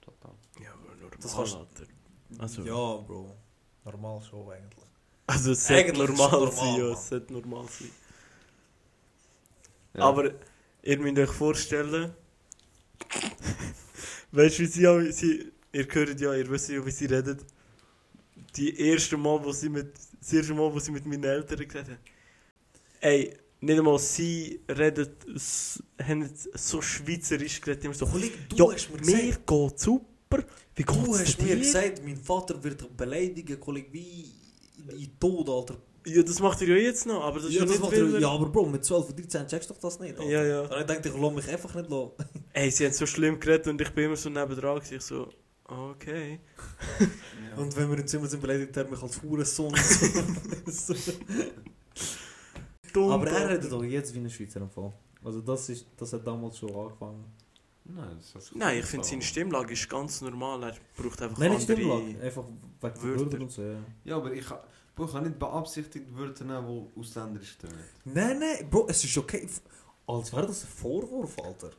total. 0.03 0.35
Ja, 0.63 0.73
aber 0.75 0.95
normal, 0.97 1.19
Das 1.19 1.35
kannst- 1.35 1.55
Alter. 1.55 1.85
Also- 2.39 2.63
Ja, 2.63 2.97
Bro. 3.07 3.35
Normal 3.85 4.21
schon 4.23 4.51
eigentlich. 4.51 4.85
Also 5.27 5.53
es 5.53 5.67
sollte 5.67 5.93
normal 5.93 6.31
normal, 6.31 6.53
sein, 6.53 6.77
ja, 6.79 6.93
es 6.93 7.09
sollte 7.09 7.33
normal 7.33 7.67
sein. 7.69 7.91
Ja. 9.95 10.01
Aber 10.05 10.31
ihr 10.83 10.99
müsst 10.99 11.19
euch 11.19 11.31
vorstellen, 11.31 12.13
weißt 14.33 14.59
du, 14.59 14.63
wie 14.63 14.67
sie, 14.67 15.13
sie, 15.13 15.53
ihr 15.73 15.87
hört 15.91 16.21
ja, 16.21 16.35
ihr 16.35 16.49
wisst 16.51 16.69
ja, 16.69 16.85
wie 16.85 16.91
sie 16.91 17.07
reden. 17.07 17.39
Die 18.57 18.79
erste 18.79 19.17
Mal, 19.17 19.43
wo 19.45 19.53
sie 19.53 19.69
mit, 19.69 19.93
das 20.21 20.33
erste 20.33 20.55
Mal, 20.55 20.73
wo 20.73 20.79
sie 20.79 20.91
mit 20.93 21.07
meinen 21.07 21.25
Eltern 21.25 21.59
geredet 21.59 21.89
haben. 21.89 21.99
Ey, 23.01 23.37
nicht 23.61 23.79
einmal 23.79 23.99
sie 23.99 24.61
reden, 24.69 25.09
s- 25.35 25.83
haben 26.03 26.29
so 26.55 26.81
schweizerisch 26.81 27.61
geredet, 27.61 27.85
immer 27.85 27.95
so, 27.95 28.07
Kollege, 28.07 28.37
du 28.49 28.57
ja, 28.57 28.73
hast 28.75 28.91
mir 28.91 29.01
mir 29.05 29.23
gesagt, 29.29 29.47
geht 29.47 29.79
super, 30.29 30.45
wie 30.75 30.85
du 30.85 31.19
hast 31.19 31.43
mir 31.43 31.57
gesagt, 31.57 32.03
mein 32.05 32.17
Vater 32.17 32.63
wird 32.63 32.97
beleidigen, 32.97 33.59
Kollege, 33.59 33.93
wie 33.93 34.31
in 34.91 35.19
Tod, 35.19 35.49
Alter. 35.49 35.77
Ja, 36.07 36.23
das 36.23 36.41
macht 36.41 36.61
ihr 36.63 36.69
ja 36.69 36.77
jetzt 36.77 37.07
noch, 37.07 37.23
aber 37.23 37.39
das 37.39 37.49
ist 37.49 37.55
Ja, 37.55 37.65
ja, 37.65 37.67
das 37.67 37.81
nicht 37.81 37.93
er, 37.93 38.21
ja, 38.21 38.31
aber 38.31 38.47
Bro, 38.49 38.67
mit 38.67 38.85
12 38.85 39.11
und 39.11 39.19
13 39.19 39.47
checkst 39.47 39.69
du 39.69 39.75
doch 39.75 39.81
das 39.81 39.99
nicht, 40.01 40.19
Alter. 40.19 40.31
Ja, 40.31 40.45
ja. 40.45 40.61
Und 40.63 40.81
ich 40.81 40.87
dachte, 40.87 41.09
ich 41.09 41.17
lasse 41.17 41.35
mich 41.35 41.49
einfach 41.49 41.75
nicht 41.75 41.91
los. 41.91 42.13
Ey, 42.53 42.71
sie 42.71 42.87
haben 42.87 42.93
so 42.93 43.05
schlimm 43.07 43.39
geredet 43.39 43.67
und 43.67 43.81
ich 43.81 43.91
bin 43.91 44.05
immer 44.05 44.17
so 44.17 44.31
nebendran 44.31 44.81
ich 44.91 45.03
so, 45.03 45.29
okay. 45.65 46.41
Und 47.57 47.77
wenn 47.77 47.91
wir 47.91 47.99
im 47.99 48.07
Zimmer 48.07 48.27
sind, 48.27 48.41
beleidigt 48.41 48.77
er 48.77 48.89
mich 48.89 49.03
als 49.03 49.21
Hurensohn. 49.23 49.75
Aber 52.95 53.29
er 53.29 53.51
redet 53.51 53.71
doch 53.71 53.85
jetzt 53.85 54.15
wie 54.15 54.19
ein 54.19 54.31
Schweizer 54.31 54.61
im 54.61 54.71
Fall. 54.71 54.93
Also 55.23 55.41
das, 55.41 55.69
ist, 55.69 55.87
das 55.97 56.13
hat 56.13 56.27
damals 56.27 56.57
schon 56.59 56.75
angefangen. 56.75 57.25
Nein, 57.89 58.19
das 58.35 58.53
Nein, 58.55 58.77
ich 58.79 58.85
so- 58.85 58.91
finde 58.91 59.07
seine 59.07 59.23
Stimmlage 59.23 59.73
ist 59.73 59.89
ganz 59.89 60.21
normal. 60.21 60.63
Er 60.63 60.75
braucht 60.97 61.23
einfach 61.23 61.39
Nein, 61.39 61.53
andere... 61.53 61.63
Stimmlage. 61.63 62.21
Einfach 62.23 62.45
wegen 62.45 63.03
Wörter. 63.03 63.21
Wörter 63.21 63.41
und 63.41 63.51
so, 63.51 63.63
ja. 63.63 63.79
Ja, 64.05 64.17
aber 64.17 64.33
ich, 64.33 64.49
ha- 64.51 64.63
Bro, 64.95 65.05
ich 65.07 65.13
kann 65.13 65.23
nicht 65.25 65.39
beabsichtigt 65.39 66.07
Wörter 66.17 66.45
nehmen, 66.45 66.67
die 66.95 67.01
ausländisch 67.01 67.53
stimmen. 67.53 67.75
Nein, 68.05 68.39
nein, 68.39 68.69
Bro, 68.71 68.87
es 68.89 69.03
ist 69.05 69.17
okay. 69.17 69.49
Als 70.07 70.33
wäre 70.33 70.47
das 70.47 70.65
ein 70.65 70.69
Vorwurf, 70.69 71.37
Alter. 71.43 71.71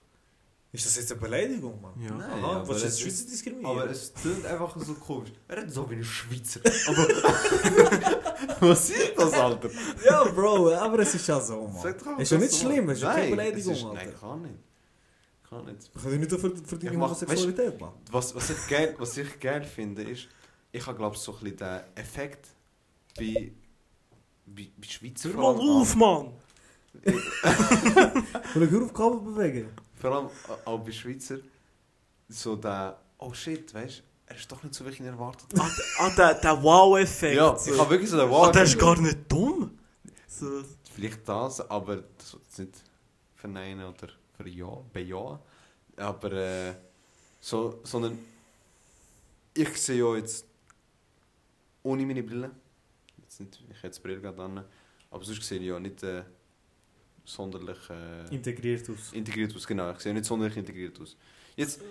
Ist 0.72 0.86
das 0.86 0.97
jetzt 0.97 1.12
eine 1.12 1.20
Beleidigung, 1.22 1.82
Mann? 1.82 1.99
Ja. 1.99 2.12
Nein, 2.12 2.43
Aha, 2.43 2.57
aber 2.57 2.68
was 2.70 2.78
ist 2.84 2.93
es 2.93 2.99
Schweizer 3.01 3.26
diskriminieren? 3.26 3.72
Aber 3.80 3.89
es 3.89 4.14
klingt 4.14 4.45
einfach 4.45 4.78
so 4.80 4.93
komisch. 4.93 5.32
Er 5.47 5.57
redet 5.57 5.74
so 5.74 5.89
wie 5.89 5.95
ein 5.95 6.03
Schweizer. 6.03 6.60
Aber. 6.88 7.07
Was 8.70 8.89
ist 8.89 9.14
das, 9.18 9.34
Alter? 9.34 9.70
ja, 10.05 10.24
Bro, 10.26 10.72
aber 10.74 10.99
es 10.99 11.16
ist 11.16 11.28
ja 11.28 11.39
so, 11.39 11.68
Mann. 11.68 11.95
Doch 12.05 12.20
Ist 12.20 12.32
ja 12.32 12.38
nicht 12.38 12.53
schlimm, 12.55 12.89
es 12.89 12.97
ist 12.97 13.03
ja 13.03 13.10
keine 13.14 13.22
Nein, 13.22 13.32
Beleidigung, 13.32 13.72
es 13.74 13.78
ist- 13.80 13.86
Alter. 13.86 14.05
Nein, 14.05 14.14
kann 14.20 14.41
nicht. 14.43 14.53
Kann 15.49 15.65
nicht. 15.65 15.89
Wir 15.95 16.01
können 16.01 16.19
nicht 16.19 16.31
für, 16.31 16.55
für 16.55 16.77
deine 16.77 16.91
Ich 16.91 16.97
Homosexualität, 16.97 17.79
Mann. 17.81 17.93
Was, 18.11 18.35
was, 18.35 18.49
ich 18.51 18.67
geil, 18.67 18.95
was 18.99 19.17
ich 19.17 19.39
geil 19.39 19.63
finde, 19.63 20.03
ist, 20.03 20.27
ich 20.71 20.85
habe 20.85 20.95
glaube 20.97 21.17
so 21.17 21.33
ein 21.33 21.39
bisschen 21.39 21.57
den 21.57 21.79
Effekt 21.95 22.47
bei, 23.17 23.51
bei, 24.45 24.67
bei 24.77 24.87
Schweizer 24.87 25.29
Hör 25.29 25.35
mal 25.53 25.59
auf, 25.59 25.95
Mann! 25.95 26.33
Will 28.53 28.63
ich 28.63 28.75
auf 28.83 28.93
Kabel 28.93 29.19
bewegen? 29.19 29.69
Vor 29.99 30.11
allem 30.11 30.29
auch 30.65 30.79
bei 30.79 30.91
Schweizer, 30.91 31.37
so 32.27 32.55
der, 32.55 32.99
oh 33.17 33.33
shit, 33.33 33.73
weißt 33.73 33.99
du, 33.99 34.03
er 34.27 34.35
ist 34.35 34.51
doch 34.51 34.61
nicht 34.63 34.75
so, 34.75 34.85
ich 34.85 34.99
ihn 34.99 35.05
erwartet. 35.07 35.47
Ah, 35.57 35.67
der- 35.67 36.05
ah, 36.05 36.09
der, 36.15 36.33
der 36.35 36.63
Wow-Effekt. 36.63 37.35
Ja, 37.35 37.55
ich 37.65 37.77
habe 37.79 37.89
wirklich 37.89 38.09
so 38.09 38.17
den 38.17 38.27
Ah, 38.27 38.31
Wow. 38.31 38.51
der 38.51 38.63
ist 38.63 38.77
gar 38.77 38.99
nicht 38.99 39.17
dumm. 39.31 39.77
So. 40.27 40.63
Vielleicht 40.93 41.27
das, 41.27 41.61
aber 41.69 41.97
das 42.17 42.33
jetzt 42.43 42.59
nicht 42.59 42.73
verneinen 43.35 43.85
oder 43.87 44.09
verja- 44.39 44.83
bejahen. 44.93 45.39
Aber 45.97 46.31
äh, 46.31 46.73
so, 47.39 47.81
sondern 47.83 48.17
ich 49.53 49.77
sehe 49.77 49.97
ja 49.99 50.15
jetzt 50.15 50.45
ohne 51.83 52.05
meine 52.05 52.23
Brille, 52.23 52.51
jetzt 53.21 53.39
nicht, 53.39 53.63
ich 53.69 53.77
habe 53.77 53.87
jetzt 53.87 53.97
die 53.97 54.01
Brille 54.03 54.21
gerade 54.21 54.41
an, 54.41 54.63
aber 55.11 55.23
sonst 55.23 55.43
sehe 55.43 55.59
ich 55.59 55.65
ja 55.67 55.79
nicht 55.79 56.03
äh, 56.03 56.23
sonderlich 57.25 57.77
äh, 57.89 58.33
Integriert 58.33 58.89
aus. 58.89 59.13
integriert 59.13 59.55
aus, 59.55 59.65
genau, 59.67 59.91
ich 59.91 59.99
sehe 59.99 60.13
nicht 60.13 60.25
sonderlich 60.25 60.57
integriert 60.57 60.99
aus. 60.99 61.15
Jetzt 61.55 61.81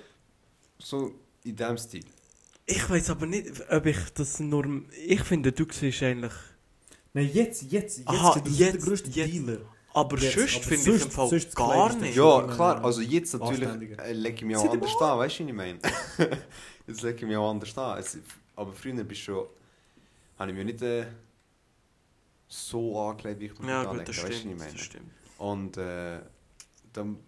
so 0.78 1.14
in 1.44 1.56
diesem 1.56 1.78
Stil. 1.78 2.04
Ich 2.66 2.88
weiß 2.88 3.10
aber 3.10 3.26
nicht, 3.26 3.62
ob 3.70 3.86
ich 3.86 3.98
das 4.14 4.40
norm... 4.40 4.86
Ich 5.06 5.22
finde, 5.22 5.52
du 5.52 5.66
siehst 5.70 6.02
eigentlich... 6.02 6.34
Nein, 7.14 7.30
jetzt, 7.32 7.62
jetzt, 7.62 7.98
jetzt, 7.98 8.08
Aha, 8.08 8.34
du 8.34 8.42
bist 8.42 8.58
jetzt, 8.58 8.74
der 8.74 8.80
grösste 8.82 9.10
jetzt. 9.10 9.32
Dealer. 9.32 9.60
Aber 9.98 10.16
Jetzt, 10.18 10.34
sonst 10.34 10.64
finde 10.64 10.96
ich 10.96 11.02
im 11.04 11.10
Fall 11.10 11.28
sonst 11.28 11.56
gar 11.56 11.92
nicht. 11.96 12.14
Ja, 12.16 12.42
klar, 12.46 12.84
also 12.84 13.00
jetzt 13.00 13.34
natürlich 13.34 13.98
äh, 13.98 14.12
lege 14.12 14.36
ich 14.36 14.42
mich 14.44 14.56
auch 14.56 14.70
anders 14.70 14.94
an, 15.00 15.18
weißt 15.18 15.40
du, 15.40 15.44
was 15.44 15.48
ich 15.50 15.54
meine? 15.56 15.78
jetzt 16.86 17.02
lege 17.02 17.16
ich 17.16 17.22
mich 17.22 17.36
auch 17.36 17.50
anders 17.50 17.76
an. 17.78 17.98
Es, 17.98 18.16
aber 18.54 18.72
früher 18.72 19.02
bist 19.02 19.20
du 19.22 19.24
schon, 19.24 19.46
habe 20.38 20.50
ich 20.52 20.56
mich 20.56 20.66
nicht 20.66 20.82
äh, 20.82 21.06
so 22.46 23.00
angelegt, 23.00 23.40
wie 23.40 23.46
ich 23.46 23.58
mich 23.58 23.68
Ja, 23.68 23.82
das 23.82 23.90
anlege, 23.92 24.08
weißt 24.08 24.18
du, 24.18 24.22
was 24.22 24.30
ich 24.30 24.36
stimmt, 24.40 24.58
meine? 24.58 24.72
das 24.72 24.80
stimmt. 24.82 25.10
Und 25.38 25.76
äh, 25.78 26.18
dann, 26.92 27.18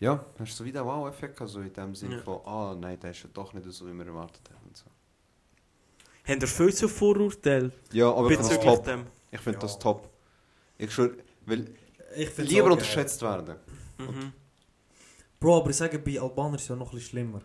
ja, 0.00 0.24
hast 0.38 0.52
du 0.52 0.56
so 0.56 0.64
wieder 0.66 0.84
Wow-Effekt, 0.84 1.40
also 1.40 1.60
in 1.60 1.72
dem 1.72 1.94
Sinne 1.94 2.16
Ja. 2.16 2.22
von, 2.22 2.40
ah 2.46 2.76
nein, 2.78 3.00
der 3.00 3.10
ist 3.12 3.22
ja 3.22 3.30
doch 3.32 3.52
nicht 3.54 3.64
so, 3.72 3.86
wie 3.86 3.92
wir 3.94 4.06
erwartet 4.06 4.42
haben. 4.50 4.66
Und 4.68 4.76
so. 4.76 4.84
Habt 6.28 6.42
ihr 6.42 6.46
viel 6.48 6.74
zu 6.74 6.88
Vorurteile 6.88 7.72
Ja, 7.92 8.10
aber 8.12 8.30
ich 8.30 8.36
finde 8.36 8.48
das 8.48 8.58
bezüglich 8.58 8.74
top. 8.76 8.84
dem? 8.84 9.06
Ich 9.30 9.40
finde 9.40 9.56
Ja. 9.58 9.62
das 9.62 9.78
top. 9.78 10.10
Ich 10.80 10.92
schwör, 10.92 11.10
weil 11.46 11.74
Ich 12.16 12.36
lieber 12.38 12.62
auch 12.62 12.64
geil. 12.64 12.72
unterschätzt 12.72 13.20
werden. 13.22 13.56
Mhm. 13.98 14.32
Bro, 15.38 15.58
aber 15.58 15.70
ich 15.70 15.76
sage, 15.76 15.98
bei 15.98 16.20
Albanern 16.20 16.54
ist 16.54 16.62
es 16.62 16.68
ja 16.68 16.76
noch 16.76 16.88
ein 16.90 16.94
bisschen 16.96 17.10
schlimmer. 17.10 17.42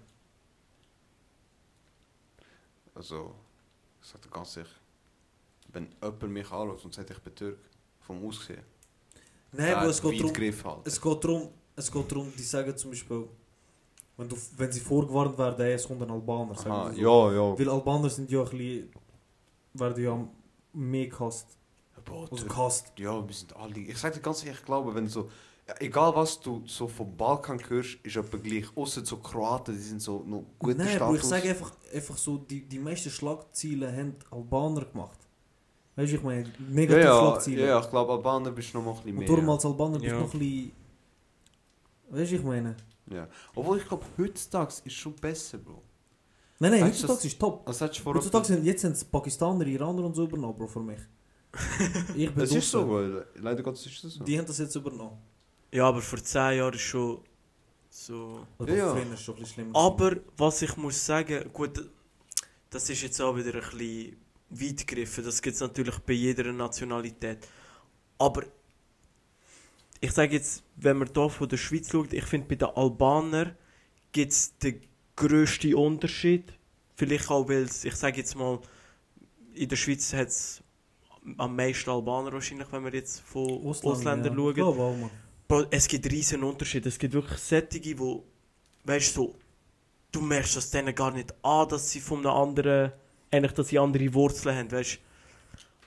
Also, 2.94 3.36
ich 4.02 4.08
sage 4.08 4.24
dir 4.24 4.30
ganz 4.30 4.56
ehrlich, 4.58 4.72
wenn 5.74 5.88
jemand 6.02 6.24
mich 6.30 6.52
anschaut 6.52 6.86
und 6.86 6.94
sagt, 6.94 7.10
ich 7.10 7.20
bin 7.20 7.36
Türk, 7.36 7.60
vom 8.00 8.26
Aussehen, 8.26 8.64
Nein, 9.52 9.74
Bro, 9.80 9.90
es 9.90 10.02
geht 10.02 10.20
darum, 10.20 10.82
es 10.84 11.02
geht 11.02 11.24
darum, 11.24 11.50
es 11.76 11.92
geht 11.92 12.12
darum, 12.12 12.34
die 12.38 12.44
sagen 12.44 12.78
zum 12.78 12.92
Beispiel, 12.92 13.28
wenn, 14.18 14.30
du, 14.30 14.38
wenn 14.58 14.72
sie 14.72 14.80
vorgewarnt 14.80 15.38
werden, 15.38 15.66
es 15.68 15.88
kommt 15.88 16.02
ein 16.02 16.12
Albaner. 16.12 16.54
Aha, 16.58 16.92
so. 16.94 17.00
ja, 17.00 17.34
ja. 17.34 17.60
Weil 17.60 17.70
Albaner 17.70 18.10
sind 18.10 18.30
ja 18.32 18.44
ein 18.44 18.50
bisschen, 18.50 18.90
werden 19.74 20.04
ja 20.04 20.28
mehr 20.74 21.08
gehasst. 21.08 21.58
Boah, 22.06 22.30
Türk- 22.30 22.50
gehasst. 22.50 22.94
ja, 22.98 23.28
wir 23.28 23.34
sind 23.34 23.56
alle. 23.56 23.80
Ich 23.80 23.98
sage 23.98 24.16
dir 24.16 24.22
ganz 24.22 24.44
ehrlich, 24.44 24.60
ich 24.60 24.66
glaube, 24.66 24.94
wenn 24.96 25.08
so. 25.08 25.30
Ja, 25.68 25.74
egal 25.80 26.16
was 26.16 26.40
du 26.40 26.62
so 26.68 26.88
vom 26.88 27.18
Balkan 27.18 27.60
hörst, 27.70 27.98
ist 28.04 28.16
etwa 28.16 28.38
gleich. 28.38 28.66
Außer 28.76 29.04
so 29.04 29.18
Kroaten, 29.18 29.74
die 29.74 29.82
sind 29.82 30.00
so 30.00 30.24
noch 30.24 30.44
guter 30.60 30.78
Nein, 30.78 30.96
Status. 30.96 31.18
ich 31.18 31.24
sage 31.24 31.50
einfach, 31.50 31.72
einfach 31.92 32.18
so, 32.18 32.38
die, 32.38 32.62
die 32.68 32.78
meisten 32.78 33.10
Schlagzeilen 33.10 33.92
haben 33.98 34.16
Albaner 34.30 34.86
gemacht. 34.86 35.18
Weißt 35.96 36.12
du, 36.12 36.18
ich 36.18 36.24
meine, 36.24 36.44
ja, 36.44 36.50
negative 36.70 37.02
ja, 37.02 37.20
Schlagzeilen. 37.20 37.60
ja, 37.68 37.80
ich 37.80 37.90
glaube, 37.90 38.12
Albaner 38.14 38.52
bist 38.52 38.74
du 38.74 38.78
noch 38.78 38.86
mal 38.86 38.92
ein 38.92 38.98
bisschen 38.98 39.12
Und 39.14 39.18
mehr. 39.20 39.28
darum 39.28 39.46
ja. 39.48 39.54
als 39.54 39.66
Albaner 39.66 39.92
bist 40.00 40.04
du 40.06 40.16
Ja. 40.16 40.20
noch 40.22 40.34
ein 40.34 40.40
bisschen... 40.40 40.72
Weißt 42.10 42.32
du, 42.32 42.36
ich 42.36 42.44
meine... 42.44 42.76
Ja. 43.10 43.28
Obwohl 43.56 43.78
ich 43.78 43.88
glaube, 43.88 44.06
heutzutage 44.18 44.74
ist 44.84 44.94
schon 44.94 45.14
besser, 45.16 45.58
Bro. 45.60 45.82
Nein, 46.60 46.72
nein, 46.72 46.84
heutzutage 46.86 47.28
ist 47.28 47.40
top. 47.40 47.68
Hättest 47.68 47.98
du 48.00 48.04
vor 48.04 48.14
Heutzutage 48.16 48.46
sind, 48.46 48.64
jetzt 48.66 48.82
sind 48.82 48.92
es 48.94 49.04
Pakistaner, 49.04 49.66
Iraner 49.66 50.04
und 50.04 50.14
so 50.16 50.24
übernommen, 50.26 50.58
Bro, 50.58 50.68
für 50.68 50.80
mich. 50.80 51.00
Ich 52.16 52.30
bin 52.30 52.40
Das 52.40 52.52
ist 52.52 52.70
so, 52.70 52.90
weil 52.90 53.26
leider 53.36 53.64
Gottes 53.64 53.86
ist 53.86 54.04
das 54.04 54.14
so. 54.14 54.24
Die 54.24 54.38
haben 54.38 54.46
das 54.46 54.58
jetzt 54.58 54.76
übernommen. 54.76 55.18
Ja, 55.72 55.88
aber 55.88 56.02
vor 56.02 56.24
10 56.24 56.58
Jahren 56.58 56.74
ist 56.74 56.82
schon 56.82 57.20
so... 57.90 58.46
Also 58.58 58.74
Ja, 58.74 58.98
ja. 58.98 59.18
schon 59.18 59.36
ein 59.36 59.40
bisschen 59.40 59.46
schlimmer. 59.46 59.78
Aber 59.78 60.18
was 60.38 60.62
ich 60.62 60.76
muss 60.78 61.06
sagen, 61.06 61.50
gut, 61.52 61.84
das 62.70 62.90
ist 62.90 63.02
jetzt 63.02 63.22
auch 63.22 63.36
wieder 63.36 63.54
ein 63.56 63.62
bisschen 63.62 64.18
weit 64.50 64.88
gegriffen. 64.88 65.24
Das 65.24 65.42
gibt 65.42 65.56
es 65.56 65.62
natürlich 65.62 65.98
bei 66.00 66.14
jeder 66.14 66.52
Nationalität. 66.52 67.48
Aber 68.18 68.44
ich 70.00 70.12
sage 70.12 70.36
jetzt, 70.36 70.64
wenn 70.76 70.98
man 70.98 71.10
hier 71.14 71.30
von 71.30 71.50
der 71.50 71.58
Schweiz 71.58 71.90
schaut, 71.90 72.14
ich 72.14 72.26
finde 72.26 72.48
bei 72.48 72.56
den 72.56 72.70
Albanern 72.70 73.56
gibt 74.12 74.32
es 74.32 74.58
den 74.58 74.82
grössten 75.16 75.74
Unterschied. 75.74 76.54
Vielleicht 76.96 77.30
auch, 77.30 77.48
weil 77.50 77.64
es, 77.64 77.84
ich 77.86 77.96
sage 77.96 78.18
jetzt 78.18 78.36
mal, 78.36 78.60
in 79.54 79.70
der 79.70 79.76
Schweiz 79.76 80.14
hat 80.14 80.28
es 80.28 80.62
am 81.38 81.56
meisten 81.56 81.90
Albaner 81.90 82.32
wahrscheinlich, 82.34 82.72
wenn 82.72 82.84
wir 82.84 82.94
jetzt 82.94 83.22
von 83.22 83.66
Ausländer, 83.66 84.32
Ausländern 84.32 84.56
ja. 84.56 84.64
schauen. 84.64 85.10
Bro, 85.48 85.66
es 85.70 85.88
gibt 85.88 86.12
riesen 86.12 86.44
Unterschiede. 86.44 86.90
Es 86.90 86.98
gibt 86.98 87.14
wirklich 87.14 87.40
Sättige, 87.40 87.98
wo, 88.00 88.24
weißt 88.84 89.16
du, 89.16 89.22
so, 89.22 89.36
du 90.12 90.22
merkst 90.22 90.56
das 90.56 90.72
denen 90.72 90.94
gar 90.96 91.12
nicht 91.12 91.34
an, 91.44 91.70
dass 91.70 91.92
sie 91.92 92.00
von 92.00 92.20
einem 92.20 92.36
anderen, 92.36 92.92
eigentlich, 93.32 93.54
dass 93.54 93.68
sie 93.68 93.80
andere 93.80 94.14
Wurzeln 94.14 94.56
haben, 94.56 94.72
weißt 94.72 95.00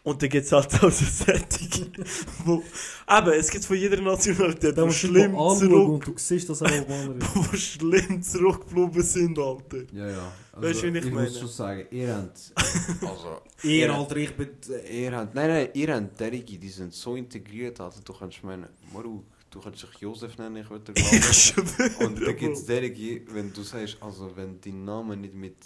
Und 0.09 0.23
dann 0.23 0.31
gibt 0.31 0.47
es 0.47 0.53
halt 0.53 0.73
auch 0.83 0.91
so 0.91 1.05
Sättige, 1.05 1.91
wo, 2.47 2.63
eben, 3.11 3.33
es 3.33 3.51
gibt 3.51 3.63
von 3.63 3.77
jeder 3.77 4.01
Nationalität, 4.01 4.79
du 4.79 4.91
schlimm 4.91 5.33
zurück, 5.35 5.89
und 5.89 6.07
du 6.07 6.15
siehst, 6.17 6.49
dass 6.49 6.63
er 6.63 6.73
Albaner 6.73 7.17
ist. 7.17 7.37
wo 7.37 7.57
schlimm 7.57 8.23
zurückgeblieben 8.23 9.03
sind, 9.03 9.39
Alter. 9.39 9.83
Ja, 9.93 10.09
ja. 10.09 10.33
Weißt 10.53 10.83
du, 10.83 10.95
wie 10.95 10.99
ich 10.99 11.05
ich 11.05 11.13
meine? 11.13 11.29
muss 11.29 11.39
schon 11.39 11.49
sagen, 11.49 11.87
ihr 11.91 12.17
habt... 12.17 12.55
Also... 13.07 13.43
Ihr, 13.63 13.95
Alter, 13.95 14.17
ich 14.17 14.35
bin... 14.35 14.49
Ihr 14.91 15.15
habt... 15.15 15.35
Nein, 15.35 15.51
nein, 15.51 15.69
ihr 15.75 15.95
habt 15.95 16.19
derige, 16.19 16.59
die 16.59 16.71
sind 16.71 16.95
so 16.95 17.15
integriert, 17.15 17.79
Alter. 17.79 18.01
Du 18.03 18.15
kannst 18.15 18.43
meinen... 18.43 18.67
Maru, 18.91 19.25
du 19.51 19.61
kannst 19.61 19.83
dich 19.83 20.01
Josef 20.01 20.39
nennen, 20.39 20.57
ich 20.57 20.71
würde 20.71 20.93
Ich 20.97 21.33
schwöre, 21.35 21.91
Und 22.07 22.27
da 22.27 22.33
gibt 22.33 22.57
es 22.57 22.65
derige, 22.65 23.23
wenn 23.35 23.53
du 23.53 23.63
sagst, 23.63 23.99
also 24.01 24.35
wenn 24.35 24.59
dein 24.59 24.87
Name 24.87 25.19
nicht 25.19 25.35
mit 25.35 25.59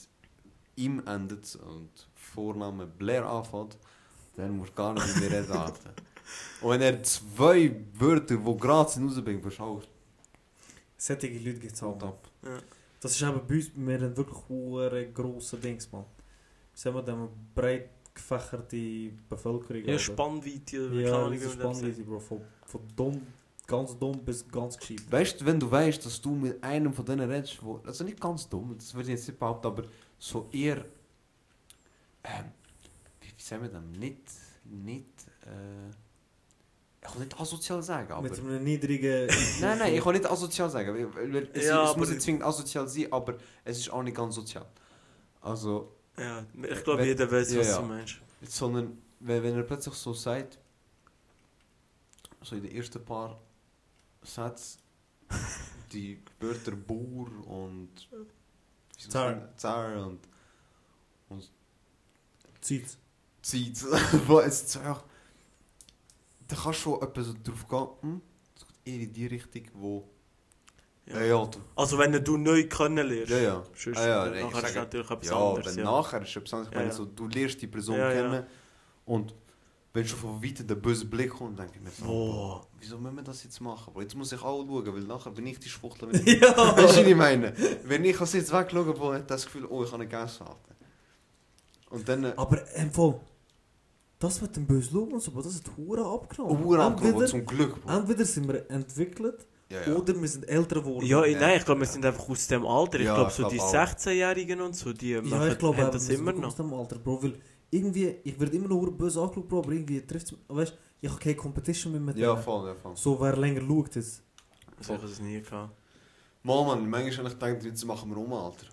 ihm 0.74 1.01
endet 1.07 1.57
und 1.64 1.90
Vorname 2.14 2.86
Blair 2.86 3.24
anfängt, 3.24 3.78
dann 4.37 4.57
musst 4.57 4.70
du 4.70 4.74
gar 4.74 4.95
nicht 4.95 5.16
mir 5.16 5.30
reden, 5.30 5.53
Alter. 5.53 5.95
Und 6.61 6.70
wenn 6.70 6.83
er 6.83 7.03
zwei 7.03 7.74
Wörter, 7.95 8.37
die 8.37 8.57
gerade 8.57 8.91
sind, 8.91 9.09
rausbringt, 9.09 9.61
auch 9.61 9.83
Solche 10.97 11.26
Leute 11.28 11.59
gibt 11.59 11.74
es 11.74 11.83
Mann. 11.83 12.03
ab. 12.03 12.28
Das 13.01 13.12
ist 13.12 13.22
eben 13.22 13.41
bei 13.47 13.55
uns, 13.57 13.70
wir 13.74 13.95
haben 14.01 14.16
wirklich 14.16 14.39
hohe 14.49 15.11
grosse 15.12 15.57
Dings, 15.57 15.91
man. 15.91 16.05
Sagen 16.72 16.97
wir 16.97 17.03
dem, 17.03 17.28
breit 17.55 17.91
gefächerte 18.14 19.11
Bevölkerung. 19.28 19.85
Ja. 19.85 19.99
Spannweite, 19.99 20.76
Ja, 20.95 21.28
das 21.28 21.53
Spannweite, 21.53 22.03
Bro. 22.03 22.20
Von, 22.20 22.41
von 22.66 22.80
dumm, 22.95 23.22
ganz 23.66 23.99
dumm 23.99 24.24
bis 24.24 24.47
ganz 24.49 24.76
gescheit. 24.78 25.03
Weißt 25.11 25.41
du, 25.41 25.47
wenn 25.47 25.59
du 25.59 25.70
weißt, 25.70 26.05
dass 26.07 26.20
du 26.20 26.30
mit 26.35 26.62
einem 26.62 26.93
von 26.93 27.05
denen 27.05 27.28
redest, 27.30 27.62
wo, 27.62 27.80
also 27.85 28.05
nicht 28.05 28.20
ganz 28.20 28.49
dumm, 28.49 28.74
das 28.76 28.95
würde 28.95 29.09
ich 29.11 29.16
jetzt 29.18 29.26
nicht 29.28 29.39
behaupten, 29.39 29.66
aber 29.66 29.85
so 30.18 30.49
eher, 30.53 30.85
ähm, 32.24 32.45
wie, 33.43 33.49
sagen 33.49 33.62
wir 33.62 33.70
das, 33.70 33.82
nicht, 33.99 34.22
nicht, 34.64 35.07
äh, 35.47 35.90
ich 37.01 37.09
kann 37.09 37.18
nicht 37.20 37.38
asozial 37.38 37.82
sagen, 37.82 38.12
aber... 38.12 38.22
Mit 38.22 38.38
einem 38.38 38.62
niedrigen... 38.62 39.26
Nein, 39.61 39.78
nein, 39.78 39.95
ich 39.95 40.01
kann 40.01 40.12
nicht 40.12 40.30
asozial 40.30 40.70
sagen, 40.70 41.12
weil, 41.14 41.49
es, 41.53 41.66
Ja, 41.66 41.90
es 41.90 41.97
muss 41.97 42.11
nicht 42.11 42.22
zwingend 42.22 42.45
asozial 42.45 42.86
sein, 42.86 43.12
aber 43.12 43.34
es 43.64 43.78
ist 43.78 43.90
auch 43.90 44.03
nicht 44.03 44.16
ganz 44.16 44.36
sozial. 44.36 44.66
Also, 45.40 45.97
Ja, 46.16 46.45
ich 46.62 46.84
glaube, 46.84 47.05
jeder 47.05 47.30
weiß, 47.30 47.53
ja, 47.53 47.61
was 47.61 47.68
ja. 47.68 47.78
du 47.80 47.86
meinst. 47.86 48.20
sondern 48.43 48.99
wenn, 49.18 49.43
wenn 49.43 49.57
er 49.57 49.62
plötzlich 49.64 49.95
so 49.95 50.14
sagt, 50.14 50.59
so 52.43 52.55
in 52.55 52.62
den 52.62 52.76
ersten 52.76 53.05
paar 53.05 53.40
Sätzen, 54.22 54.78
die 55.93 56.22
Wörter 56.38 56.72
Bauer 56.72 57.28
und 57.47 58.09
Zar. 58.97 59.49
Zar 59.57 60.07
und 60.07 60.20
Zeit. 62.61 62.97
Zeit, 63.43 63.84
wo 64.26 64.40
es 64.40 64.62
ist 64.62 64.76
einfach, 64.78 65.05
da 66.49 66.57
kannst 66.57 66.80
du 66.80 66.82
schon 66.82 67.03
etwas 67.03 67.34
drauf 67.43 67.68
gehen, 67.68 67.88
hm? 68.12 68.20
es 68.57 68.66
geht 68.66 68.95
eher 68.95 69.01
in 69.03 69.12
die 69.12 69.26
Richtung, 69.26 69.62
wo, 69.74 70.09
Ja. 71.07 71.20
ja, 71.20 71.24
ja, 71.26 71.51
Also 71.76 71.99
wenn 71.99 72.12
du 72.24 72.36
neu 72.36 72.66
kennenlernst. 72.68 73.30
ja, 73.30 73.38
ja. 73.38 73.62
Sonst, 73.76 73.99
Ah, 73.99 74.07
ja, 74.07 74.32
ich 74.32 74.43
nachher 74.45 74.57
ist 74.59 74.62
sage- 74.74 74.78
natürlich 74.80 75.11
etwas 75.11 75.28
Ja, 75.28 75.49
anderes. 75.49 75.76
wenn 75.76 75.84
Ja. 75.84 75.90
nachher 75.90 76.22
ist 76.22 76.36
etwas 76.36 76.55
anderes. 76.55 76.68
Ich 76.68 76.74
Ja, 76.74 76.80
meine, 76.80 76.93
so, 76.93 77.05
du 77.07 77.26
lernst 77.28 77.61
die 77.62 77.66
Person 77.66 77.97
kennen 77.97 78.47
und 79.07 79.34
wenn 79.95 80.07
schon 80.09 80.18
von 80.20 80.43
weitem 80.43 80.66
der 80.66 80.76
böse 80.76 81.05
Blick 81.05 81.30
kommt, 81.30 81.59
denke 81.59 81.72
ich 81.76 81.82
mir 81.82 81.90
so, 81.90 82.05
Boah. 82.07 82.32
boah, 82.32 82.66
wieso 82.80 82.97
müssen 82.99 83.16
wir 83.16 83.22
das 83.24 83.45
jetzt 83.45 83.61
machen? 83.61 83.90
Aber 83.93 84.01
jetzt 84.01 84.14
muss 84.14 84.32
ich 84.32 84.40
auch 84.40 84.64
schauen, 84.64 84.86
weil 84.95 85.03
nachher 85.03 85.30
bin 85.32 85.47
ich 85.49 85.59
die 85.59 85.68
Schwuchtel. 85.68 86.09
ja! 86.40 86.57
Weißt 86.76 86.78
du, 86.78 87.01
was 87.01 87.07
ich 87.07 87.16
meine? 87.16 87.53
Wenn 87.84 88.05
ich 88.05 88.18
jetzt 88.18 88.53
wegschaue, 88.53 88.99
wo 88.99 89.12
hat 89.12 89.30
das 89.30 89.45
Gefühl, 89.45 89.66
oh, 89.66 89.84
ich 89.84 89.93
habe 89.93 90.07
gegessen. 90.07 90.45
Alter. 90.47 90.57
Und 91.90 92.09
dann... 92.09 92.24
Äh, 92.24 92.32
Aber 92.36 92.74
im 92.74 92.90
Fall, 92.90 93.20
das 94.23 94.41
mit 94.41 94.55
dem 94.57 94.66
bösen 94.66 94.91
Schauen 94.93 95.12
und 95.12 95.20
so, 95.23 95.31
Bro, 95.33 95.43
das 95.43 95.57
hat 95.57 95.77
Huren 95.77 96.05
abgenommen. 96.05 96.64
oh, 96.64 96.75
abgenommen, 96.75 97.27
zum 97.27 97.45
Glück. 97.47 97.83
Bro. 97.83 97.93
entweder 97.93 98.25
sind 98.25 98.47
wir 98.49 98.70
entwickelt 98.70 99.47
Ja, 99.70 99.81
ja. 99.87 99.95
oder 99.97 100.20
wir 100.20 100.29
sind 100.29 100.49
älter 100.49 100.81
geworden. 100.81 101.07
Ja, 101.07 101.25
Ja. 101.25 101.41
nein, 101.41 101.59
ich 101.59 101.64
glaube, 101.64 101.81
wir 101.81 101.87
sind 101.87 102.05
einfach 102.05 102.29
aus 102.29 102.47
dem 102.47 102.66
Alter. 102.66 103.01
Ich 103.01 103.07
Ja, 103.07 103.14
glaube, 103.14 103.31
so 103.31 103.37
glaub 103.43 103.53
die 103.53 103.61
auch. 103.61 103.73
16-Jährigen 103.75 104.61
und 104.61 104.75
so, 104.77 104.93
die 104.93 105.11
Ja, 105.11 105.23
machen, 105.23 105.49
ich 105.53 105.59
glaube, 105.59 105.79
haben 105.83 105.93
das 105.93 106.09
immer 106.09 106.33
noch. 106.33 106.49
aus 106.49 106.57
dem 106.57 106.73
Alter, 106.73 106.99
Bro, 106.99 107.23
weil 107.23 107.35
irgendwie, 107.70 108.16
ich 108.25 108.39
werde 108.39 108.57
immer 108.57 108.68
noch 108.68 108.77
hure 108.77 108.91
böse 108.93 109.20
angeschaut, 109.20 109.49
Bro, 109.49 109.59
aber 109.61 109.73
irgendwie 109.73 110.01
trifft 110.07 110.27
es 110.27 110.33
mich, 110.33 110.41
weißt 110.49 110.75
ich 111.01 111.09
habe 111.11 111.18
keine 111.20 111.35
Competition 111.35 111.93
mehr 111.93 112.01
mit 112.01 112.16
Ja, 112.16 112.33
denen. 112.35 112.43
voll, 112.45 112.68
ja, 112.68 112.75
voll. 112.77 112.97
So, 112.97 113.20
wer 113.20 113.37
länger 113.37 113.61
schaut, 113.62 113.97
ist. 113.97 114.23
Also, 114.79 114.93
ich 114.95 115.01
habe 115.01 115.11
es 115.11 115.20
nie 115.20 115.41
gehabt. 115.41 115.75
Mal, 116.45 116.64
Mann, 116.64 116.89
manchmal 116.89 117.27
habe 117.27 117.29
ich 117.29 117.39
gedacht, 117.41 117.64
jetzt 117.64 117.85
machen 117.85 118.11
wir 118.11 118.18
um, 118.18 118.33
Alter. 118.33 118.66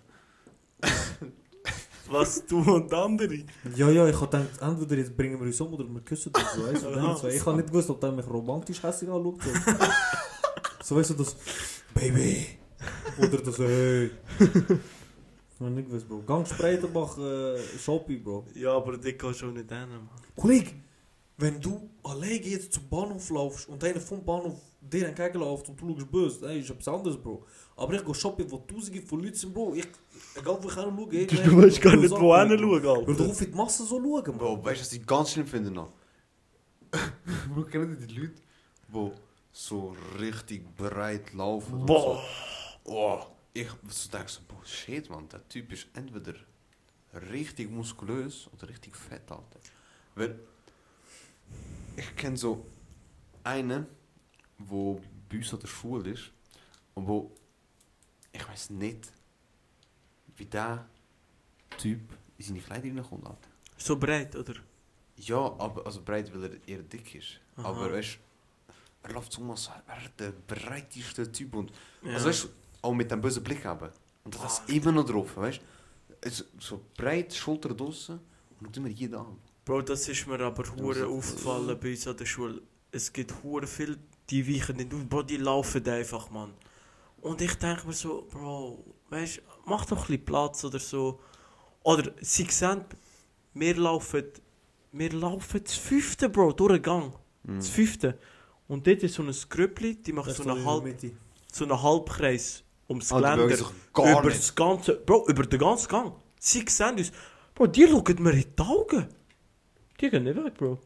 Was, 2.10 2.44
du 2.44 2.58
und 2.58 2.92
andere? 2.92 3.44
Ja, 3.76 3.88
ja, 3.88 4.08
ich 4.08 4.20
habe 4.20 4.26
gedacht, 4.26 4.60
entweder 4.60 4.96
jetzt 4.96 5.16
bringen 5.16 5.38
wir 5.38 5.46
uns 5.46 5.60
um 5.60 5.72
oder 5.74 5.84
wir 5.84 6.00
küssen 6.00 6.32
uns, 6.34 6.54
so, 6.56 6.66
weißt 6.66 6.86
Aha. 6.86 7.16
so. 7.16 7.28
Ich 7.28 7.46
habe 7.46 7.56
nicht 7.56 7.68
gewusst, 7.68 7.88
ob 7.88 8.00
der 8.00 8.10
mich 8.10 8.26
romantisch 8.26 8.82
hässlich 8.82 9.08
anschaut. 9.08 9.40
So, 9.42 9.50
so 10.82 10.96
weißt 10.96 11.10
du, 11.10 11.14
das 11.14 11.36
Baby. 11.94 12.46
Oder 13.16 13.38
das 13.38 13.58
Hey. 13.58 14.10
Ich 14.38 15.60
habe 15.60 15.70
nicht 15.70 15.88
gewusst, 15.88 16.08
Bro. 16.08 16.22
Gang 16.26 16.46
Spreitenbach, 16.46 17.16
äh, 17.18 17.58
Shopping, 17.78 18.24
Bro. 18.24 18.46
Ja, 18.54 18.72
aber 18.72 18.96
die 18.96 19.12
kannst 19.12 19.42
du 19.42 19.46
auch 19.46 19.52
nicht 19.52 19.68
hin, 19.68 19.88
Mann. 19.88 20.08
Kollege, 20.34 20.72
wenn 21.36 21.60
du 21.60 21.90
alleine 22.02 22.42
jetzt 22.42 22.72
zum 22.72 22.88
Bahnhof 22.88 23.30
laufst 23.30 23.68
und 23.68 23.84
einer 23.84 24.00
vom 24.00 24.24
Bahnhof 24.24 24.58
dir 24.80 25.06
entgegenläuft 25.06 25.68
und 25.68 25.80
du 25.80 25.94
schaust 25.94 26.10
böse, 26.10 26.40
dann 26.40 26.56
ist 26.56 26.70
etwas 26.70 26.88
anderes, 26.88 27.16
Bro. 27.18 27.44
Aber 27.80 27.94
ich 27.94 28.04
gehe 28.04 28.14
shoppen, 28.14 28.50
wo 28.50 28.58
tausende 28.58 29.00
von 29.00 29.22
Leuten 29.22 29.34
sind, 29.34 29.54
Bro. 29.54 29.74
Ich, 29.74 29.88
egal 30.36 30.58
wo 30.62 30.68
ich 30.68 30.74
hinschaue, 30.74 31.44
Du 31.44 31.62
weißt 31.62 31.80
gar 31.80 31.96
nicht, 31.96 32.10
wo 32.10 32.36
hinschauen, 32.36 33.08
Alter. 33.08 33.24
auf 33.30 33.38
die 33.38 33.46
Masse 33.46 33.84
so 33.84 33.98
schauen, 33.98 34.22
Bro. 34.22 34.32
Bro, 34.32 34.64
weißt 34.64 34.80
du, 34.80 34.84
was 34.84 34.92
ich 34.92 35.06
ganz 35.06 35.30
schlimm 35.32 35.46
finde 35.46 35.70
noch? 35.70 35.90
Bro, 37.54 37.64
kennen 37.64 37.96
die 38.06 38.14
Leute, 38.14 38.34
die 38.88 39.10
so 39.50 39.96
richtig 40.18 40.76
breit 40.76 41.32
laufen? 41.32 41.86
Boah. 41.86 42.22
So. 42.84 42.92
Oh, 42.92 43.22
ich 43.54 43.68
so 43.88 44.10
denke 44.10 44.28
so, 44.28 44.40
boah, 44.46 44.62
shit, 44.66 45.08
man, 45.08 45.26
der 45.30 45.48
Typ 45.48 45.72
ist 45.72 45.86
entweder 45.94 46.34
richtig 47.32 47.70
muskulös 47.70 48.46
oder 48.52 48.68
richtig 48.68 48.94
fett, 48.94 49.22
Alter. 49.30 49.58
Weil, 50.14 50.38
ich 51.96 52.14
kenne 52.14 52.36
so 52.36 52.66
einen, 53.42 53.86
wo 54.58 55.00
bei 55.30 55.38
uns 55.38 55.54
an 55.54 55.60
der 55.60 55.66
Schule 55.68 56.10
ist 56.10 56.30
und 56.94 57.08
wo, 57.08 57.32
ich 58.32 58.48
weiß 58.48 58.70
nicht, 58.70 59.10
wie 60.36 60.44
der 60.46 60.86
Typ 61.78 62.00
in 62.38 62.44
seine 62.44 62.60
Kleider 62.60 62.84
reinkommt. 62.88 63.38
So 63.76 63.96
breit, 63.96 64.34
oder? 64.36 64.54
Ja, 65.16 65.38
aber 65.58 65.84
also 65.84 66.00
breit, 66.02 66.32
weil 66.34 66.44
er 66.44 66.68
eher 66.68 66.82
dick 66.82 67.14
ist. 67.14 67.40
Aha. 67.56 67.68
Aber 67.68 67.92
weißt 67.92 68.18
er 69.02 69.12
läuft 69.12 69.32
so 69.32 69.42
als 69.50 69.68
er 69.86 70.08
der 70.18 70.32
breiteste 70.46 71.30
Typ. 71.32 71.54
Und, 71.54 71.72
Ja. 72.02 72.14
Also 72.14 72.28
weißt 72.28 72.48
auch 72.82 72.92
mit 72.94 73.10
dem 73.10 73.20
bösen 73.20 73.42
Blick 73.42 73.64
haben. 73.64 73.90
Und 74.24 74.34
das 74.34 74.60
Ah. 74.60 74.64
ist 74.66 74.70
immer 74.74 74.92
noch 74.92 75.04
drauf, 75.06 75.36
weißt 75.36 75.60
du? 76.22 76.30
So 76.58 76.80
breit, 76.96 77.34
Schulter 77.34 77.70
draussen 77.74 78.20
und 78.60 78.76
immer 78.76 78.88
jeden 78.88 79.14
an. 79.14 79.38
Bro, 79.64 79.82
das 79.82 80.06
ist 80.08 80.26
mir 80.26 80.40
aber 80.40 80.64
hure 80.76 81.06
aufgefallen 81.06 81.78
bei 81.80 81.90
uns 81.92 82.06
an 82.06 82.16
der 82.16 82.26
Schule. 82.26 82.60
Es 82.92 83.10
gibt 83.12 83.32
hure 83.42 83.66
viel, 83.66 83.98
die 84.28 84.46
weichen 84.46 84.76
nicht 84.76 84.92
auf, 84.92 85.06
Bro, 85.08 85.22
die 85.22 85.36
laufen 85.38 85.86
einfach, 85.88 86.28
Mann. 86.30 86.52
Und 87.22 87.40
ich 87.42 87.54
denke 87.56 87.86
mir 87.86 87.92
so, 87.92 88.26
Bro, 88.30 88.84
weißt 89.10 89.38
du, 89.38 89.40
mach 89.66 89.84
doch 89.86 89.98
ein 89.98 90.06
bisschen 90.06 90.24
Platz 90.24 90.64
oder 90.64 90.78
so. 90.78 91.20
Oder 91.82 92.12
sie 92.20 92.44
sehen, 92.44 92.84
wir 93.54 93.76
laufen, 93.76 94.24
wir 94.92 95.12
laufen 95.12 95.60
das 95.62 95.74
fünfte, 95.74 96.28
Bro, 96.28 96.52
durch 96.52 96.74
den 96.74 96.82
Gang. 96.82 97.12
Mhm. 97.42 97.56
Das 97.56 97.68
fünfte. 97.68 98.18
Und 98.68 98.86
dort 98.86 99.02
ist 99.02 99.14
so 99.14 99.22
ein 99.22 99.34
Grüppli, 99.48 99.96
die 99.96 100.12
macht 100.12 100.30
so 100.30 100.42
einen, 100.48 100.64
halb, 100.64 100.96
so 101.52 101.64
einen 101.64 101.82
Halbkreis 101.82 102.62
ums 102.88 103.12
Ah, 103.12 103.16
Geländer. 103.16 103.44
über 103.96 104.22
nicht. 104.24 104.38
das 104.38 104.54
ganze, 104.54 104.94
Bro, 104.96 105.26
über 105.28 105.44
den 105.44 105.58
ganzen 105.58 105.88
Gang. 105.88 106.12
Sie 106.38 106.64
sehen 106.68 106.96
uns. 106.96 107.12
Bro, 107.54 107.66
die 107.68 107.86
schauen 107.86 108.22
mir 108.22 108.32
in 108.32 108.44
die 108.56 108.62
Augen. 108.62 109.08
Die 110.00 110.08
gehen 110.08 110.24
nicht 110.24 110.36
weg, 110.42 110.54
Bro. 110.54 110.78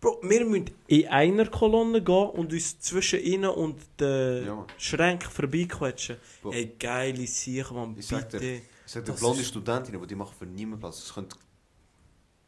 Bro, 0.00 0.20
wir 0.22 0.44
müssen 0.46 0.70
in 0.86 1.08
einer 1.08 1.46
Kolonne 1.46 2.02
gehen 2.02 2.30
und 2.30 2.52
uns 2.52 2.80
zwischen 2.80 3.20
ihnen 3.20 3.50
und 3.50 3.76
den 4.00 4.46
Ja. 4.46 4.66
Schränken 4.78 5.30
vorbeiquetschen. 5.30 6.16
Bro. 6.42 6.52
Ey, 6.52 6.74
geile 6.78 7.26
Sache, 7.26 7.74
man, 7.74 7.96
Ich 7.98 8.06
sag 8.06 8.28
dir, 8.30 8.38
bitte. 8.38 8.62
Ich 8.86 8.92
sag 8.92 9.04
dir, 9.04 9.12
Das 9.12 9.20
blonde 9.20 9.40
ist- 9.42 9.48
Studentinnen, 9.48 10.00
die 10.00 10.06
die 10.06 10.14
machen 10.14 10.34
für 10.38 10.46
niemanden 10.46 10.80
Platz. 10.80 10.98
Es 11.04 11.12
können... 11.14 11.28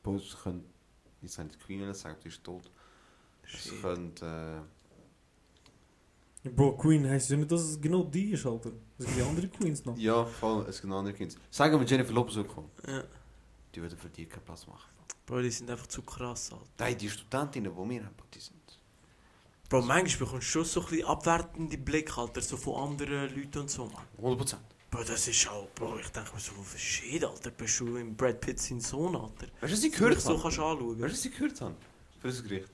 Bro, 0.02 0.16
es 0.16 0.36
können... 0.42 0.64
Ich 1.20 1.30
sage 1.30 1.48
nicht 1.48 1.60
die 1.60 1.64
Queen 1.66 1.92
sagen, 1.94 2.16
die 2.24 2.28
ist 2.28 2.42
tot. 2.42 2.70
Shit. 3.44 3.72
Äh, 4.22 4.60
Bro, 6.50 6.76
Queen 6.76 7.08
heisst 7.08 7.30
ja 7.30 7.36
nicht, 7.36 7.52
dass 7.52 7.60
es 7.60 7.80
genau 7.80 8.02
die 8.04 8.32
ist, 8.32 8.44
Alter. 8.46 8.72
Es 8.98 9.04
gibt 9.06 9.18
ja 9.18 9.26
andere 9.28 9.46
Queens 9.48 9.84
noch. 9.84 9.96
ja, 9.96 10.24
voll, 10.24 10.66
es 10.68 10.80
gibt 10.80 10.92
andere 10.92 11.14
Kinder. 11.14 11.34
Sagen 11.50 11.78
wir 11.78 11.86
Jennifer 11.86 12.12
Lopez 12.12 12.36
auch 12.38 12.48
kommen. 12.48 12.70
Ja. 12.88 13.04
Die 13.74 13.80
würden 13.80 13.96
für 13.96 14.08
dich 14.08 14.28
keinen 14.28 14.42
Platz 14.44 14.66
machen. 14.66 14.90
Bro, 15.26 15.42
die 15.42 15.50
sind 15.50 15.70
einfach 15.70 15.86
zu 15.86 16.02
krass, 16.02 16.52
Alter. 16.52 16.66
Nein, 16.78 16.98
die 16.98 17.10
Studentinnen, 17.10 17.72
die 17.72 17.90
wir 17.90 18.04
haben, 18.04 18.14
die 18.34 18.40
sind... 18.40 18.60
Bro, 19.68 19.82
manchmal 19.82 20.26
bekommst 20.26 20.48
du 20.48 20.50
schon 20.50 20.64
so 20.64 20.80
ein 20.80 20.86
bisschen 20.86 21.06
abwertende 21.06 21.78
Blick, 21.78 22.18
Alter, 22.18 22.40
so 22.42 22.56
von 22.56 22.90
anderen 22.90 23.34
Leuten 23.34 23.58
und 23.60 23.70
so, 23.70 23.86
man. 23.86 24.36
100%. 24.36 24.56
Bro, 24.90 25.04
das 25.04 25.26
ist 25.28 25.48
auch, 25.48 25.68
Bro, 25.74 25.98
ich 26.00 26.08
denke 26.08 26.34
mir 26.34 26.40
so, 26.40 26.52
shit, 26.76 27.24
Alter, 27.24 27.50
bist 27.50 27.80
du 27.80 27.96
im 27.96 28.14
Brad 28.14 28.40
Pitt 28.40 28.60
sein 28.60 28.80
Sohn, 28.80 29.16
Alter. 29.16 29.46
Weißt 29.60 29.72
du, 29.72 29.76
was 29.76 29.84
ich 29.84 29.92
du 29.92 29.98
gehört 29.98 30.20
so 30.20 30.30
habe? 30.30 30.42
kannst 30.42 30.58
anschauen. 30.58 31.00
Weißt 31.00 31.14
du, 31.14 31.18
was 31.18 31.24
ich 31.24 31.32
gehört 31.32 31.60
habe? 31.62 31.74
Für 32.20 32.28
das 32.28 32.42
Gericht. 32.42 32.70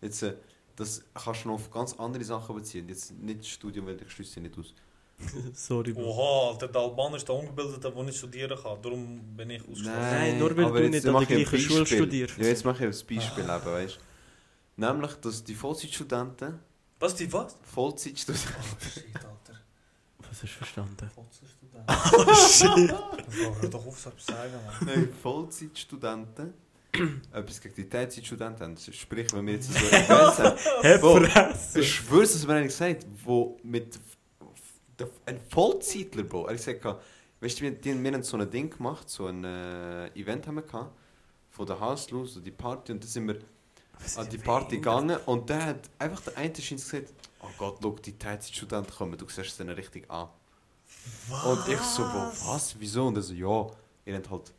Jetzt, 0.00 0.22
äh, 0.22 0.34
das 0.76 1.02
kannst 1.12 1.44
du 1.44 1.48
noch 1.48 1.56
auf 1.56 1.70
ganz 1.70 1.92
andere 1.94 2.24
Sachen 2.24 2.54
beziehen. 2.54 2.88
Jetzt 2.88 3.12
nicht 3.12 3.40
das 3.40 3.48
Studium, 3.48 3.86
weil 3.86 4.00
ich 4.00 4.10
schließe 4.10 4.40
nicht 4.40 4.56
aus. 4.56 4.72
Sorry, 5.54 5.92
Bro. 5.92 6.02
Oha, 6.02 6.50
Alter, 6.52 6.68
der 6.68 6.80
Albaner 6.80 7.16
ist 7.16 7.26
der 7.28 7.34
Ungebildete, 7.34 7.90
der 7.90 8.02
nicht 8.04 8.18
studieren 8.18 8.56
kann. 8.62 8.80
Darum 8.82 9.20
bin 9.36 9.50
ich 9.50 9.60
ausgeschlossen. 9.62 9.92
Nein, 10.00 10.38
nur 10.38 10.56
weil 10.56 10.64
aber 10.66 10.80
du 10.82 10.90
nicht 10.90 11.06
an 11.06 11.14
der 11.14 11.26
gleichen 11.26 11.58
Schule 11.58 11.86
studierst. 11.86 12.38
Ja, 12.38 12.44
jetzt 12.44 12.64
mache 12.64 12.86
ich 12.86 12.94
ein 12.94 13.16
Beispiel 13.16 13.44
eben, 13.44 13.64
weißt 13.66 13.96
du. 13.96 14.86
Nämlich, 14.86 15.12
dass 15.14 15.42
die 15.42 15.54
Vollzeitstudenten, 15.56 16.60
Was, 17.00 17.14
die 17.16 17.32
was? 17.32 17.56
Vollzeitstudenten, 17.62 18.54
Oh, 18.58 18.76
shit, 18.84 19.04
Alter. 19.16 19.60
Was 20.18 20.28
hast 20.30 20.42
du 20.42 20.46
verstanden? 20.46 21.10
Vollzeitstudent. 21.14 21.54
Oh, 21.88 22.34
shit. 22.34 23.60
Hör 23.62 23.70
doch 23.70 23.86
auf, 23.86 23.98
so 23.98 24.10
etwas 24.10 24.26
sagen, 24.26 24.52
Mann. 24.66 24.86
nein, 24.94 25.08
Vollzeitstudenten, 25.22 26.54
etwas 27.32 27.60
gegen 27.60 27.74
die 27.74 27.88
Teilzeitstudenten 27.88 28.62
haben. 28.64 28.76
Sprich, 28.92 29.32
wenn 29.32 29.46
wir 29.46 29.54
jetzt 29.54 29.72
so 29.72 29.78
Events 29.86 30.38
haben, 30.38 30.58
Hä, 30.82 30.98
Bro, 30.98 31.20
Fresse. 31.24 31.80
ich 31.80 31.92
schwör's, 31.92 32.32
dass 32.32 32.46
mir 32.46 32.54
einer 32.54 32.64
gesagt 32.66 33.04
wo 33.24 33.58
mit 33.62 33.98
der- 34.98 35.10
ein 35.26 35.40
Vollzeitler, 35.50 36.24
Bro, 36.24 36.46
er 36.46 36.50
hat 36.50 36.56
gesagt, 36.64 36.84
weißt 37.40 37.60
du, 37.60 37.64
wir, 37.64 37.70
die, 37.72 38.02
wir 38.02 38.12
haben 38.12 38.22
so 38.22 38.36
ein 38.36 38.50
Ding 38.50 38.70
gemacht, 38.70 39.08
so 39.08 39.26
ein 39.26 39.44
äh, 39.44 40.08
Event 40.08 40.46
haben 40.46 40.56
wir 40.56 40.62
gehabt, 40.62 40.92
von 41.50 41.66
der 41.66 41.78
Hauslu, 41.80 42.26
so 42.26 42.40
die 42.40 42.50
Party, 42.50 42.92
und 42.92 43.02
dann 43.02 43.08
sind 43.08 43.26
wir 43.28 43.38
an 44.16 44.28
die 44.28 44.38
Party 44.38 44.76
gegangen 44.76 45.18
und 45.26 45.48
der 45.50 45.64
hat 45.66 45.90
einfach 45.98 46.20
der 46.22 46.36
eine 46.38 46.52
gesagt, 46.52 47.12
oh 47.42 47.48
Gott, 47.58 47.78
schau, 47.82 47.90
die 47.92 48.16
Teilzeitstudenten 48.16 48.94
kommen, 48.94 49.18
du 49.18 49.26
siehst 49.28 49.38
es 49.50 49.56
denen 49.56 49.70
richtig 49.74 50.08
an. 50.10 50.28
Und 51.44 51.68
ich 51.68 51.80
so, 51.80 52.02
Bro, 52.02 52.32
was, 52.46 52.78
wieso? 52.78 53.06
Und 53.08 53.16
er 53.16 53.22
so, 53.22 53.34
ja, 53.34 53.66
ihr 54.04 54.16
habt 54.16 54.30
halt 54.30 54.52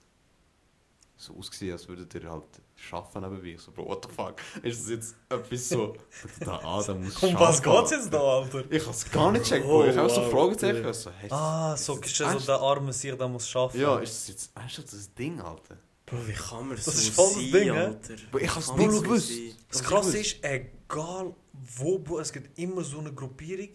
so 1.18 1.36
ausgesehen, 1.36 1.74
als 1.74 1.88
würdet 1.88 2.14
ihr 2.16 2.30
halt 2.30 2.44
schaffen 2.82 3.22
nebenbei. 3.22 3.50
Ich 3.56 3.62
so, 3.62 3.72
Bro, 3.72 3.88
what 3.88 4.06
the 4.08 4.14
fuck? 4.16 4.36
Ist 4.64 4.82
das 4.84 4.90
jetzt 4.90 5.16
etwas 5.30 5.70
so, 5.70 5.96
da 6.40 6.60
Adam 6.64 7.04
muss 7.04 7.22
Um 7.24 7.34
was 7.36 7.58
schaffen. 7.58 7.72
geht's 7.80 7.92
jetzt 7.92 8.14
da, 8.14 8.20
Alter? 8.20 8.64
Ich 8.72 8.86
hab's 8.88 9.12
gar 9.12 9.32
nicht 9.32 9.46
checkt, 9.46 9.66
Bro. 9.66 9.86
Ich 9.86 9.96
hab 9.98 10.10
so 10.10 10.22
Oh, 10.22 10.24
wow, 10.26 10.32
Fragezeichen. 10.32 10.80
okay. 10.80 10.90
Ich 10.92 10.96
so, 10.98 11.12
hey, 11.12 11.32
Ah, 11.32 11.74
ist 11.76 11.86
so 11.86 11.96
das 11.98 12.10
ist 12.12 12.20
ja 12.20 12.40
so 12.40 12.46
der 12.46 12.60
arme 12.60 12.94
Sieg, 12.94 13.18
der 13.18 13.28
muss 13.28 13.48
schaffen. 13.50 13.80
Ja, 13.80 13.98
ist 14.00 14.14
das 14.16 14.28
jetzt 14.30 14.52
ernsthaft 14.56 14.94
das 14.94 15.14
Ding, 15.14 15.40
Alter? 15.42 15.78
Bro, 16.06 16.18
wie 16.28 16.34
kann 16.34 16.68
man 16.68 16.76
Das 16.76 16.86
so 16.86 16.92
ist 16.92 17.10
voll 17.10 17.28
das 17.28 17.36
Ding? 17.62 17.70
Alter? 17.72 18.16
Bro, 18.32 18.40
ich 18.40 18.56
hab's 18.56 18.74
nicht 18.76 19.04
gewusst. 19.04 19.32
Das 19.70 19.84
Krasse 19.84 20.18
ist, 20.20 20.38
egal 20.44 21.34
wo, 21.76 22.00
Bro, 22.00 22.20
es 22.20 22.32
gibt 22.34 22.58
immer 22.58 22.84
so 22.84 23.00
eine 23.00 23.14
Gruppierung, 23.14 23.70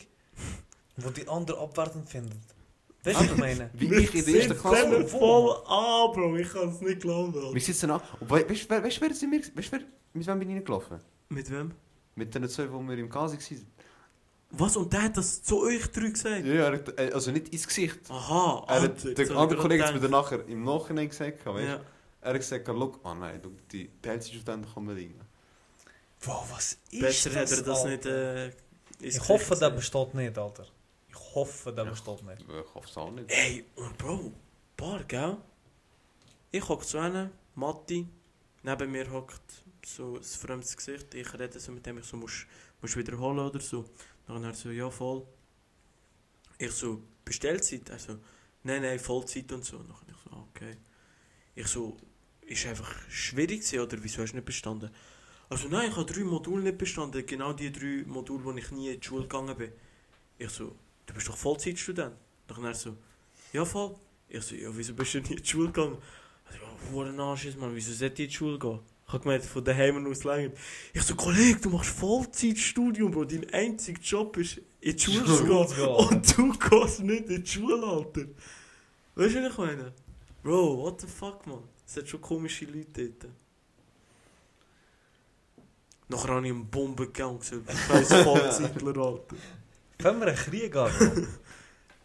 wo 0.97 1.11
die 1.11 1.29
andere 1.29 1.59
abwertend 1.61 2.09
findet. 2.09 2.39
Weißt 3.05 3.21
du, 3.21 3.25
was 3.25 3.31
ich 3.33 3.37
meine? 3.37 3.71
Wie 3.75 3.95
ich 3.95 4.15
in 4.15 4.25
der 4.25 4.35
ersten 4.35 4.59
Klasse. 4.59 4.91
sind 4.91 5.11
voll 5.11 5.51
an, 5.67 6.13
Bro. 6.13 6.37
Ich 6.37 6.51
kann 6.51 6.69
es 6.71 6.81
nicht 6.81 7.01
glauben. 7.01 7.55
Wir 7.55 7.61
sitzen 7.61 7.91
an. 7.91 8.01
Und 8.21 8.31
we 8.31 8.49
weißt 8.49 8.65
du, 8.65 8.71
wer, 8.71 8.83
weißt, 8.85 9.01
wer 9.01 9.15
sind 9.15 9.31
wir? 9.33 9.41
Weißt, 9.41 9.73
wer, 9.73 9.81
mit 10.15 10.27
wem 10.27 10.39
bin 10.39 10.51
ich 10.51 10.57
reingelaufen? 10.57 10.99
Mit 11.29 11.51
wem? 11.51 11.73
Mit 12.15 12.35
den 12.35 12.49
zwei, 12.49 12.71
wo 12.73 12.81
wir 12.81 12.97
im 12.99 13.09
Kasi 13.11 13.37
waren. 13.37 13.67
Was? 14.57 14.77
Und 14.77 14.93
der 14.93 15.03
hat 15.03 15.17
das 15.17 15.43
zu 15.43 15.63
euch 15.63 15.87
drei 15.91 16.09
gesagt? 16.11 16.45
Ja, 16.47 16.73
also 17.13 17.33
nicht 17.33 17.49
ins 17.49 17.67
Gesicht. 17.67 17.99
Aha, 18.09 18.65
Er 18.69 18.83
hat, 18.83 19.05
Alter, 19.05 19.15
der 19.15 19.37
andere 19.37 19.59
Kollege 19.61 19.85
hat 19.85 19.95
mir 19.95 20.01
dann 20.01 20.13
nachher 20.13 20.47
im 20.47 20.63
Nachhinein 20.63 21.09
gesagt. 21.09 21.45
Weißt? 21.45 21.67
Ja. 21.67 21.81
Er 22.21 22.31
hat 22.31 22.37
gesagt, 22.41 22.69
look, 22.69 23.01
oh 23.05 23.15
nein, 23.15 23.41
du, 23.43 23.51
die 23.73 23.91
Teilzeitstudenten 24.01 24.73
kommen 24.73 24.97
rein. 24.97 25.15
Wow, 26.23 26.47
was 26.53 26.79
ist 26.91 27.01
Besser 27.01 27.31
das, 27.31 27.51
hätte 27.51 27.61
er 27.63 27.67
das 27.67 27.85
Alter? 27.85 27.91
nicht 27.91 28.07
äh, 28.07 29.07
Ich 29.09 29.29
hoffe, 29.29 29.57
der 29.57 29.71
gesehen. 29.71 29.77
besteht 29.77 30.15
nicht, 30.15 30.39
Alter. 30.39 30.67
Ich 31.15 31.35
hoffe, 31.35 31.73
der 31.73 31.85
Ja. 31.85 31.91
besteht 31.91 32.23
nicht. 32.25 32.43
Ich 32.43 32.75
hoffe 32.75 32.89
es 32.89 32.97
auch 32.97 33.11
nicht. 33.11 33.31
Ey, 33.31 33.65
und 33.77 33.97
Bro, 33.99 34.33
paar, 34.77 35.05
gell? 35.05 35.37
Ich 36.51 36.69
hock 36.69 36.85
zu 36.85 36.99
einem, 36.99 37.31
Matti, 37.55 38.07
neben 38.63 38.91
mir 38.91 39.11
hockt 39.11 39.65
so 39.85 40.17
ein 40.17 40.23
fremdes 40.23 40.77
Gesicht. 40.77 41.15
Ich 41.15 41.33
rede 41.35 41.59
so 41.61 41.73
mit 41.73 41.85
dem, 41.87 41.99
ich 41.99 42.05
so, 42.05 42.17
musst, 42.17 42.47
musst 42.81 42.97
wiederholen 42.97 43.39
oder 43.39 43.61
so. 43.61 43.85
Dann 44.27 44.43
er 44.45 44.55
so, 44.55 44.71
ja, 44.71 44.91
voll. 44.91 45.27
Ich 46.59 46.73
so, 46.73 47.03
Bestellzeit? 47.25 47.89
Er 47.91 47.99
so, 47.99 48.19
nein, 48.63 48.83
nein, 48.83 48.99
Vollzeit 48.99 49.51
und 49.53 49.65
so. 49.65 49.79
Dann 49.79 49.95
ich 50.09 50.17
so, 50.25 50.31
ah, 50.31 50.45
okay. 50.51 50.77
Ich 51.55 51.67
so, 51.69 51.97
ist 52.43 52.67
einfach 52.67 52.93
schwierig 53.09 53.61
gewesen, 53.61 53.81
oder 53.81 54.03
wieso 54.03 54.23
hast 54.23 54.33
du 54.33 54.37
nicht 54.37 54.47
bestanden? 54.47 54.91
Also 55.49 55.69
nein, 55.69 55.91
ich 55.91 55.97
habe 55.97 56.11
drei 56.11 56.25
Module 56.25 56.63
nicht 56.63 56.79
bestanden. 56.79 57.25
Genau 57.27 57.53
die 57.53 57.71
drei 57.71 58.05
Module, 58.07 58.45
wo 58.45 58.53
ich 58.53 58.71
nie 58.71 58.91
in 58.95 59.01
die 59.01 59.07
Schule 59.07 59.23
gegangen 59.23 59.57
bin. 59.57 59.73
Ich 60.39 60.51
so, 60.51 60.75
du 61.07 61.15
bist 61.15 61.29
doch 61.29 61.37
Vollzeitstudent. 61.37 62.15
Dann 62.47 62.65
er 62.65 62.75
so, 62.75 62.97
ja 63.53 63.65
voll. 63.65 63.95
Ich 64.29 64.43
so, 64.43 64.55
ja 64.55 64.69
wieso 64.73 64.95
bist 64.95 65.15
du 65.15 65.21
nie 65.21 65.31
in 65.31 65.37
die 65.37 65.47
Schule 65.47 65.67
gegangen? 65.71 65.99
Er 66.47 66.53
so, 66.53 66.59
ja, 66.59 66.93
verdammte 66.93 67.23
Arsch 67.23 67.45
ist 67.47 67.59
man, 67.59 67.75
wieso 67.75 67.93
sollte 67.93 68.23
ich 68.23 68.27
in 68.27 68.29
die 68.29 68.35
Schule 68.35 68.59
gehen? 68.59 68.81
Ich 69.07 69.13
habe 69.13 69.23
gemeint, 69.23 69.45
von 69.45 69.65
daheim 69.65 70.07
aus 70.07 70.25
länger. 70.25 70.53
Ich 70.93 71.03
so, 71.03 71.15
Kollege, 71.15 71.61
du 71.61 71.71
machst 71.71 71.91
Vollzeitstudium, 71.91 73.11
Bro. 73.11 73.27
Dein 73.27 73.49
einziger 73.53 74.01
Job 74.01 74.37
ist, 74.39 74.61
in 74.81 74.97
die 74.97 74.99
Schule 74.99 75.27
zu 75.27 75.45
gehen. 75.45 75.87
Und 75.87 76.39
du 76.39 76.53
gehst 76.53 77.01
nicht 77.01 77.29
in 77.29 77.45
die 77.45 77.51
Schule, 77.51 77.87
Alter. 77.87 78.23
Weißt 79.15 79.35
du, 79.35 79.43
was 79.43 79.53
ich 79.53 79.59
meine? 79.59 79.93
Bro, 80.43 80.79
what 80.79 81.01
the 81.01 81.07
fuck, 81.07 81.47
man? 81.47 81.61
Es 81.87 81.97
hat 81.97 82.09
schon 82.09 82.21
komische 82.21 82.65
Leute 82.65 83.11
dort. 83.11 83.33
Nachher 86.09 86.35
habe 86.35 86.47
ich 86.47 86.53
einen 86.53 86.67
Bombengang 86.67 87.39
gesehen. 87.39 87.65
Scheiß 87.89 88.09
Vollzeitler, 88.25 88.97
Alter. 88.97 89.37
Können 89.99 90.21
wir 90.21 90.29
einen 90.29 90.37
Krieg 90.37 90.75
an, 90.77 90.91
Bro? 90.99 91.23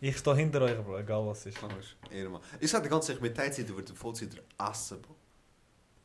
Ich 0.01 0.17
stehe 0.17 0.35
hinter 0.37 0.61
euch, 0.61 0.77
Bro, 0.77 0.97
egal 0.97 1.27
was 1.27 1.45
ist. 1.45 1.57
Ehrenmann. 2.09 2.41
Ich 2.61 2.71
sage 2.71 2.83
dir 2.83 2.89
ganz 2.89 3.09
ehrlich, 3.09 3.21
mit 3.21 3.35
Teilzeit 3.35 3.67
würden 3.67 3.93
Vollzeiter 3.97 4.37
essen, 4.57 5.01
Bro. 5.01 5.13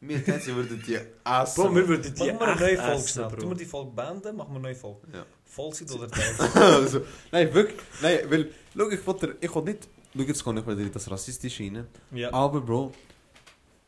Wir 0.01 0.24
Teilzeit 0.24 0.55
würden 0.55 0.82
die 0.85 0.95
essen. 0.97 1.14
Bro, 1.55 1.74
wir 1.76 1.89
würden 1.89 2.12
die 2.12 2.18
Machen 2.18 2.41
wir 2.41 2.47
eine 2.49 2.61
neue 2.61 2.76
Folge 2.76 2.93
essen, 2.93 3.09
schnell. 3.09 3.28
Tun 3.28 3.39
wir 3.39 3.47
Bro. 3.47 3.55
die 3.55 3.64
Folge 3.64 3.91
beenden, 3.93 4.37
machen 4.37 4.49
wir 4.51 4.57
eine 4.57 4.62
neue 4.62 4.74
Folge. 4.74 5.07
Ja. 5.12 5.24
Vollzeit 5.45 5.93
oder 5.93 6.11
Teilzeit? 6.11 6.57
also, 6.57 7.03
nein, 7.30 7.55
wirklich. 7.55 7.80
Nein, 8.03 8.18
weil, 8.28 8.51
schau, 8.76 8.91
ich 8.91 9.07
wollte, 9.07 9.37
ich 9.41 9.55
wollte 9.55 9.70
nicht, 9.70 9.89
schau, 10.12 10.22
jetzt 10.22 10.45
kann 10.45 10.57
ich 10.57 10.66
wieder 10.66 10.85
das 10.87 11.11
Rassistische 11.11 11.62
rein. 11.62 11.87
ja. 12.11 12.32
Aber, 12.32 12.61
Bro, 12.61 12.93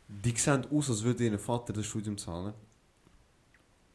die 0.06 0.36
sehen 0.36 0.64
aus, 0.72 0.88
als 0.88 1.02
würde 1.02 1.24
ihr 1.24 1.38
Vater 1.38 1.72
das 1.72 1.84
Studium 1.84 2.16
zahlen. 2.16 2.54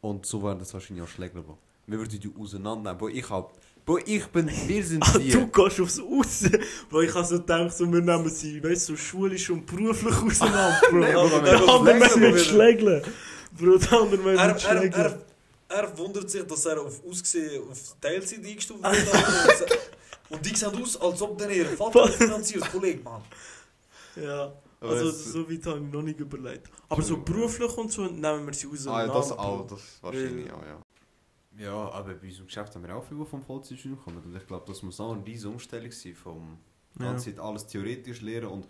Und 0.02 0.26
so 0.26 0.44
wären 0.44 0.60
das 0.60 0.74
wahrscheinlich 0.74 1.04
auch 1.06 1.08
Schläger, 1.08 1.42
Bro. 1.42 1.58
Wir 1.88 1.98
würden 1.98 2.20
die 2.20 2.32
auseinandernehmen. 2.38 2.98
Bro, 2.98 3.08
ich 3.10 3.30
hab, 3.30 3.54
Bro, 3.86 3.98
ich 4.06 4.26
bin, 4.28 4.48
wir 4.68 4.84
sind 4.86 5.04
Ah, 5.04 5.18
die. 5.18 5.30
du 5.32 5.48
gehst 5.48 5.80
aufs 5.80 6.00
Aus. 6.00 6.44
Bro, 6.90 7.02
ich 7.02 7.14
habe 7.14 7.26
so 7.26 7.40
gedacht, 7.40 7.76
so, 7.76 7.92
wir 7.92 8.02
nehmen 8.02 8.30
sie, 8.30 8.64
weißt 8.64 8.90
du, 8.90 8.94
so 8.94 8.98
schulisch 8.98 9.50
und 9.50 9.66
beruflich 9.66 10.16
auseinander, 10.16 10.80
Bro. 10.90 11.00
Nein, 11.00 11.14
Bro, 11.14 11.40
der 11.40 11.68
andere 11.70 11.94
mit 11.96 12.16
wieder. 12.18 12.38
Schlägeln. 12.38 13.02
Bro, 13.58 13.78
der 13.78 13.94
andere 13.94 14.22
mit 14.22 14.38
Er, 14.38 14.50
er, 14.50 14.60
Schlägeln. 14.60 14.94
er, 15.68 15.78
er 15.78 15.98
wundert 15.98 16.30
sich, 16.30 16.44
dass 16.44 16.66
er 16.66 16.80
auf 16.82 17.02
Ausgesehen 17.06 17.64
auf 17.70 17.80
Teilzeit 18.00 18.46
eingestuft 18.46 18.84
wird. 18.84 19.80
Und 20.30 20.46
die 20.46 20.56
sehen 20.56 20.82
aus, 20.82 21.02
als 21.02 21.22
ob 21.22 21.38
der 21.38 21.50
ihr 21.50 21.66
Vater 21.66 22.08
finanziert, 22.08 22.72
Kollege, 22.72 23.02
Mann. 23.04 23.22
Ja, 24.16 24.52
also 24.80 25.10
so 25.12 25.50
weit 25.50 25.66
habe 25.66 25.80
ich 25.86 25.92
noch 25.94 26.02
nicht 26.02 26.20
überlegt. 26.20 26.70
Aber 26.88 27.02
so 27.02 27.18
beruflich 27.18 27.76
und 27.78 27.92
so 27.92 28.04
nehmen 28.04 28.46
wir 28.46 28.54
sie 28.54 28.68
Ah, 28.68 28.72
auseinander. 28.74 29.14
ja, 29.14 29.20
das 29.20 29.30
Bro. 29.30 29.38
auch, 29.42 29.68
das 29.68 29.80
wahrscheinlich 30.02 30.46
Weil- 30.46 30.54
auch, 30.54 30.62
ja. 30.66 30.82
Ja, 31.58 31.92
aber 31.92 32.14
bei 32.16 32.28
unserem 32.28 32.48
Geschäft 32.48 32.74
haben 32.76 32.84
wir 32.88 32.96
auch 32.96 33.04
viele, 33.04 33.20
die 33.22 33.26
vom 33.26 33.44
Vollzeitstudium 33.44 34.00
kommen. 34.00 34.24
Und 34.24 34.36
ich 34.36 34.48
glaube, 34.48 34.66
das 34.68 34.82
muss 34.84 35.00
auch 35.00 35.14
eine 35.14 35.26
riesige 35.26 35.50
Umstellung 35.52 35.92
sein, 35.92 36.16
vom 36.16 36.58
Ja. 37.00 37.06
ganze 37.06 37.32
Zeit 37.32 37.40
alles 37.40 37.68
theoretisch 37.68 38.22
lernen 38.22 38.48
und 38.48 38.68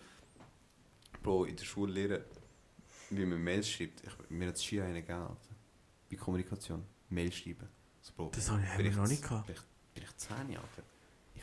Bro, 1.23 1.45
in 1.45 1.55
der 1.55 1.63
Schule 1.65 1.93
lernen, 1.93 2.23
wie 3.11 3.25
man 3.25 3.43
Mails 3.43 3.69
schreibt. 3.69 4.01
Ich, 4.03 4.29
mir 4.29 4.47
hat 4.47 4.55
es 4.55 4.63
Ski 4.63 4.81
einen 4.81 4.95
gegeben, 4.95 5.19
Alter. 5.21 5.55
Bei 6.09 6.15
Kommunikation. 6.15 6.83
Mail 7.09 7.31
schreiben. 7.31 7.67
Bro, 8.15 8.31
Das 8.33 8.49
habe 8.49 8.61
ich 8.83 8.95
noch 8.95 9.07
nicht 9.07 9.21
gehabt. 9.21 9.45
Bin 9.47 9.55
ich, 9.55 9.61
bin 9.93 10.03
ich 10.03 10.17
10, 10.17 10.35
Alter. 10.35 10.83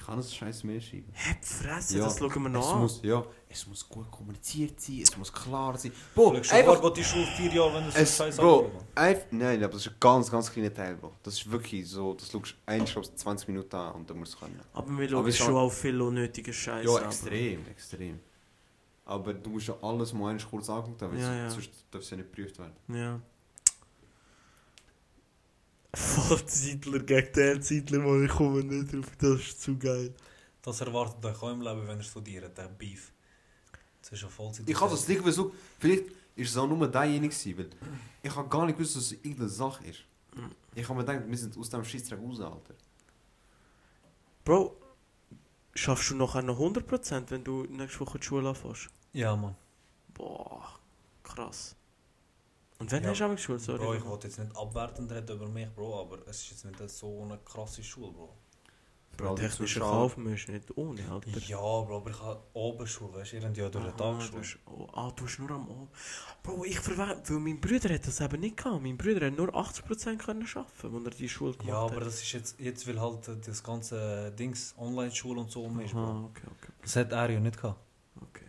Ich 0.08 0.10
kann 0.10 0.20
das 0.22 0.34
scheiß 0.34 0.64
mehr 0.64 0.80
schreiben. 0.80 1.12
Hä, 1.12 1.34
Fresse, 1.42 1.98
Ja, 1.98 2.04
das 2.04 2.18
schauen 2.18 2.30
wir 2.42 2.46
Es 2.46 2.52
noch 2.54 2.74
an. 2.76 2.80
muss, 2.80 3.00
ja, 3.02 3.22
es 3.46 3.66
muss 3.66 3.86
gut 3.86 4.10
kommuniziert 4.10 4.80
sein, 4.80 5.00
es 5.02 5.14
muss 5.18 5.30
klar 5.30 5.76
sein. 5.76 5.92
Bro, 6.14 6.30
einfach, 6.30 6.82
war 6.82 6.92
die 6.94 7.04
Schule 7.04 7.26
vier 7.36 7.52
Jahre, 7.52 7.74
wenn 7.74 7.84
du 7.84 7.90
so 7.90 7.98
es, 7.98 8.16
scheiß 8.16 8.36
Bro, 8.38 8.70
einfach, 8.94 9.26
nein, 9.32 9.62
aber 9.62 9.74
das 9.74 9.82
ist 9.82 9.88
ein 9.88 9.96
ganz, 10.00 10.30
ganz 10.30 10.50
kleiner 10.50 10.72
Teil, 10.72 10.96
Bro. 10.96 11.12
Das 11.22 11.34
ist 11.34 11.50
wirklich 11.50 11.86
so, 11.86 12.14
das 12.14 12.30
schaust 12.32 12.52
du 12.52 12.56
eigentlich 12.64 12.90
glaub, 12.92 13.04
20 13.18 13.48
Minuten 13.48 13.76
an 13.76 13.92
und 13.96 14.08
dann 14.08 14.18
musst 14.18 14.32
du 14.32 14.36
es 14.36 14.40
können. 14.40 14.58
Aber 14.72 14.88
wir 14.88 15.04
Aber 15.04 15.08
schauen 15.10 15.28
es 15.28 15.36
schon 15.36 15.46
hat- 15.48 15.54
auch 15.56 15.72
viel 15.72 16.00
unnötige 16.00 16.52
Scheiße 16.54 16.88
Ja, 16.88 16.94
an, 16.94 17.00
Bro. 17.02 17.08
extrem, 17.10 17.66
extrem. 17.66 18.20
Aber 19.04 19.34
du 19.34 19.50
musst 19.50 19.68
ja 19.68 19.74
alles 19.82 20.14
mal 20.14 20.38
kurz 20.38 20.70
angucken, 20.70 21.12
weil 21.12 21.20
Ja, 21.20 21.34
ja. 21.34 21.50
sonst 21.50 21.68
darf 21.90 22.00
es 22.00 22.08
ja 22.08 22.16
nicht 22.16 22.34
geprüft 22.34 22.58
werden. 22.58 22.72
Ja. 22.88 23.20
Voll 25.98 26.46
Zeitler 26.46 27.00
gegen 27.00 27.32
den 27.32 27.62
Zeitler, 27.62 28.04
wo 28.04 28.22
ich 28.22 28.30
komme 28.30 28.62
nicht 28.62 28.92
drauf. 28.92 29.10
Das 29.18 29.40
ist 29.40 29.60
zu 29.60 29.76
geil. 29.76 30.14
Das 30.62 30.80
erwartet 30.80 31.24
euch 31.24 31.42
auch 31.42 31.50
im 31.50 31.60
Leben, 31.60 31.88
wenn 31.88 31.98
ihr 31.98 32.04
studiert, 32.04 32.56
der 32.56 32.68
Beef. 32.68 33.12
Das 34.00 34.12
ist 34.12 34.22
ja 34.22 34.28
voll 34.28 34.52
Ich 34.64 34.80
habe 34.80 34.90
das 34.90 35.08
nicht 35.08 35.24
so, 35.32 35.52
vielleicht 35.78 36.04
ist 36.36 36.50
es 36.50 36.56
auch 36.56 36.68
nur 36.68 36.86
derjenige 36.86 37.34
gewesen, 37.34 37.58
weil 37.58 37.70
ich 38.22 38.34
habe 38.34 38.48
gar 38.48 38.64
nicht 38.66 38.78
gewusst, 38.78 38.96
dass 38.96 39.04
es 39.04 39.12
irgendeine 39.12 39.48
Sache 39.48 39.84
ist. 39.86 40.04
Ich 40.74 40.88
habe 40.88 41.00
mir 41.00 41.04
gedacht, 41.04 41.28
wir 41.28 41.36
sind 41.36 41.58
aus 41.58 41.68
dem 41.68 41.84
Scheissdreck 41.84 42.20
raus, 42.20 42.40
Alter. 42.40 42.74
Bro, 44.44 44.76
schaffst 45.74 46.10
du 46.10 46.14
nachher 46.14 46.42
noch 46.42 46.60
100%, 46.60 47.24
wenn 47.30 47.42
du 47.42 47.64
nächste 47.64 48.00
Woche 48.00 48.20
die 48.20 48.24
Schule 48.24 48.48
anfängst? 48.48 48.88
Ja, 49.12 49.34
Mann. 49.34 49.56
Boah, 50.14 50.78
krass. 51.24 51.74
Und 52.80 52.92
wenn 52.92 53.02
Ja. 53.02 53.10
hast 53.10 53.20
du 53.20 53.24
auch 53.24 53.34
die 53.34 53.42
Schule, 53.42 53.58
sorry? 53.58 53.78
Bro, 53.78 53.94
ich 53.94 54.04
wollte 54.04 54.28
jetzt 54.28 54.38
nicht 54.38 54.56
abwertend 54.56 55.10
reden 55.10 55.36
über 55.36 55.48
mich, 55.48 55.68
Bro, 55.74 56.00
aber 56.00 56.18
es 56.28 56.42
ist 56.42 56.50
jetzt 56.50 56.64
nicht 56.64 56.90
so 56.90 57.22
eine 57.22 57.38
krasse 57.38 57.82
Schule, 57.82 58.12
Bro. 58.12 58.34
Die 59.20 59.42
Technischer. 59.42 59.80
Kaufmann 59.80 60.32
ist 60.34 60.46
nicht 60.48 60.76
ohne, 60.76 61.00
Alter. 61.10 61.28
Ja, 61.40 61.56
Bro, 61.58 61.96
aber 61.96 62.10
ich 62.10 62.22
habe 62.22 62.40
Oberschule, 62.52 63.14
weißt 63.14 63.32
du, 63.32 63.42
habt 63.42 63.56
ja 63.56 63.68
durch 63.68 63.84
den 63.84 63.96
Tag 63.96 64.22
Schule. 64.22 64.42
oh, 64.66 64.86
ah, 64.92 65.10
du 65.16 65.24
hast 65.24 65.38
nur 65.40 65.50
am 65.50 65.62
Abend. 65.68 65.88
Bro, 66.44 66.64
ich 66.64 66.78
verwende, 66.78 67.28
weil 67.28 67.40
mein 67.40 67.60
Bruder 67.60 67.92
hat 67.92 68.06
das 68.06 68.20
eben 68.20 68.40
nicht 68.40 68.56
gehabt. 68.58 68.80
Mein 68.80 68.96
Bruder 68.96 69.26
hat 69.26 69.36
nur 69.36 69.48
80% 69.52 70.16
können 70.18 70.46
schaffen, 70.46 70.94
als 70.94 71.04
er 71.04 71.10
die 71.10 71.28
Schule 71.28 71.50
gemacht 71.54 71.68
Ja, 71.68 71.82
hat. 71.82 71.90
aber 71.90 72.02
das 72.02 72.22
ist 72.22 72.30
jetzt, 72.32 72.60
jetzt 72.60 72.86
will 72.86 73.00
halt 73.00 73.28
das 73.44 73.64
ganze 73.64 74.30
Dings, 74.38 74.72
Online-Schule 74.78 75.40
und 75.40 75.50
so 75.50 75.64
um 75.64 75.80
ist, 75.80 75.94
Bro. 75.94 76.00
Aha, 76.00 76.24
okay, 76.30 76.46
okay, 76.46 76.72
Das 76.82 76.94
hat 76.94 77.10
er 77.10 77.28
ja 77.30 77.40
nicht 77.40 77.60
gehabt. 77.60 77.80
okay. 78.22 78.44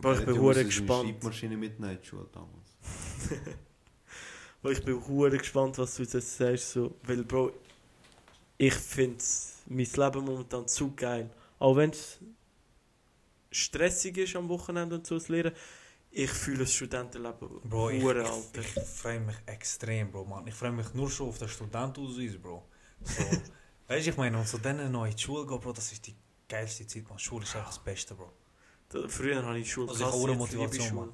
Bro, 0.00 0.12
ich 0.14 0.20
Ja, 0.20 0.24
bin 0.26 0.38
hure 0.40 0.64
gespannt. 0.64 1.08
Schreibmaschine 1.10 1.56
mitnehmen 1.56 1.92
in 1.92 2.00
die 2.00 2.06
Schule 2.06 2.28
damals. 2.32 2.76
Bro, 4.62 4.70
ich 4.70 4.84
bin 4.84 5.06
hure 5.06 5.36
gespannt, 5.38 5.78
was 5.78 5.94
du 5.96 6.02
jetzt 6.02 6.36
sagst. 6.36 6.72
So. 6.72 6.94
Weil, 7.02 7.22
Bro, 7.24 7.52
ich 8.58 8.74
finde 8.74 9.22
mein 9.66 9.86
Leben 9.86 10.24
momentan 10.24 10.66
zu 10.68 10.94
geil. 10.94 11.30
Auch 11.58 11.76
wenn 11.76 11.90
es 11.90 12.18
stressig 13.50 14.16
ist 14.18 14.36
am 14.36 14.48
Wochenende 14.48 14.96
und 14.96 15.06
so 15.06 15.18
zu 15.18 15.32
lernen, 15.32 15.52
ich 16.12 16.30
fühle 16.30 16.58
das 16.60 16.74
Studentenleben 16.74 17.60
Bro, 17.62 17.90
ich, 17.90 18.02
hure, 18.02 18.22
ich, 18.22 18.28
Alter. 18.28 18.60
ich 18.60 18.88
freue 18.88 19.20
mich 19.20 19.36
extrem, 19.46 20.10
Bro, 20.10 20.24
Mann. 20.24 20.46
Ich 20.46 20.54
freue 20.54 20.72
mich 20.72 20.92
nur 20.94 21.08
schon 21.10 21.28
auf 21.28 21.38
den 21.38 21.48
Studentenausweis, 21.48 22.36
Bro. 22.36 22.66
So, 23.04 23.22
weißt 23.88 24.06
du, 24.06 24.10
ich 24.10 24.16
meine, 24.16 24.38
und 24.38 24.48
so 24.48 24.58
dann 24.58 24.90
noch 24.90 25.04
in 25.04 25.14
die 25.14 25.22
Schule 25.22 25.46
gehen, 25.46 25.60
Bro, 25.60 25.72
das 25.72 25.92
ist 25.92 26.06
die 26.06 26.16
geilste 26.48 26.86
Zeit, 26.86 27.08
man. 27.08 27.18
Schule 27.18 27.44
ist 27.44 27.54
einfach 27.54 27.68
das 27.68 27.78
Beste, 27.78 28.14
Bro. 28.14 28.32
Früher 29.08 29.44
hatte 29.44 29.58
ich 29.58 29.70
Schule 29.70 29.88
Also 29.88 30.04
ich 30.04 30.12
habe 30.12 30.32
ich 30.32 30.38
Motivation. 30.38 30.94
Mann. 30.96 31.12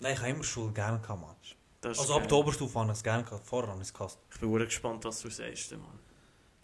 Nein, 0.00 0.12
ich 0.14 0.18
habe 0.20 0.30
immer 0.30 0.44
Schule 0.44 0.72
gerne 0.72 0.98
gehabt, 1.00 1.20
Mann. 1.20 1.36
Also 1.82 2.14
ab 2.14 2.26
der 2.26 2.36
Oberstufe 2.36 2.78
habe 2.78 2.90
ich 2.90 2.96
es 2.98 3.04
gerne 3.04 3.22
gehabt, 3.24 3.44
vorher 3.46 3.70
habe 3.70 3.80
ich 3.80 3.88
es 3.88 3.94
gehasst. 3.94 4.18
Ich 4.32 4.40
bin 4.40 4.48
hure 4.48 4.64
gespannt, 4.64 5.04
was 5.04 5.20
du 5.20 5.30
sagst, 5.30 5.72
Mann. 5.72 5.98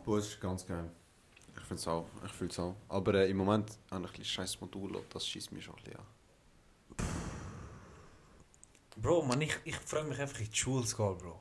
Boah, 0.04 0.16
das 0.16 0.28
ist 0.28 0.40
ganz 0.40 0.66
geil. 0.66 0.90
Ich 1.56 1.62
finde 1.62 1.80
es 1.80 1.88
auch. 1.88 2.06
Ich 2.26 2.32
fühle 2.32 2.50
es 2.50 2.58
auch. 2.58 2.74
Aber 2.88 3.14
äh, 3.14 3.30
im 3.30 3.36
Moment 3.36 3.78
habe 3.90 4.04
ich 4.04 4.10
ein 4.10 4.12
bisschen 4.18 4.24
scheiß 4.24 4.60
Modul 4.60 4.96
und 4.96 5.14
das 5.14 5.26
schießt 5.26 5.52
mich 5.52 5.64
schon 5.64 5.74
ein 5.76 5.82
bisschen 5.84 6.00
an. 6.00 6.06
Bro, 8.96 9.22
man, 9.22 9.40
ich, 9.40 9.56
ich 9.64 9.76
freue 9.76 10.04
mich 10.04 10.18
einfach 10.20 10.40
in 10.40 10.50
die 10.50 10.56
Schule 10.56 10.84
zu 10.84 10.96
gehen, 10.96 11.18
Bro. 11.18 11.40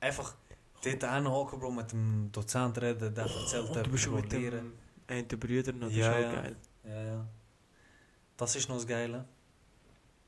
Einfach 0.00 0.34
dort 0.82 1.04
hinhocken, 1.04 1.58
Bro, 1.58 1.70
mit 1.70 1.92
dem 1.92 2.30
Dozent 2.32 2.80
reden, 2.80 3.14
der 3.14 3.24
erzählt, 3.24 3.66
Und 3.66 3.74
der 3.76 3.82
du 3.84 3.90
bist 3.90 4.04
schon 4.04 4.14
mit 4.14 4.32
dem 4.32 4.72
einen 5.06 5.28
der 5.28 5.36
Brüder 5.36 5.72
noch, 5.72 5.88
das 5.88 5.96
Ja, 5.96 6.12
ist 6.12 6.16
auch 6.16 6.32
ja. 6.32 6.42
geil. 6.42 6.56
Ja, 6.84 7.02
ja. 7.02 7.26
Das 8.38 8.56
ist 8.56 8.68
noch 8.70 8.76
das 8.76 8.86
Geile. 8.86 9.26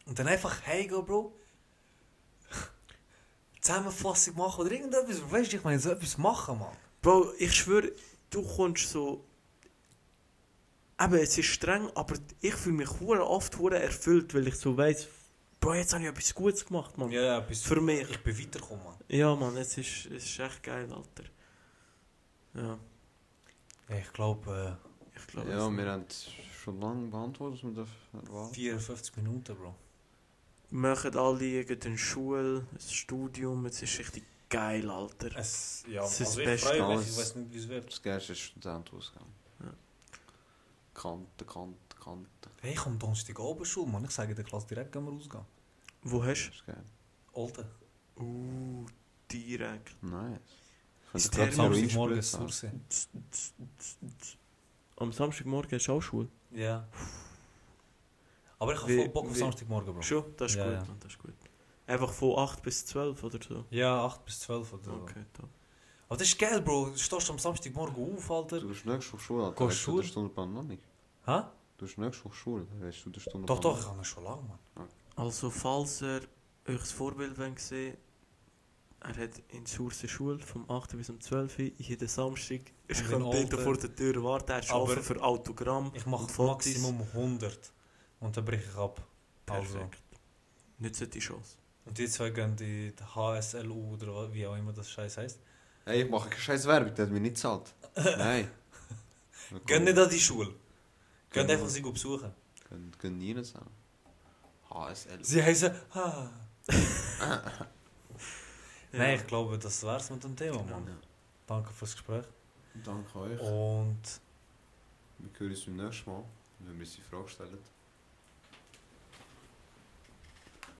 Und 0.04 0.18
dann 0.18 0.28
einfach 0.28 0.66
heimgehen, 0.66 1.04
Bro. 1.04 1.32
Zusammenfassung 3.60 4.36
machen 4.36 4.62
oder 4.62 4.72
irgendetwas. 4.72 5.20
Weißt 5.30 5.52
du, 5.52 5.56
ich 5.56 5.64
meine, 5.64 5.78
so 5.78 5.90
etwas 5.90 6.16
machen, 6.18 6.58
Mann. 6.58 6.76
Bro, 7.02 7.32
ich 7.38 7.54
schwöre, 7.54 7.92
du 8.30 8.42
kommst 8.42 8.90
so... 8.90 9.24
Eben, 11.00 11.14
es 11.14 11.38
ist 11.38 11.46
streng, 11.46 11.88
aber 11.94 12.14
ich 12.42 12.54
fühle 12.54 12.76
mich 12.76 12.90
hure 13.00 13.26
oft 13.26 13.56
hure 13.58 13.78
erfüllt, 13.80 14.34
weil 14.34 14.48
ich 14.48 14.56
so 14.56 14.76
weiss, 14.76 15.06
Bro, 15.60 15.74
jetzt 15.74 15.92
habe 15.92 16.02
ich 16.02 16.08
etwas 16.10 16.34
Gutes 16.34 16.64
gemacht, 16.66 16.96
Mann. 16.98 17.10
Ja, 17.10 17.22
ja, 17.22 17.40
bis 17.40 17.62
Für 17.62 17.80
mich. 17.80 18.08
Ich 18.10 18.22
bin 18.22 18.38
weitergekommen, 18.38 18.84
Mann. 18.84 18.96
Ja, 19.08 19.34
Mann, 19.34 19.56
es 19.56 19.76
ist, 19.78 20.06
es 20.06 20.24
ist 20.24 20.38
echt 20.38 20.62
geil, 20.62 20.90
Alter. 20.92 21.24
Ja, 22.54 22.78
ich 23.98 24.12
glaube, 24.12 24.78
ich 25.16 25.26
glaube... 25.26 25.50
Ja, 25.50 25.66
es- 25.68 25.72
wir 25.76 25.86
haben 25.90 26.06
schon 26.60 26.80
lange 26.80 27.08
beantwortet, 27.08 27.60
was 27.64 27.74
wir 27.76 27.82
äh, 27.82 28.26
erwarten. 28.26 28.54
54 28.54 29.16
Minuten, 29.16 29.56
Bro. 29.56 29.74
machen 30.70 31.16
alle 31.16 31.44
irgendeine 31.44 31.98
Schule, 31.98 32.66
ein 32.72 32.80
Studium, 32.80 33.66
es 33.66 33.82
ist 33.82 33.98
richtig 33.98 34.24
geil, 34.48 34.88
Alter. 34.90 35.36
Es, 35.36 35.84
ja, 35.88 36.02
Das 36.02 36.20
ist 36.20 36.26
also 36.28 36.40
das 36.40 36.54
ich 36.60 36.64
Beste. 36.64 36.84
Alles. 36.84 37.10
ich 37.10 37.16
weiß 37.18 37.34
nicht, 37.36 37.52
wie 37.54 37.58
es 37.58 37.68
wird. 37.68 37.90
Das 37.90 38.02
Geilste 38.02 38.32
ist 38.32 38.40
Student 38.40 38.92
ausgegangen. 38.92 39.32
Ja. 39.62 39.72
Kante, 40.94 41.44
Kante, 41.44 41.96
Kante. 42.02 42.50
Hey, 42.60 42.72
ich 42.72 42.78
komme 42.78 42.96
Donnerstag 42.98 43.38
Oberschule, 43.38 43.90
Mann. 43.90 44.04
Ich 44.04 44.10
sage 44.10 44.34
der 44.34 44.44
Klasse 44.44 44.66
direkt, 44.68 44.92
gehen 44.92 45.04
wir 45.04 45.12
rausgehen. 45.12 45.44
Wo 46.02 46.18
Das 46.18 46.28
hast 46.28 46.50
ist 46.54 46.66
geil. 46.66 46.84
Alter. 47.34 47.64
du? 48.16 48.22
Uh, 48.24 48.86
direkt. 49.30 50.02
Nice. 50.02 50.40
Ist 51.14 51.36
der 51.36 51.50
Samstagmorgen. 51.52 52.22
Sursee. 52.22 52.70
Am 55.00 55.12
Samstagmorgen 55.12 55.78
du 55.78 55.92
auch 55.92 56.00
Schule? 56.02 56.28
Ja. 56.50 56.86
Aber 58.58 58.74
ich 58.74 58.82
habe 58.82 58.96
voll 58.96 59.08
Bock 59.08 59.26
auf 59.30 59.36
Samstagmorgen, 59.36 59.94
Bro. 59.94 60.02
Schon? 60.02 60.24
Das 60.36 60.52
ist 60.52 60.58
Ja, 60.58 60.64
gut, 60.64 60.74
ja. 60.74 60.80
Mann, 60.80 60.96
das 61.00 61.12
ist 61.12 61.18
gut. 61.18 61.32
Einfach 61.86 62.12
von 62.12 62.38
8 62.38 62.62
bis 62.62 62.84
12 62.84 63.24
oder 63.24 63.38
so? 63.42 63.64
Ja, 63.70 64.04
8 64.04 64.24
bis 64.26 64.40
12 64.40 64.72
oder 64.74 64.84
so. 64.84 64.92
Okay, 64.92 65.24
top. 65.32 65.48
Aber 66.06 66.18
das 66.18 66.28
ist 66.28 66.38
geil, 66.38 66.60
Bro. 66.60 66.90
Du 66.90 66.98
stehst 66.98 67.30
am 67.30 67.38
Samstagmorgen 67.38 68.14
auf, 68.14 68.30
Alter. 68.30 68.60
Du 68.60 68.68
bist 68.68 68.84
nächste 68.84 69.14
Woche 69.14 69.22
Schule, 69.22 69.44
Alter. 69.44 69.56
Gehst 69.64 69.78
Hast 69.78 69.86
du 69.86 69.90
Schule? 69.90 70.04
Stundenplan 70.04 70.52
noch 70.52 70.64
nicht? 70.64 70.82
Hä? 71.24 71.42
Du 71.78 71.86
hast 71.86 71.96
nächste 71.96 72.24
Woche 72.26 72.34
Schule. 72.34 72.66
Hast 72.82 73.04
du 73.06 73.10
den 73.10 73.20
Stundenplan 73.20 73.56
Doch, 73.56 73.60
doch, 73.60 73.76
noch 73.76 73.80
ich 73.80 73.88
habe 73.88 74.04
schon 74.04 74.24
lange, 74.24 74.42
Mann. 74.42 74.88
Also, 75.16 75.48
falls 75.48 76.02
ihr 76.02 76.20
euch 76.68 76.78
das 76.78 76.92
Vorbild 76.92 77.38
wollt 77.38 77.58
sehen 77.58 77.96
er 79.00 79.16
hat 79.16 79.42
in 79.48 79.64
Surse 79.66 80.08
Schule 80.08 80.38
vom 80.40 80.70
8. 80.70 80.96
bis 80.96 81.08
um 81.08 81.20
12 81.20 81.58
Uhr 81.58 81.70
jeden 81.78 82.08
Samstag. 82.08 82.60
Und 82.88 83.10
kann 83.10 83.30
Bilder 83.30 83.58
vor 83.58 83.76
der 83.76 83.94
Tür 83.94 84.22
warten. 84.22 84.52
Er 84.52 84.74
offen 84.76 85.02
für 85.02 85.22
Autogramm. 85.22 85.90
Ich 85.94 86.04
mache. 86.06 86.42
Maximum 86.42 87.00
100. 87.14 87.72
Und 88.20 88.36
dann 88.36 88.44
breche 88.44 88.68
ich 88.70 88.76
ab. 88.76 89.00
Also. 89.46 89.78
Perfekt. 89.78 90.02
Nützt 90.78 91.14
die 91.14 91.18
Chance. 91.18 91.56
Und 91.86 91.96
die 91.96 92.08
zwei 92.08 92.30
gehen 92.30 92.50
in 92.50 92.56
die 92.56 92.92
HSLU 93.14 93.94
oder 93.94 94.32
wie 94.32 94.46
auch 94.46 94.56
immer 94.56 94.72
das 94.72 94.90
Scheiß 94.90 95.16
heisst. 95.16 95.40
Hey, 95.84 96.02
ich 96.02 96.10
mache 96.10 96.28
keine 96.28 96.40
scheiß 96.40 96.66
Werbung, 96.66 96.94
der 96.94 97.06
hat 97.06 97.12
mich 97.12 97.22
nicht 97.22 97.34
gezahlt. 97.34 97.74
Nein. 97.96 98.50
Gehen 99.66 99.84
nicht 99.84 99.98
an 99.98 100.10
die 100.10 100.20
Schule. 100.20 100.54
Gehen 101.30 101.50
einfach 101.50 101.68
sie 101.68 101.80
besuchen. 101.80 102.32
Gehen, 103.00 103.18
nie 103.18 103.34
zusammen. 103.34 103.70
HSL. 104.70 105.24
Sie 105.24 105.42
heißen. 105.42 105.72
Ah. 105.92 106.28
Nein, 108.92 109.16
ich 109.16 109.26
glaube, 109.26 109.58
das 109.58 109.82
wär's 109.84 110.10
mit 110.10 110.22
dem 110.24 110.36
Thema, 110.36 110.62
Mann. 110.62 110.86
Ja. 110.86 110.94
Danke 111.46 111.72
fürs 111.72 111.92
Gespräch. 111.92 112.24
Danke 112.84 113.18
euch. 113.18 113.40
Und 113.40 114.00
Wir 115.18 115.30
hören 115.38 115.50
uns 115.50 115.64
beim 115.64 115.76
nächsten 115.76 116.10
Mal, 116.10 116.24
wenn 116.60 116.78
wir 116.78 116.86
die 116.86 117.00
Frage 117.02 117.28
stellen. 117.28 117.58